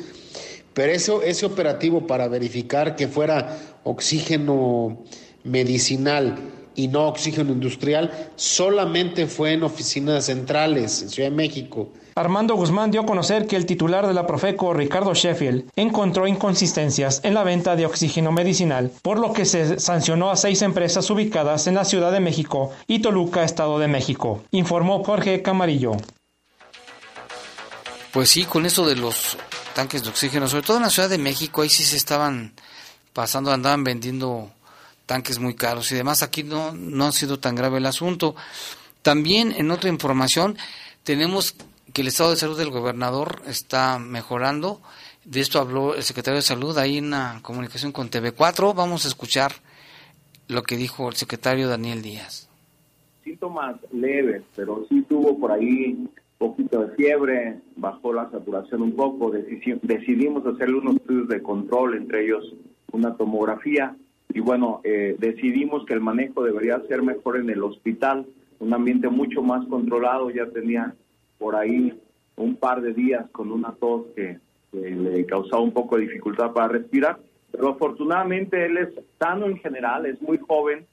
Pero 0.72 0.92
eso, 0.92 1.22
ese 1.22 1.46
operativo 1.46 2.06
para 2.06 2.28
verificar 2.28 2.96
que 2.96 3.08
fuera 3.08 3.58
oxígeno 3.84 5.04
medicinal 5.44 6.36
y 6.74 6.88
no 6.88 7.08
oxígeno 7.08 7.52
industrial 7.52 8.30
solamente 8.36 9.26
fue 9.26 9.52
en 9.52 9.62
oficinas 9.62 10.26
centrales 10.26 11.02
en 11.02 11.08
Ciudad 11.08 11.30
de 11.30 11.36
México. 11.36 11.88
Armando 12.16 12.54
Guzmán 12.54 12.92
dio 12.92 13.00
a 13.00 13.06
conocer 13.06 13.48
que 13.48 13.56
el 13.56 13.66
titular 13.66 14.06
de 14.06 14.14
la 14.14 14.24
Profeco, 14.24 14.72
Ricardo 14.72 15.14
Sheffield, 15.14 15.70
encontró 15.74 16.28
inconsistencias 16.28 17.20
en 17.24 17.34
la 17.34 17.42
venta 17.42 17.74
de 17.74 17.86
oxígeno 17.86 18.30
medicinal, 18.30 18.92
por 19.02 19.18
lo 19.18 19.32
que 19.32 19.44
se 19.44 19.80
sancionó 19.80 20.30
a 20.30 20.36
seis 20.36 20.62
empresas 20.62 21.10
ubicadas 21.10 21.66
en 21.66 21.74
la 21.74 21.84
Ciudad 21.84 22.12
de 22.12 22.20
México 22.20 22.70
y 22.86 23.00
Toluca, 23.00 23.42
Estado 23.42 23.80
de 23.80 23.88
México, 23.88 24.44
informó 24.52 25.02
Jorge 25.02 25.42
Camarillo. 25.42 25.92
Pues 28.12 28.30
sí, 28.30 28.44
con 28.44 28.64
eso 28.64 28.86
de 28.86 28.94
los 28.94 29.36
tanques 29.74 30.04
de 30.04 30.10
oxígeno, 30.10 30.46
sobre 30.46 30.62
todo 30.62 30.76
en 30.76 30.84
la 30.84 30.90
Ciudad 30.90 31.08
de 31.08 31.18
México, 31.18 31.62
ahí 31.62 31.68
sí 31.68 31.82
se 31.82 31.96
estaban 31.96 32.54
pasando, 33.12 33.50
andaban 33.50 33.82
vendiendo 33.82 34.50
tanques 35.06 35.38
muy 35.38 35.54
caros 35.54 35.90
y 35.92 35.94
demás. 35.94 36.22
Aquí 36.22 36.42
no, 36.42 36.72
no 36.72 37.06
ha 37.06 37.12
sido 37.12 37.38
tan 37.38 37.54
grave 37.54 37.78
el 37.78 37.86
asunto. 37.86 38.34
También 39.02 39.52
en 39.52 39.70
otra 39.70 39.90
información 39.90 40.56
tenemos 41.02 41.56
que 41.92 42.02
el 42.02 42.08
estado 42.08 42.30
de 42.30 42.36
salud 42.36 42.58
del 42.58 42.70
gobernador 42.70 43.42
está 43.46 43.98
mejorando. 43.98 44.80
De 45.24 45.40
esto 45.40 45.58
habló 45.60 45.94
el 45.94 46.02
secretario 46.02 46.36
de 46.36 46.42
Salud 46.42 46.76
ahí 46.76 46.98
en 46.98 47.06
una 47.06 47.40
comunicación 47.42 47.92
con 47.92 48.10
TV4. 48.10 48.74
Vamos 48.74 49.04
a 49.04 49.08
escuchar 49.08 49.52
lo 50.48 50.62
que 50.62 50.76
dijo 50.76 51.08
el 51.08 51.14
secretario 51.14 51.68
Daniel 51.68 52.02
Díaz. 52.02 52.48
Síntomas 53.22 53.76
leves, 53.92 54.42
pero 54.54 54.84
sí 54.88 55.02
tuvo 55.08 55.38
por 55.38 55.52
ahí 55.52 56.06
poquito 56.38 56.84
de 56.84 56.94
fiebre, 56.94 57.60
bajó 57.76 58.12
la 58.12 58.30
saturación 58.30 58.82
un 58.82 58.96
poco. 58.96 59.30
Decidimos 59.30 60.44
hacerle 60.46 60.78
unos 60.78 60.96
estudios 60.96 61.28
de 61.28 61.42
control, 61.42 61.96
entre 61.96 62.24
ellos 62.24 62.54
una 62.92 63.16
tomografía. 63.16 63.96
Y 64.34 64.40
bueno, 64.40 64.80
eh, 64.82 65.14
decidimos 65.18 65.86
que 65.86 65.94
el 65.94 66.00
manejo 66.00 66.42
debería 66.42 66.80
ser 66.88 67.02
mejor 67.02 67.36
en 67.36 67.50
el 67.50 67.62
hospital, 67.62 68.26
un 68.58 68.74
ambiente 68.74 69.08
mucho 69.08 69.42
más 69.42 69.64
controlado. 69.68 70.28
Ya 70.28 70.46
tenía 70.46 70.92
por 71.38 71.54
ahí 71.54 71.96
un 72.36 72.56
par 72.56 72.82
de 72.82 72.92
días 72.92 73.30
con 73.30 73.52
una 73.52 73.72
tos 73.72 74.06
que, 74.16 74.38
le 74.72 75.24
causaba 75.26 75.62
un 75.62 75.70
poco 75.70 75.94
de 75.94 76.02
dificultad 76.02 76.52
para 76.52 76.66
respirar, 76.66 77.20
pero 77.52 77.68
afortunadamente 77.68 78.66
él 78.66 78.76
es 78.76 78.88
sano 79.20 79.46
en 79.46 79.56
general, 79.58 80.04
es 80.04 80.20
muy 80.20 80.36
joven, 80.36 80.84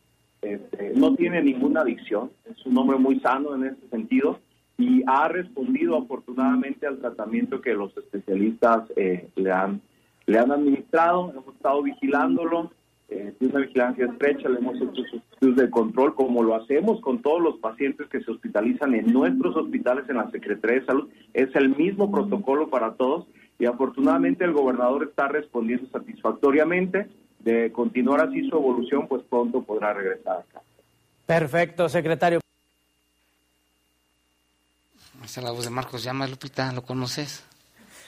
este, 0.43 0.91
no 0.95 1.15
tiene 1.15 1.41
ninguna 1.41 1.81
adicción, 1.81 2.29
es 2.45 2.63
un 2.67 2.77
hombre 2.77 2.99
muy 2.99 3.19
sano 3.21 3.55
en 3.55 3.63
ese 3.63 3.87
sentido 3.89 4.39
y 4.77 5.01
ha 5.07 5.27
respondido 5.29 5.97
afortunadamente 5.97 6.85
al 6.85 6.99
tratamiento 6.99 7.59
que 7.59 7.73
los 7.73 7.97
especialistas 7.97 8.83
eh, 8.95 9.29
le 9.35 9.51
han 9.51 9.81
le 10.25 10.39
han 10.39 10.51
administrado, 10.51 11.31
hemos 11.31 11.55
estado 11.55 11.81
vigilándolo, 11.83 12.71
eh, 13.11 13.33
una 13.41 13.59
vigilancia 13.59 14.05
estrecha, 14.05 14.47
le 14.47 14.59
hemos 14.59 14.77
hecho 14.77 14.95
sus 14.95 15.21
estudios 15.33 15.57
de 15.57 15.69
control, 15.69 16.15
como 16.15 16.43
lo 16.43 16.55
hacemos 16.55 17.01
con 17.01 17.21
todos 17.21 17.41
los 17.41 17.57
pacientes 17.57 18.07
que 18.07 18.21
se 18.21 18.31
hospitalizan 18.31 18.95
en 18.95 19.11
nuestros 19.11 19.53
hospitales 19.57 20.05
en 20.07 20.15
la 20.15 20.31
Secretaría 20.31 20.79
de 20.79 20.85
Salud. 20.85 21.09
Es 21.33 21.53
el 21.55 21.75
mismo 21.75 22.09
protocolo 22.09 22.69
para 22.69 22.93
todos 22.93 23.27
y 23.59 23.65
afortunadamente 23.65 24.45
el 24.45 24.53
gobernador 24.53 25.03
está 25.03 25.27
respondiendo 25.27 25.89
satisfactoriamente. 25.91 27.09
De 27.39 27.71
continuar 27.71 28.21
así 28.21 28.47
su 28.47 28.55
evolución, 28.55 29.07
pues 29.09 29.23
pronto 29.29 29.61
podrá 29.61 29.93
regresar 29.93 30.37
acá. 30.37 30.61
Perfecto, 31.25 31.89
secretario. 31.89 32.39
Esa 35.25 35.41
es 35.41 35.43
la 35.43 35.51
voz 35.51 35.65
de 35.65 35.69
Marcos 35.69 36.03
Llama, 36.03 36.27
Lupita, 36.27 36.71
¿lo 36.71 36.83
conoces? 36.83 37.43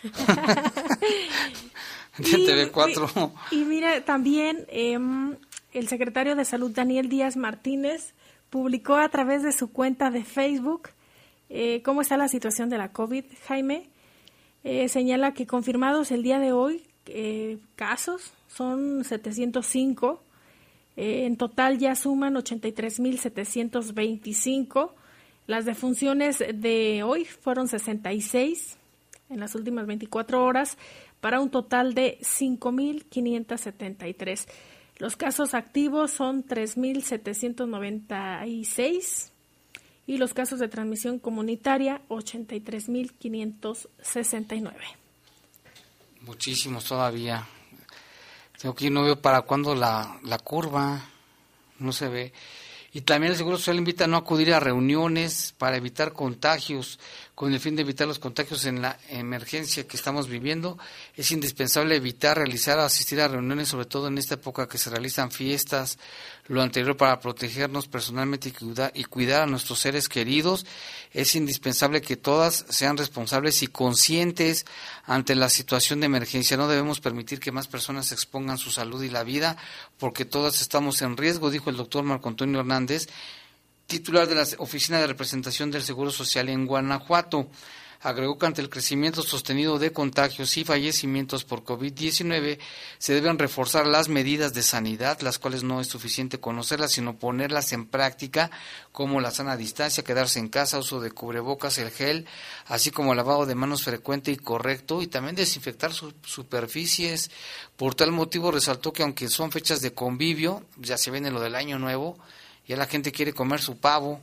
y, 2.19 2.23
TV4. 2.23 3.31
Y, 3.51 3.61
y 3.61 3.65
mira, 3.65 4.05
también 4.05 4.65
eh, 4.69 4.97
el 5.73 5.87
secretario 5.87 6.35
de 6.35 6.45
Salud, 6.45 6.71
Daniel 6.71 7.09
Díaz 7.09 7.37
Martínez, 7.37 8.13
publicó 8.49 8.95
a 8.95 9.09
través 9.09 9.43
de 9.43 9.51
su 9.51 9.71
cuenta 9.71 10.11
de 10.11 10.23
Facebook 10.23 10.89
eh, 11.49 11.81
cómo 11.83 12.01
está 12.01 12.17
la 12.17 12.27
situación 12.27 12.69
de 12.69 12.77
la 12.77 12.91
COVID, 12.91 13.25
Jaime. 13.47 13.89
Eh, 14.63 14.87
señala 14.89 15.33
que 15.33 15.45
confirmados 15.45 16.11
el 16.11 16.23
día 16.23 16.39
de 16.39 16.51
hoy 16.51 16.83
eh, 17.05 17.59
casos 17.75 18.33
son 18.47 19.03
705. 19.03 20.23
Eh, 20.95 21.25
en 21.25 21.37
total 21.37 21.79
ya 21.79 21.95
suman 21.95 22.35
83.725. 22.35 24.91
Las 25.47 25.65
defunciones 25.65 26.37
de 26.39 27.03
hoy 27.03 27.25
fueron 27.25 27.67
66 27.67 28.77
en 29.29 29.39
las 29.39 29.55
últimas 29.55 29.85
24 29.85 30.43
horas 30.43 30.77
para 31.23 31.39
un 31.39 31.49
total 31.49 31.93
de 31.93 32.19
5.573. 32.19 34.45
Los 34.97 35.15
casos 35.15 35.53
activos 35.53 36.11
son 36.11 36.45
3.796 36.45 39.31
y 40.05 40.17
los 40.17 40.33
casos 40.33 40.59
de 40.59 40.67
transmisión 40.67 41.19
comunitaria 41.19 42.01
83.569. 42.09 44.73
Muchísimos 46.23 46.83
todavía. 46.83 47.47
Tengo 48.59 48.75
que 48.75 48.89
no 48.89 49.03
veo 49.03 49.21
para 49.21 49.43
cuándo 49.43 49.75
la, 49.75 50.19
la 50.23 50.39
curva, 50.39 51.05
no 51.79 51.93
se 51.93 52.09
ve. 52.09 52.33
Y 52.91 52.99
también 53.01 53.31
el 53.31 53.37
Seguro 53.37 53.57
Social 53.57 53.77
invita 53.77 54.03
a 54.03 54.07
no 54.07 54.17
acudir 54.17 54.53
a 54.53 54.59
reuniones 54.59 55.55
para 55.57 55.77
evitar 55.77 56.11
contagios, 56.11 56.99
con 57.35 57.51
el 57.51 57.59
fin 57.59 57.75
de 57.75 57.81
evitar 57.81 58.07
los 58.07 58.19
contagios 58.19 58.65
en 58.65 58.81
la 58.81 58.97
emergencia 59.09 59.87
que 59.87 59.97
estamos 59.97 60.27
viviendo. 60.27 60.77
Es 61.15 61.31
indispensable 61.31 61.95
evitar 61.95 62.37
realizar 62.37 62.77
o 62.77 62.83
asistir 62.83 63.21
a 63.21 63.27
reuniones, 63.27 63.69
sobre 63.69 63.85
todo 63.85 64.07
en 64.07 64.17
esta 64.19 64.35
época 64.35 64.67
que 64.67 64.77
se 64.77 64.91
realizan 64.91 65.31
fiestas, 65.31 65.97
lo 66.47 66.61
anterior 66.61 66.95
para 66.95 67.19
protegernos 67.19 67.87
personalmente 67.87 68.49
y 68.49 68.51
cuidar, 68.51 68.91
y 68.93 69.05
cuidar 69.05 69.43
a 69.43 69.47
nuestros 69.47 69.79
seres 69.79 70.09
queridos. 70.09 70.65
Es 71.11 71.35
indispensable 71.35 72.01
que 72.01 72.17
todas 72.17 72.65
sean 72.69 72.97
responsables 72.97 73.63
y 73.63 73.67
conscientes 73.67 74.65
ante 75.05 75.33
la 75.33 75.49
situación 75.49 76.01
de 76.01 76.05
emergencia. 76.05 76.55
No 76.55 76.67
debemos 76.67 76.99
permitir 76.99 77.39
que 77.39 77.51
más 77.51 77.67
personas 77.67 78.11
expongan 78.11 78.59
su 78.59 78.69
salud 78.69 79.01
y 79.01 79.09
la 79.09 79.23
vida, 79.23 79.57
porque 79.97 80.25
todas 80.25 80.61
estamos 80.61 81.01
en 81.01 81.17
riesgo, 81.17 81.49
dijo 81.49 81.71
el 81.71 81.77
doctor 81.77 82.03
Marco 82.03 82.29
Antonio 82.29 82.59
Hernández, 82.59 83.07
titular 83.87 84.27
de 84.27 84.35
la 84.35 84.47
Oficina 84.57 84.99
de 84.99 85.07
Representación 85.07 85.71
del 85.71 85.83
Seguro 85.83 86.11
Social 86.11 86.49
en 86.49 86.65
Guanajuato. 86.65 87.47
Agregó 88.03 88.37
que 88.37 88.45
ante 88.45 88.61
el 88.61 88.69
crecimiento 88.69 89.23
sostenido 89.23 89.79
de 89.79 89.93
contagios 89.93 90.57
y 90.57 90.65
fallecimientos 90.65 91.45
por 91.45 91.63
COVID-19 91.63 92.59
se 92.97 93.13
deben 93.13 93.39
reforzar 93.39 93.87
las 93.87 94.09
medidas 94.09 94.53
de 94.53 94.61
sanidad, 94.61 95.21
las 95.21 95.39
cuales 95.39 95.63
no 95.63 95.79
es 95.79 95.87
suficiente 95.87 96.37
conocerlas, 96.37 96.91
sino 96.91 97.15
ponerlas 97.15 97.71
en 97.71 97.85
práctica, 97.85 98.51
como 98.91 99.21
la 99.21 99.31
sana 99.31 99.55
distancia, 99.55 100.03
quedarse 100.03 100.39
en 100.39 100.49
casa, 100.49 100.79
uso 100.79 100.99
de 100.99 101.11
cubrebocas, 101.11 101.77
el 101.77 101.91
gel, 101.91 102.27
así 102.65 102.91
como 102.91 103.15
lavado 103.15 103.45
de 103.45 103.55
manos 103.55 103.83
frecuente 103.83 104.31
y 104.31 104.35
correcto, 104.35 105.01
y 105.01 105.07
también 105.07 105.37
desinfectar 105.37 105.93
sus 105.93 106.13
superficies. 106.25 107.31
Por 107.77 107.95
tal 107.95 108.11
motivo 108.11 108.51
resaltó 108.51 108.91
que 108.91 109.03
aunque 109.03 109.29
son 109.29 109.49
fechas 109.49 109.79
de 109.79 109.93
convivio, 109.93 110.65
ya 110.75 110.97
se 110.97 111.09
viene 111.09 111.31
lo 111.31 111.39
del 111.39 111.55
año 111.55 111.79
nuevo, 111.79 112.17
ya 112.67 112.77
la 112.77 112.85
gente 112.85 113.11
quiere 113.11 113.33
comer 113.33 113.61
su 113.61 113.77
pavo, 113.77 114.21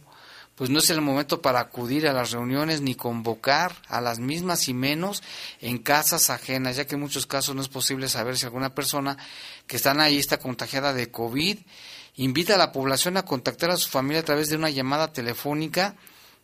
pues 0.61 0.69
no 0.69 0.81
es 0.81 0.91
el 0.91 1.01
momento 1.01 1.41
para 1.41 1.61
acudir 1.61 2.07
a 2.07 2.13
las 2.13 2.33
reuniones 2.33 2.83
ni 2.83 2.95
convocar 2.95 3.75
a 3.89 4.03
las 4.03 4.19
mismas 4.19 4.69
y 4.69 4.75
menos 4.75 5.23
en 5.63 5.79
casas 5.79 6.29
ajenas, 6.29 6.77
ya 6.77 6.87
que 6.87 6.97
en 6.97 7.01
muchos 7.01 7.27
casos 7.27 7.55
no 7.55 7.63
es 7.63 7.69
posible 7.69 8.11
saber 8.11 8.37
si 8.37 8.45
alguna 8.45 8.75
persona 8.75 9.17
que 9.67 9.77
está 9.77 9.93
ahí 9.93 10.19
está 10.19 10.39
contagiada 10.39 10.93
de 10.93 11.11
COVID. 11.11 11.59
Invita 12.17 12.57
a 12.57 12.59
la 12.59 12.73
población 12.73 13.17
a 13.17 13.25
contactar 13.25 13.71
a 13.71 13.79
su 13.79 13.89
familia 13.89 14.21
a 14.21 14.25
través 14.25 14.51
de 14.51 14.57
una 14.57 14.69
llamada 14.69 15.13
telefónica, 15.15 15.97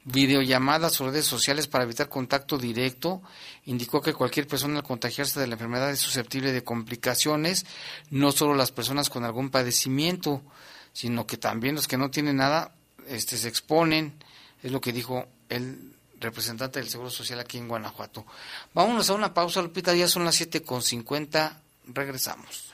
videollamadas 0.04 0.98
o 1.00 1.10
redes 1.10 1.26
sociales 1.26 1.66
para 1.66 1.84
evitar 1.84 2.08
contacto 2.08 2.56
directo. 2.56 3.20
Indicó 3.66 4.00
que 4.00 4.14
cualquier 4.14 4.46
persona 4.46 4.78
al 4.78 4.82
contagiarse 4.82 5.40
de 5.40 5.46
la 5.46 5.56
enfermedad 5.56 5.90
es 5.90 6.00
susceptible 6.00 6.52
de 6.52 6.64
complicaciones, 6.64 7.66
no 8.08 8.32
solo 8.32 8.54
las 8.54 8.72
personas 8.72 9.10
con 9.10 9.24
algún 9.24 9.50
padecimiento, 9.50 10.42
sino 10.96 11.26
que 11.26 11.36
también 11.36 11.74
los 11.74 11.86
que 11.86 11.98
no 11.98 12.10
tienen 12.10 12.38
nada 12.38 12.72
este, 13.06 13.36
se 13.36 13.48
exponen, 13.48 14.14
es 14.62 14.72
lo 14.72 14.80
que 14.80 14.94
dijo 14.94 15.26
el 15.50 15.92
representante 16.18 16.78
del 16.78 16.88
Seguro 16.88 17.10
Social 17.10 17.38
aquí 17.38 17.58
en 17.58 17.68
Guanajuato. 17.68 18.24
Vámonos 18.72 19.10
a 19.10 19.12
una 19.12 19.34
pausa, 19.34 19.60
Lupita, 19.60 19.94
ya 19.94 20.08
son 20.08 20.24
las 20.24 20.36
siete 20.36 20.62
con 20.62 20.80
cincuenta, 20.80 21.60
regresamos. 21.84 22.72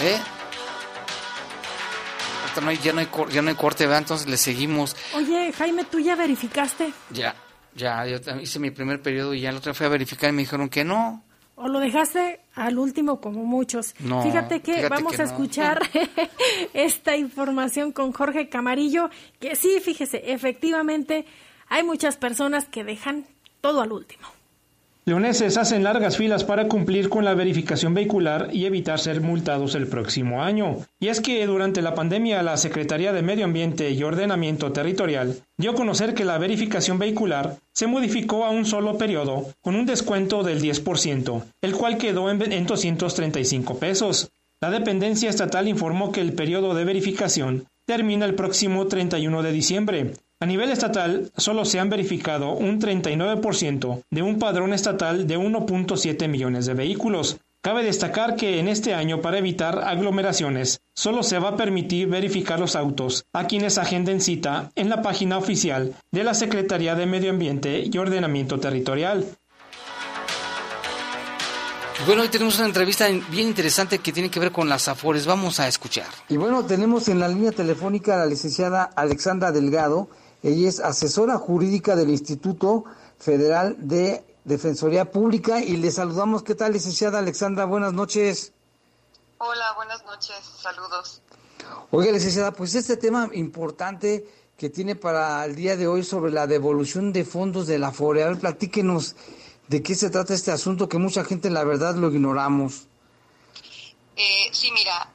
¿Eh? 0.00 0.18
No 2.60 2.70
hay, 2.70 2.78
ya, 2.78 2.92
no 2.92 2.98
hay, 2.98 3.08
ya 3.30 3.40
no 3.40 3.50
hay 3.50 3.54
corte, 3.54 3.84
¿verdad? 3.84 4.00
Entonces 4.00 4.26
le 4.26 4.36
seguimos. 4.36 4.96
Oye, 5.14 5.52
Jaime, 5.52 5.84
¿tú 5.84 6.00
ya 6.00 6.16
verificaste? 6.16 6.92
Ya, 7.10 7.36
ya, 7.76 8.04
yo 8.04 8.18
hice 8.40 8.58
mi 8.58 8.72
primer 8.72 9.00
periodo 9.00 9.32
y 9.32 9.42
ya 9.42 9.50
el 9.50 9.56
otro 9.58 9.72
fui 9.74 9.86
a 9.86 9.90
verificar 9.90 10.30
y 10.30 10.32
me 10.32 10.42
dijeron 10.42 10.68
que 10.68 10.82
no. 10.82 11.22
¿O 11.62 11.68
lo 11.68 11.78
dejaste 11.78 12.40
al 12.56 12.76
último 12.76 13.20
como 13.20 13.44
muchos? 13.44 13.94
No, 14.00 14.20
fíjate 14.22 14.60
que 14.62 14.74
fíjate 14.74 14.88
vamos 14.88 15.14
que 15.14 15.22
a 15.22 15.26
no. 15.26 15.30
escuchar 15.30 15.80
esta 16.74 17.16
información 17.16 17.92
con 17.92 18.12
Jorge 18.12 18.48
Camarillo, 18.48 19.10
que 19.38 19.54
sí, 19.54 19.78
fíjese, 19.80 20.32
efectivamente 20.32 21.24
hay 21.68 21.84
muchas 21.84 22.16
personas 22.16 22.66
que 22.66 22.82
dejan 22.82 23.26
todo 23.60 23.80
al 23.80 23.92
último. 23.92 24.26
Leoneses 25.04 25.56
hacen 25.56 25.82
largas 25.82 26.16
filas 26.16 26.44
para 26.44 26.68
cumplir 26.68 27.08
con 27.08 27.24
la 27.24 27.34
verificación 27.34 27.92
vehicular 27.92 28.50
y 28.52 28.66
evitar 28.66 29.00
ser 29.00 29.20
multados 29.20 29.74
el 29.74 29.88
próximo 29.88 30.44
año. 30.44 30.76
Y 31.00 31.08
es 31.08 31.20
que 31.20 31.44
durante 31.44 31.82
la 31.82 31.96
pandemia 31.96 32.40
la 32.44 32.56
Secretaría 32.56 33.12
de 33.12 33.20
Medio 33.20 33.44
Ambiente 33.44 33.90
y 33.90 34.00
Ordenamiento 34.04 34.70
Territorial 34.70 35.42
dio 35.58 35.72
a 35.72 35.74
conocer 35.74 36.14
que 36.14 36.24
la 36.24 36.38
verificación 36.38 37.00
vehicular 37.00 37.56
se 37.74 37.88
modificó 37.88 38.44
a 38.44 38.50
un 38.50 38.64
solo 38.64 38.96
periodo 38.96 39.52
con 39.60 39.74
un 39.74 39.86
descuento 39.86 40.44
del 40.44 40.62
10%, 40.62 41.42
el 41.62 41.72
cual 41.74 41.98
quedó 41.98 42.30
en 42.30 42.52
en 42.52 42.64
235 42.64 43.80
pesos. 43.80 44.30
La 44.60 44.70
dependencia 44.70 45.30
estatal 45.30 45.66
informó 45.66 46.12
que 46.12 46.20
el 46.20 46.34
periodo 46.34 46.74
de 46.76 46.84
verificación 46.84 47.66
termina 47.86 48.24
el 48.24 48.36
próximo 48.36 48.86
31 48.86 49.42
de 49.42 49.50
diciembre. 49.50 50.12
A 50.42 50.46
nivel 50.46 50.72
estatal, 50.72 51.30
solo 51.36 51.64
se 51.64 51.78
han 51.78 51.88
verificado 51.88 52.50
un 52.50 52.80
39% 52.80 54.02
de 54.10 54.22
un 54.22 54.40
padrón 54.40 54.74
estatal 54.74 55.28
de 55.28 55.38
1.7 55.38 56.26
millones 56.26 56.66
de 56.66 56.74
vehículos. 56.74 57.38
Cabe 57.60 57.84
destacar 57.84 58.34
que 58.34 58.58
en 58.58 58.66
este 58.66 58.92
año, 58.92 59.20
para 59.20 59.38
evitar 59.38 59.84
aglomeraciones, 59.84 60.80
solo 60.96 61.22
se 61.22 61.38
va 61.38 61.50
a 61.50 61.56
permitir 61.56 62.08
verificar 62.08 62.58
los 62.58 62.74
autos 62.74 63.24
a 63.32 63.46
quienes 63.46 63.78
agenden 63.78 64.20
cita 64.20 64.72
en 64.74 64.88
la 64.88 65.00
página 65.00 65.38
oficial 65.38 65.94
de 66.10 66.24
la 66.24 66.34
Secretaría 66.34 66.96
de 66.96 67.06
Medio 67.06 67.30
Ambiente 67.30 67.84
y 67.88 67.96
Ordenamiento 67.96 68.58
Territorial. 68.58 69.24
Bueno, 72.04 72.22
hoy 72.22 72.28
tenemos 72.30 72.58
una 72.58 72.66
entrevista 72.66 73.06
bien 73.30 73.46
interesante 73.46 74.00
que 74.00 74.12
tiene 74.12 74.28
que 74.28 74.40
ver 74.40 74.50
con 74.50 74.68
las 74.68 74.88
afores. 74.88 75.24
Vamos 75.24 75.60
a 75.60 75.68
escuchar. 75.68 76.06
Y 76.28 76.36
bueno, 76.36 76.66
tenemos 76.66 77.06
en 77.06 77.20
la 77.20 77.28
línea 77.28 77.52
telefónica 77.52 78.14
a 78.14 78.18
la 78.18 78.26
licenciada 78.26 78.90
Alexandra 78.96 79.52
Delgado. 79.52 80.08
Ella 80.42 80.68
es 80.68 80.80
asesora 80.80 81.38
jurídica 81.38 81.94
del 81.94 82.10
Instituto 82.10 82.84
Federal 83.18 83.76
de 83.78 84.24
Defensoría 84.44 85.10
Pública 85.10 85.60
y 85.60 85.76
le 85.76 85.90
saludamos. 85.90 86.42
¿Qué 86.42 86.54
tal, 86.54 86.72
licenciada 86.72 87.20
Alexandra? 87.20 87.64
Buenas 87.64 87.92
noches. 87.92 88.52
Hola, 89.38 89.72
buenas 89.76 90.04
noches. 90.04 90.36
Saludos. 90.60 91.22
Oiga, 91.90 92.10
licenciada, 92.10 92.52
pues 92.52 92.74
este 92.74 92.96
tema 92.96 93.30
importante 93.34 94.26
que 94.56 94.68
tiene 94.70 94.96
para 94.96 95.44
el 95.44 95.54
día 95.54 95.76
de 95.76 95.86
hoy 95.86 96.04
sobre 96.04 96.32
la 96.32 96.46
devolución 96.46 97.12
de 97.12 97.24
fondos 97.24 97.66
de 97.66 97.78
la 97.78 97.90
ver, 97.90 98.38
platíquenos 98.38 99.16
de 99.68 99.82
qué 99.82 99.94
se 99.94 100.10
trata 100.10 100.34
este 100.34 100.50
asunto 100.50 100.88
que 100.88 100.98
mucha 100.98 101.24
gente, 101.24 101.50
la 101.50 101.64
verdad, 101.64 101.94
lo 101.94 102.10
ignoramos. 102.10 102.86
Eh, 104.16 104.48
sí, 104.52 104.70
mira, 104.72 105.08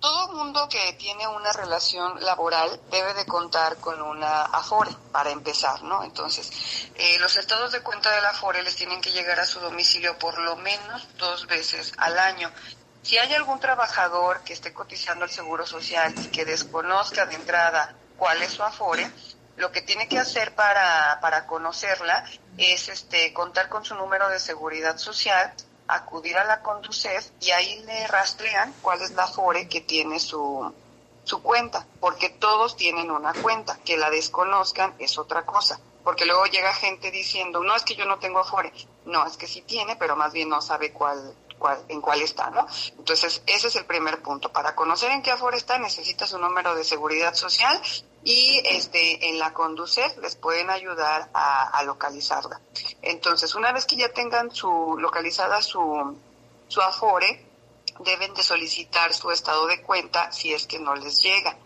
todo 0.00 0.32
mundo 0.34 0.68
que 0.68 0.92
tiene 0.94 1.26
una 1.26 1.52
relación 1.52 2.22
laboral 2.24 2.80
debe 2.90 3.14
de 3.14 3.26
contar 3.26 3.76
con 3.78 4.00
una 4.00 4.42
Afore 4.42 4.90
para 5.12 5.30
empezar, 5.30 5.82
¿no? 5.82 6.04
Entonces, 6.04 6.50
eh, 6.94 7.18
los 7.18 7.36
estados 7.36 7.72
de 7.72 7.80
cuenta 7.80 8.10
de 8.10 8.20
la 8.20 8.30
Afore 8.30 8.62
les 8.62 8.76
tienen 8.76 9.00
que 9.00 9.10
llegar 9.10 9.40
a 9.40 9.46
su 9.46 9.58
domicilio 9.60 10.18
por 10.18 10.38
lo 10.38 10.56
menos 10.56 11.06
dos 11.16 11.46
veces 11.46 11.92
al 11.96 12.18
año. 12.18 12.50
Si 13.02 13.18
hay 13.18 13.32
algún 13.34 13.58
trabajador 13.58 14.42
que 14.44 14.52
esté 14.52 14.72
cotizando 14.72 15.24
al 15.24 15.30
Seguro 15.30 15.66
Social 15.66 16.14
y 16.16 16.28
que 16.28 16.44
desconozca 16.44 17.26
de 17.26 17.34
entrada 17.34 17.94
cuál 18.16 18.42
es 18.42 18.52
su 18.52 18.62
Afore, 18.62 19.10
lo 19.56 19.72
que 19.72 19.82
tiene 19.82 20.08
que 20.08 20.18
hacer 20.18 20.54
para, 20.54 21.18
para 21.20 21.46
conocerla 21.46 22.24
es 22.56 22.88
este 22.88 23.32
contar 23.32 23.68
con 23.68 23.84
su 23.84 23.94
número 23.94 24.28
de 24.28 24.38
seguridad 24.38 24.98
social, 24.98 25.52
acudir 25.88 26.36
a 26.36 26.44
la 26.44 26.62
Conducef 26.62 27.30
y 27.40 27.50
ahí 27.50 27.82
le 27.84 28.06
rastrean 28.06 28.74
cuál 28.82 29.02
es 29.02 29.12
la 29.12 29.24
Afore 29.24 29.68
que 29.68 29.80
tiene 29.80 30.20
su, 30.20 30.72
su 31.24 31.42
cuenta, 31.42 31.86
porque 32.00 32.28
todos 32.28 32.76
tienen 32.76 33.10
una 33.10 33.32
cuenta, 33.32 33.78
que 33.84 33.96
la 33.96 34.10
desconozcan 34.10 34.94
es 34.98 35.18
otra 35.18 35.44
cosa, 35.44 35.80
porque 36.04 36.26
luego 36.26 36.44
llega 36.46 36.72
gente 36.74 37.10
diciendo, 37.10 37.62
no 37.62 37.74
es 37.74 37.82
que 37.82 37.94
yo 37.94 38.04
no 38.04 38.18
tengo 38.18 38.40
Afore, 38.40 38.72
no, 39.06 39.26
es 39.26 39.36
que 39.36 39.46
sí 39.46 39.62
tiene, 39.62 39.96
pero 39.96 40.14
más 40.14 40.32
bien 40.32 40.48
no 40.48 40.60
sabe 40.60 40.92
cuál, 40.92 41.34
cuál 41.58 41.82
en 41.88 42.00
cuál 42.00 42.22
está, 42.22 42.50
¿no? 42.50 42.66
Entonces, 42.98 43.42
ese 43.46 43.68
es 43.68 43.76
el 43.76 43.84
primer 43.84 44.22
punto. 44.22 44.50
Para 44.52 44.74
conocer 44.74 45.10
en 45.10 45.22
qué 45.22 45.30
Afore 45.30 45.56
está, 45.56 45.78
necesita 45.78 46.26
su 46.26 46.38
número 46.38 46.74
de 46.74 46.84
seguridad 46.84 47.34
social 47.34 47.80
y 48.30 48.60
este 48.62 49.30
en 49.30 49.38
la 49.38 49.54
Conducef 49.54 50.18
les 50.18 50.36
pueden 50.36 50.68
ayudar 50.68 51.30
a, 51.32 51.82
localizarla. 51.84 52.60
Entonces, 53.00 53.54
una 53.54 53.72
vez 53.72 53.86
que 53.86 53.96
ya 53.96 54.12
tengan 54.12 54.50
su 54.54 54.96
localizada 54.98 55.62
su, 55.62 56.14
su 56.68 56.82
Afore, 56.82 57.42
deben 58.00 58.34
de 58.34 58.42
solicitar 58.42 59.14
su 59.14 59.30
estado 59.30 59.66
de 59.66 59.80
cuenta 59.80 60.30
si 60.30 60.52
es 60.52 60.66
que 60.66 60.78
no 60.78 60.94
les 60.94 61.22
llega. 61.22 61.56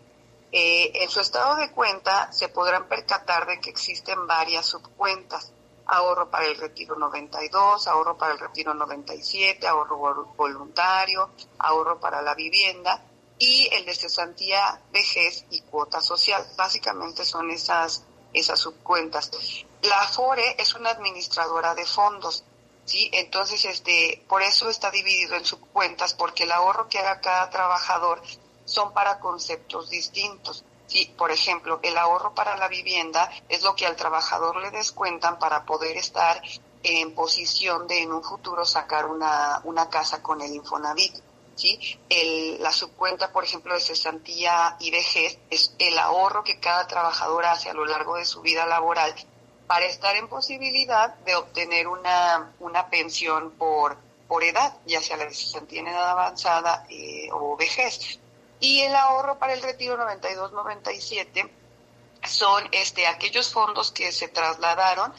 Eh, 0.52 0.92
en 1.02 1.10
su 1.10 1.18
estado 1.18 1.56
de 1.56 1.72
cuenta 1.72 2.30
se 2.30 2.46
podrán 2.48 2.86
percatar 2.86 3.44
de 3.48 3.58
que 3.60 3.70
existen 3.70 4.28
varias 4.28 4.64
subcuentas. 4.66 5.50
Ahorro 5.86 6.30
para 6.30 6.46
el 6.46 6.56
retiro 6.56 6.94
92, 6.94 7.88
ahorro 7.88 8.16
para 8.16 8.34
el 8.34 8.38
retiro 8.38 8.72
97, 8.72 9.66
ahorro 9.66 9.98
vol- 9.98 10.36
voluntario, 10.36 11.28
ahorro 11.58 11.98
para 11.98 12.22
la 12.22 12.36
vivienda 12.36 13.02
y 13.38 13.68
el 13.72 13.84
de 13.84 13.94
cesantía, 13.94 14.80
vejez 14.92 15.44
y 15.50 15.60
cuota 15.62 16.00
social. 16.00 16.46
Básicamente 16.56 17.24
son 17.24 17.50
esas, 17.50 18.04
esas 18.32 18.58
subcuentas. 18.58 19.30
La 19.82 20.02
Afore 20.02 20.56
es 20.58 20.74
una 20.74 20.90
administradora 20.90 21.74
de 21.74 21.86
fondos. 21.86 22.44
¿sí? 22.84 23.10
Entonces, 23.12 23.64
este, 23.64 24.24
por 24.28 24.42
eso 24.42 24.68
está 24.68 24.90
dividido 24.90 25.34
en 25.34 25.44
subcuentas, 25.44 26.14
porque 26.14 26.44
el 26.44 26.52
ahorro 26.52 26.88
que 26.88 26.98
haga 26.98 27.20
cada 27.20 27.50
trabajador 27.50 28.22
son 28.64 28.92
para 28.92 29.18
conceptos 29.18 29.90
distintos. 29.90 30.64
Sí, 30.86 31.12
por 31.16 31.30
ejemplo, 31.30 31.80
el 31.82 31.96
ahorro 31.96 32.34
para 32.34 32.56
la 32.56 32.68
vivienda 32.68 33.30
es 33.48 33.62
lo 33.62 33.74
que 33.74 33.86
al 33.86 33.96
trabajador 33.96 34.56
le 34.60 34.70
descuentan 34.70 35.38
para 35.38 35.64
poder 35.64 35.96
estar 35.96 36.42
en 36.82 37.14
posición 37.14 37.86
de 37.86 38.02
en 38.02 38.12
un 38.12 38.22
futuro 38.22 38.64
sacar 38.64 39.06
una, 39.06 39.60
una 39.64 39.88
casa 39.88 40.22
con 40.22 40.40
el 40.40 40.52
Infonavit. 40.52 41.14
La 42.58 42.72
subcuenta, 42.72 43.32
por 43.32 43.44
ejemplo, 43.44 43.74
de 43.74 43.80
cesantía 43.80 44.76
y 44.80 44.90
vejez 44.90 45.38
es 45.50 45.74
el 45.78 45.98
ahorro 45.98 46.44
que 46.44 46.60
cada 46.60 46.86
trabajador 46.86 47.44
hace 47.46 47.70
a 47.70 47.74
lo 47.74 47.84
largo 47.84 48.16
de 48.16 48.24
su 48.24 48.40
vida 48.40 48.66
laboral 48.66 49.14
para 49.66 49.86
estar 49.86 50.14
en 50.16 50.28
posibilidad 50.28 51.14
de 51.20 51.34
obtener 51.34 51.88
una, 51.88 52.52
una 52.60 52.90
pensión 52.90 53.52
por, 53.52 53.96
por 54.28 54.44
edad, 54.44 54.76
ya 54.86 55.00
sea 55.00 55.16
la 55.16 55.24
de 55.24 55.34
cesantía 55.34 55.80
en 55.80 55.88
edad 55.88 56.10
avanzada 56.10 56.86
eh, 56.90 57.28
o 57.32 57.56
vejez. 57.56 58.18
Y 58.60 58.80
el 58.82 58.94
ahorro 58.94 59.38
para 59.38 59.54
el 59.54 59.62
retiro 59.62 59.96
92-97 59.96 61.50
son 62.24 62.68
este, 62.70 63.06
aquellos 63.06 63.52
fondos 63.52 63.90
que 63.90 64.12
se 64.12 64.28
trasladaron 64.28 65.12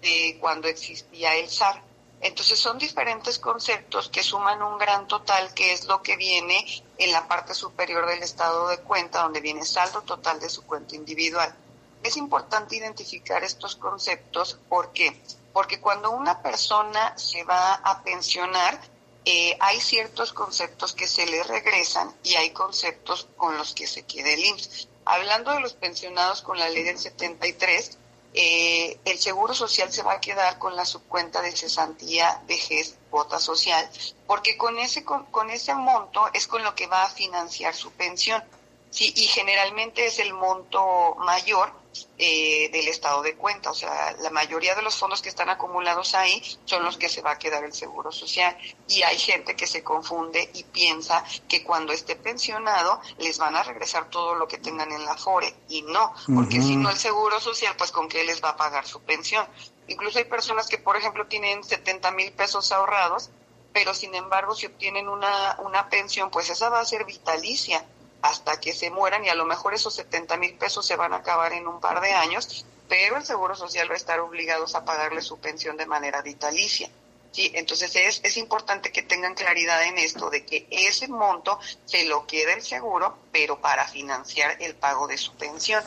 de 0.00 0.38
cuando 0.40 0.68
existía 0.68 1.34
el 1.36 1.48
SAR. 1.50 1.82
Entonces 2.20 2.58
son 2.58 2.78
diferentes 2.78 3.38
conceptos 3.38 4.08
que 4.08 4.22
suman 4.22 4.62
un 4.62 4.78
gran 4.78 5.06
total, 5.06 5.52
que 5.54 5.72
es 5.72 5.84
lo 5.86 6.02
que 6.02 6.16
viene 6.16 6.64
en 6.98 7.12
la 7.12 7.28
parte 7.28 7.54
superior 7.54 8.06
del 8.06 8.22
estado 8.22 8.68
de 8.68 8.78
cuenta, 8.78 9.22
donde 9.22 9.40
viene 9.40 9.64
saldo 9.64 10.02
total 10.02 10.40
de 10.40 10.48
su 10.48 10.64
cuenta 10.64 10.96
individual. 10.96 11.54
Es 12.02 12.16
importante 12.16 12.76
identificar 12.76 13.44
estos 13.44 13.76
conceptos, 13.76 14.58
¿por 14.68 14.92
qué? 14.92 15.20
Porque 15.52 15.80
cuando 15.80 16.10
una 16.10 16.42
persona 16.42 17.16
se 17.18 17.44
va 17.44 17.74
a 17.74 18.02
pensionar, 18.02 18.80
eh, 19.24 19.56
hay 19.58 19.80
ciertos 19.80 20.32
conceptos 20.32 20.92
que 20.92 21.08
se 21.08 21.26
le 21.26 21.42
regresan 21.42 22.14
y 22.22 22.34
hay 22.34 22.50
conceptos 22.50 23.26
con 23.36 23.56
los 23.56 23.74
que 23.74 23.86
se 23.86 24.04
queda 24.04 24.30
el 24.30 24.44
IMSS. 24.44 24.88
Hablando 25.04 25.52
de 25.52 25.60
los 25.60 25.74
pensionados 25.74 26.42
con 26.42 26.58
la 26.58 26.68
ley 26.68 26.84
del 26.84 26.98
73, 26.98 27.98
eh, 28.38 29.00
el 29.06 29.18
Seguro 29.18 29.54
Social 29.54 29.90
se 29.90 30.02
va 30.02 30.12
a 30.12 30.20
quedar 30.20 30.58
con 30.58 30.76
la 30.76 30.84
subcuenta 30.84 31.40
de 31.40 31.52
cesantía, 31.52 32.42
vejez, 32.46 32.98
cuota 33.10 33.38
social, 33.38 33.88
porque 34.26 34.58
con 34.58 34.78
ese, 34.78 35.04
con, 35.04 35.24
con 35.26 35.50
ese 35.50 35.74
monto 35.74 36.28
es 36.34 36.46
con 36.46 36.62
lo 36.62 36.74
que 36.74 36.86
va 36.86 37.04
a 37.04 37.08
financiar 37.08 37.74
su 37.74 37.90
pensión. 37.92 38.44
Sí, 38.90 39.12
y 39.16 39.24
generalmente 39.24 40.06
es 40.06 40.18
el 40.18 40.34
monto 40.34 41.16
mayor 41.18 41.72
eh, 42.18 42.70
del 42.72 42.88
estado 42.88 43.22
de 43.22 43.34
cuenta. 43.36 43.70
O 43.70 43.74
sea, 43.74 44.12
la 44.20 44.30
mayoría 44.30 44.74
de 44.74 44.82
los 44.82 44.96
fondos 44.96 45.22
que 45.22 45.28
están 45.28 45.48
acumulados 45.48 46.14
ahí 46.14 46.42
son 46.64 46.84
los 46.84 46.96
que 46.96 47.08
se 47.08 47.22
va 47.22 47.32
a 47.32 47.38
quedar 47.38 47.64
el 47.64 47.72
Seguro 47.72 48.12
Social. 48.12 48.56
Y 48.88 49.02
hay 49.02 49.18
gente 49.18 49.54
que 49.56 49.66
se 49.66 49.82
confunde 49.82 50.50
y 50.54 50.64
piensa 50.64 51.24
que 51.48 51.62
cuando 51.62 51.92
esté 51.92 52.16
pensionado 52.16 53.00
les 53.18 53.38
van 53.38 53.56
a 53.56 53.62
regresar 53.62 54.10
todo 54.10 54.34
lo 54.34 54.48
que 54.48 54.58
tengan 54.58 54.92
en 54.92 55.04
la 55.04 55.16
FORE. 55.16 55.54
Y 55.68 55.82
no, 55.82 56.14
porque 56.34 56.60
si 56.62 56.76
no 56.76 56.90
el 56.90 56.96
Seguro 56.96 57.40
Social, 57.40 57.74
pues 57.76 57.90
con 57.90 58.08
qué 58.08 58.24
les 58.24 58.42
va 58.42 58.50
a 58.50 58.56
pagar 58.56 58.86
su 58.86 59.00
pensión. 59.02 59.46
Incluso 59.88 60.18
hay 60.18 60.24
personas 60.24 60.66
que, 60.68 60.78
por 60.78 60.96
ejemplo, 60.96 61.26
tienen 61.26 61.62
70 61.62 62.10
mil 62.12 62.32
pesos 62.32 62.72
ahorrados, 62.72 63.30
pero 63.72 63.94
sin 63.94 64.14
embargo, 64.14 64.54
si 64.54 64.66
obtienen 64.66 65.08
una, 65.08 65.56
una 65.60 65.88
pensión, 65.88 66.30
pues 66.30 66.50
esa 66.50 66.70
va 66.70 66.80
a 66.80 66.84
ser 66.84 67.04
vitalicia 67.04 67.84
hasta 68.26 68.58
que 68.60 68.72
se 68.72 68.90
mueran 68.90 69.24
y 69.24 69.28
a 69.28 69.34
lo 69.34 69.44
mejor 69.44 69.74
esos 69.74 69.94
70 69.94 70.36
mil 70.36 70.54
pesos 70.54 70.84
se 70.84 70.96
van 70.96 71.12
a 71.12 71.18
acabar 71.18 71.52
en 71.52 71.68
un 71.68 71.80
par 71.80 72.00
de 72.00 72.12
años, 72.12 72.66
pero 72.88 73.16
el 73.16 73.24
Seguro 73.24 73.54
Social 73.54 73.88
va 73.88 73.94
a 73.94 73.98
estar 73.98 74.20
obligados 74.20 74.74
a 74.74 74.84
pagarle 74.84 75.22
su 75.22 75.38
pensión 75.38 75.76
de 75.76 75.86
manera 75.86 76.22
vitalicia. 76.22 76.90
Sí, 77.30 77.52
entonces 77.54 77.94
es, 77.94 78.20
es 78.24 78.36
importante 78.36 78.90
que 78.90 79.02
tengan 79.02 79.34
claridad 79.34 79.84
en 79.84 79.98
esto, 79.98 80.30
de 80.30 80.44
que 80.44 80.66
ese 80.70 81.06
monto 81.06 81.60
se 81.84 82.04
lo 82.06 82.26
queda 82.26 82.54
el 82.54 82.62
seguro, 82.62 83.16
pero 83.30 83.60
para 83.60 83.86
financiar 83.86 84.56
el 84.60 84.74
pago 84.74 85.06
de 85.06 85.18
su 85.18 85.32
pensión. 85.34 85.84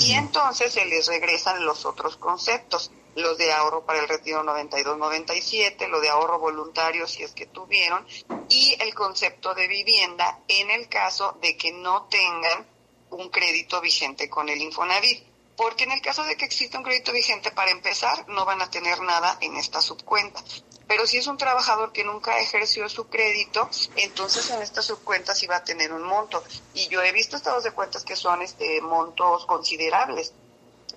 Y 0.00 0.14
entonces 0.14 0.72
se 0.72 0.84
les 0.84 1.06
regresan 1.06 1.64
los 1.64 1.86
otros 1.86 2.16
conceptos 2.16 2.90
los 3.16 3.38
de 3.38 3.52
ahorro 3.52 3.84
para 3.84 4.00
el 4.00 4.08
retiro 4.08 4.42
92-97, 4.44 5.88
lo 5.88 6.00
de 6.00 6.08
ahorro 6.08 6.38
voluntario 6.38 7.06
si 7.06 7.22
es 7.22 7.32
que 7.32 7.46
tuvieron, 7.46 8.06
y 8.48 8.76
el 8.80 8.94
concepto 8.94 9.54
de 9.54 9.68
vivienda 9.68 10.40
en 10.48 10.70
el 10.70 10.88
caso 10.88 11.38
de 11.40 11.56
que 11.56 11.72
no 11.72 12.06
tengan 12.06 12.66
un 13.10 13.28
crédito 13.30 13.80
vigente 13.80 14.28
con 14.28 14.48
el 14.48 14.60
Infonavit. 14.60 15.34
Porque 15.56 15.84
en 15.84 15.92
el 15.92 16.00
caso 16.00 16.24
de 16.24 16.36
que 16.36 16.44
exista 16.44 16.78
un 16.78 16.84
crédito 16.84 17.12
vigente, 17.12 17.52
para 17.52 17.70
empezar, 17.70 18.28
no 18.28 18.44
van 18.44 18.60
a 18.60 18.70
tener 18.70 19.00
nada 19.02 19.38
en 19.40 19.56
esta 19.56 19.80
subcuenta. 19.80 20.42
Pero 20.88 21.06
si 21.06 21.18
es 21.18 21.26
un 21.28 21.38
trabajador 21.38 21.92
que 21.92 22.04
nunca 22.04 22.38
ejerció 22.40 22.88
su 22.88 23.08
crédito, 23.08 23.70
entonces 23.96 24.50
en 24.50 24.62
esta 24.62 24.82
subcuenta 24.82 25.34
sí 25.34 25.46
va 25.46 25.56
a 25.56 25.64
tener 25.64 25.92
un 25.92 26.02
monto. 26.02 26.42
Y 26.74 26.88
yo 26.88 27.02
he 27.02 27.12
visto 27.12 27.36
estados 27.36 27.64
de 27.64 27.70
cuentas 27.70 28.04
que 28.04 28.16
son 28.16 28.42
este 28.42 28.80
montos 28.80 29.46
considerables. 29.46 30.34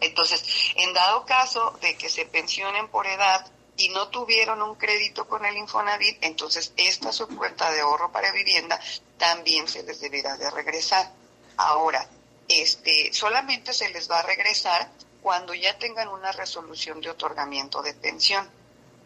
Entonces, 0.01 0.43
en 0.75 0.93
dado 0.93 1.25
caso 1.25 1.77
de 1.81 1.97
que 1.97 2.09
se 2.09 2.25
pensionen 2.25 2.87
por 2.89 3.07
edad 3.07 3.45
y 3.77 3.89
no 3.89 4.09
tuvieron 4.09 4.61
un 4.61 4.75
crédito 4.75 5.27
con 5.27 5.45
el 5.45 5.55
Infonavit, 5.57 6.17
entonces 6.21 6.73
esta 6.77 7.11
subcuenta 7.11 7.71
de 7.71 7.81
ahorro 7.81 8.11
para 8.11 8.31
vivienda 8.31 8.79
también 9.17 9.67
se 9.67 9.83
les 9.83 9.99
deberá 9.99 10.35
de 10.37 10.49
regresar. 10.49 11.11
Ahora, 11.57 12.07
este, 12.47 13.13
solamente 13.13 13.73
se 13.73 13.89
les 13.89 14.09
va 14.09 14.19
a 14.19 14.23
regresar 14.23 14.89
cuando 15.21 15.53
ya 15.53 15.77
tengan 15.77 16.07
una 16.07 16.31
resolución 16.31 17.01
de 17.01 17.09
otorgamiento 17.09 17.81
de 17.81 17.93
pensión. 17.93 18.49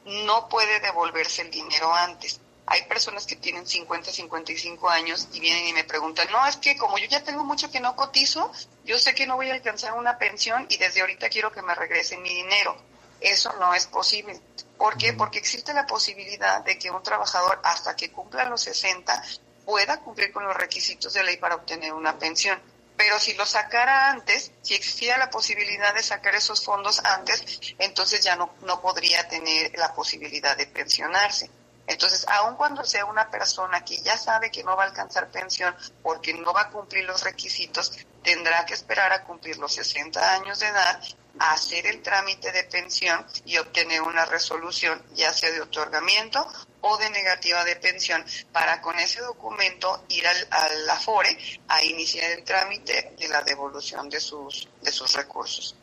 No 0.06 0.48
puede 0.50 0.80
devolverse 0.80 1.42
el 1.42 1.52
dinero 1.52 1.94
antes. 1.94 2.40
Hay 2.72 2.84
personas 2.84 3.26
que 3.26 3.36
tienen 3.36 3.68
50, 3.68 4.14
55 4.14 4.90
años 4.90 5.28
y 5.34 5.42
vienen 5.42 5.68
y 5.68 5.74
me 5.74 5.84
preguntan, 5.84 6.32
no, 6.32 6.48
es 6.48 6.56
que 6.56 6.78
como 6.78 6.98
yo 6.98 7.06
ya 7.06 7.22
tengo 7.22 7.44
mucho 7.44 7.70
que 7.70 7.82
no 7.82 7.98
cotizo, 7.98 8.50
yo 8.86 8.98
sé 8.98 9.14
que 9.14 9.28
no 9.28 9.36
voy 9.36 9.50
a 9.50 9.56
alcanzar 9.56 9.92
una 9.92 10.18
pensión 10.18 10.68
y 10.70 10.78
desde 10.78 11.02
ahorita 11.02 11.28
quiero 11.28 11.52
que 11.52 11.62
me 11.62 11.76
regresen 11.76 12.22
mi 12.22 12.34
dinero. 12.34 12.78
Eso 13.20 13.52
no 13.60 13.74
es 13.74 13.88
posible. 13.88 14.40
¿Por 14.78 14.98
qué? 14.98 15.12
Porque 15.12 15.38
existe 15.38 15.74
la 15.74 15.86
posibilidad 15.86 16.64
de 16.64 16.80
que 16.80 16.90
un 16.90 17.04
trabajador 17.04 17.60
hasta 17.62 17.98
que 17.98 18.10
cumpla 18.10 18.46
los 18.46 18.62
60 18.62 19.22
pueda 19.66 20.00
cumplir 20.00 20.32
con 20.32 20.46
los 20.46 20.56
requisitos 20.56 21.12
de 21.12 21.26
ley 21.26 21.36
para 21.36 21.56
obtener 21.56 21.92
una 21.92 22.18
pensión. 22.18 22.58
Pero 22.96 23.20
si 23.20 23.34
lo 23.34 23.46
sacara 23.46 24.12
antes, 24.12 24.54
si 24.62 24.76
existiera 24.76 25.18
la 25.18 25.30
posibilidad 25.30 25.94
de 25.94 26.04
sacar 26.04 26.36
esos 26.36 26.64
fondos 26.64 27.04
antes, 27.04 27.60
entonces 27.80 28.24
ya 28.24 28.38
no, 28.38 28.54
no 28.62 28.80
podría 28.80 29.28
tener 29.28 29.78
la 29.78 29.94
posibilidad 29.94 30.56
de 30.56 30.68
pensionarse. 30.68 31.50
Entonces, 31.88 32.26
aun 32.28 32.56
cuando 32.56 32.86
sea 32.86 33.06
una 33.06 33.30
persona 33.30 33.84
que 33.84 34.02
ya 34.02 34.18
sabe 34.18 34.52
que 34.52 34.64
no 34.64 34.76
va 34.76 34.84
a 34.84 34.88
alcanzar 34.88 35.30
pensión 35.30 35.76
porque 36.02 36.34
no 36.34 36.54
va 36.54 36.62
a 36.62 36.70
cumplir 36.70 37.06
los 37.06 37.24
requisitos, 37.24 37.92
tendrá 38.24 38.66
que 38.66 38.74
esperar 38.74 39.12
a 39.12 39.24
cumplir 39.24 39.58
los 39.58 39.74
60 39.74 40.36
años 40.36 40.60
de 40.60 40.68
edad, 40.68 41.02
hacer 41.40 41.88
el 41.88 42.02
trámite 42.02 42.52
de 42.52 42.64
pensión 42.66 43.26
y 43.46 43.58
obtener 43.58 44.02
una 44.02 44.26
resolución, 44.26 45.02
ya 45.16 45.34
sea 45.34 45.52
de 45.52 45.62
otorgamiento 45.62 46.46
o 46.82 46.98
de 46.98 47.10
negativa 47.10 47.64
de 47.64 47.76
pensión, 47.76 48.24
para 48.52 48.82
con 48.82 48.98
ese 49.00 49.22
documento 49.22 50.04
ir 50.10 50.28
al, 50.28 50.48
al 50.50 50.90
Afore 50.90 51.38
a 51.68 51.84
iniciar 51.84 52.32
el 52.32 52.44
trámite 52.44 53.16
de 53.18 53.28
la 53.28 53.42
devolución 53.42 54.10
de 54.10 54.20
sus, 54.20 54.68
de 54.82 54.92
sus 54.92 55.14
recursos. 55.14 55.76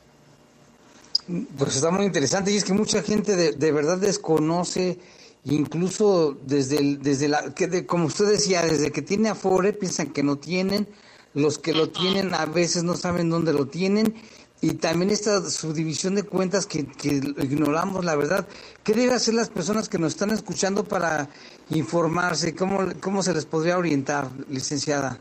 Pues 1.59 1.76
está 1.76 1.90
muy 1.90 2.07
interesante 2.07 2.51
y 2.51 2.57
es 2.57 2.64
que 2.64 2.72
mucha 2.72 3.03
gente 3.03 3.36
de, 3.36 3.53
de 3.53 3.72
verdad 3.72 3.99
desconoce 3.99 4.99
incluso 5.55 6.36
desde 6.42 6.78
el, 6.78 7.03
desde 7.03 7.28
la 7.28 7.55
que 7.55 7.66
de, 7.66 7.86
como 7.86 8.07
usted 8.07 8.26
decía 8.26 8.62
desde 8.62 8.92
que 8.92 9.03
tiene 9.03 9.28
afore 9.28 9.72
piensan 9.72 10.12
que 10.12 10.22
no 10.22 10.36
tienen. 10.36 10.88
Los 11.34 11.59
que 11.59 11.72
lo 11.72 11.90
tienen 11.90 12.34
a 12.34 12.46
veces 12.46 12.82
no 12.84 12.96
saben 12.96 13.30
dónde 13.30 13.53
lo 13.53 13.66
tienen. 13.66 14.14
Y 14.61 14.72
también 14.74 15.11
esta 15.11 15.49
subdivisión 15.49 16.16
de 16.16 16.24
cuentas 16.24 16.66
que, 16.66 16.86
que 16.86 17.09
ignoramos 17.09 18.05
la 18.05 18.16
verdad. 18.16 18.49
Qué 18.82 18.92
deben 18.92 19.14
hacer 19.14 19.34
las 19.34 19.51
personas 19.51 19.88
que 19.88 19.99
nos 19.99 20.14
están 20.14 20.30
escuchando 20.30 20.84
para 20.84 21.28
informarse 21.70 22.55
cómo 22.55 22.80
cómo 23.01 23.22
se 23.22 23.34
les 23.34 23.44
podría 23.44 23.78
orientar 23.78 24.30
licenciada 24.49 25.20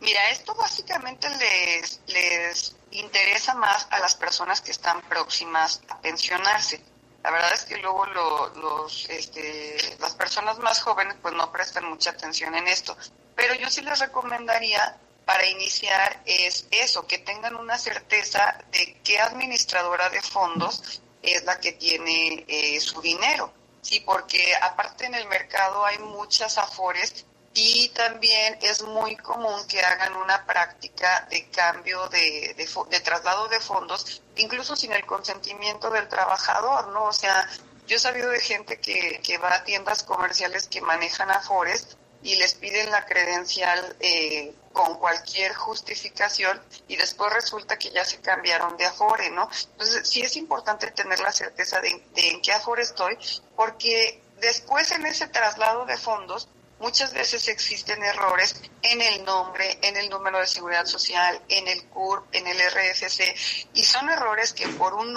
Mira, 0.00 0.30
esto 0.30 0.54
básicamente 0.54 1.28
les, 1.28 2.00
les 2.06 2.74
interesa 2.90 3.54
más 3.54 3.86
a 3.90 4.00
las 4.00 4.14
personas 4.14 4.62
que 4.62 4.70
están 4.70 5.02
próximas 5.02 5.82
a 5.88 6.00
pensionarse. 6.00 6.82
La 7.22 7.30
verdad 7.30 7.52
es 7.52 7.64
que 7.64 7.76
luego 7.78 8.06
lo, 8.06 8.48
los, 8.54 9.08
este, 9.10 9.76
las 9.98 10.14
personas 10.14 10.58
más 10.58 10.80
jóvenes 10.80 11.16
pues 11.20 11.34
no 11.34 11.52
prestan 11.52 11.84
mucha 11.84 12.10
atención 12.10 12.54
en 12.54 12.66
esto. 12.66 12.96
Pero 13.36 13.54
yo 13.54 13.68
sí 13.68 13.82
les 13.82 13.98
recomendaría 13.98 14.96
para 15.24 15.46
iniciar 15.46 16.22
es 16.24 16.66
eso, 16.70 17.06
que 17.06 17.18
tengan 17.18 17.54
una 17.54 17.78
certeza 17.78 18.58
de 18.72 19.00
qué 19.04 19.20
administradora 19.20 20.08
de 20.08 20.20
fondos 20.22 21.00
es 21.22 21.44
la 21.44 21.60
que 21.60 21.72
tiene 21.72 22.44
eh, 22.48 22.80
su 22.80 23.00
dinero. 23.00 23.52
Sí, 23.82 24.00
porque 24.00 24.54
aparte 24.56 25.06
en 25.06 25.14
el 25.14 25.26
mercado 25.28 25.84
hay 25.84 25.98
muchas 25.98 26.58
afores 26.58 27.26
y 27.54 27.88
también 27.90 28.58
es 28.62 28.82
muy 28.82 29.16
común 29.16 29.66
que 29.66 29.80
hagan 29.80 30.14
una 30.16 30.46
práctica 30.46 31.26
de 31.30 31.48
cambio 31.50 32.08
de, 32.08 32.54
de, 32.56 32.68
de, 32.90 33.00
traslado 33.00 33.48
de 33.48 33.60
fondos, 33.60 34.22
incluso 34.36 34.76
sin 34.76 34.92
el 34.92 35.04
consentimiento 35.04 35.90
del 35.90 36.08
trabajador, 36.08 36.88
¿no? 36.88 37.04
O 37.04 37.12
sea, 37.12 37.48
yo 37.86 37.96
he 37.96 38.00
sabido 38.00 38.30
de 38.30 38.40
gente 38.40 38.78
que, 38.78 39.20
que 39.22 39.38
va 39.38 39.54
a 39.54 39.64
tiendas 39.64 40.04
comerciales 40.04 40.68
que 40.68 40.80
manejan 40.80 41.30
afores 41.30 41.96
y 42.22 42.36
les 42.36 42.54
piden 42.54 42.90
la 42.90 43.04
credencial 43.06 43.96
eh, 44.00 44.54
con 44.72 44.98
cualquier 44.98 45.54
justificación 45.54 46.60
y 46.86 46.96
después 46.96 47.32
resulta 47.32 47.78
que 47.78 47.90
ya 47.90 48.04
se 48.04 48.20
cambiaron 48.20 48.76
de 48.76 48.86
Afore, 48.86 49.30
¿no? 49.30 49.48
Entonces 49.72 50.08
sí 50.08 50.20
es 50.22 50.36
importante 50.36 50.90
tener 50.90 51.18
la 51.20 51.32
certeza 51.32 51.80
de, 51.80 52.02
en 52.14 52.42
qué 52.42 52.52
Afore 52.52 52.82
estoy, 52.82 53.18
porque 53.56 54.22
después 54.40 54.90
en 54.92 55.06
ese 55.06 55.26
traslado 55.28 55.86
de 55.86 55.96
fondos 55.96 56.48
muchas 56.80 57.12
veces 57.12 57.46
existen 57.48 58.02
errores 58.02 58.60
en 58.82 59.00
el 59.00 59.24
nombre, 59.24 59.78
en 59.82 59.96
el 59.96 60.10
número 60.10 60.40
de 60.40 60.46
seguridad 60.46 60.86
social, 60.86 61.40
en 61.48 61.68
el 61.68 61.84
CURP, 61.84 62.34
en 62.34 62.46
el 62.46 62.58
RFC, 62.58 63.34
y 63.74 63.84
son 63.84 64.08
errores 64.08 64.52
que 64.52 64.66
por 64.68 64.94
un 64.94 65.12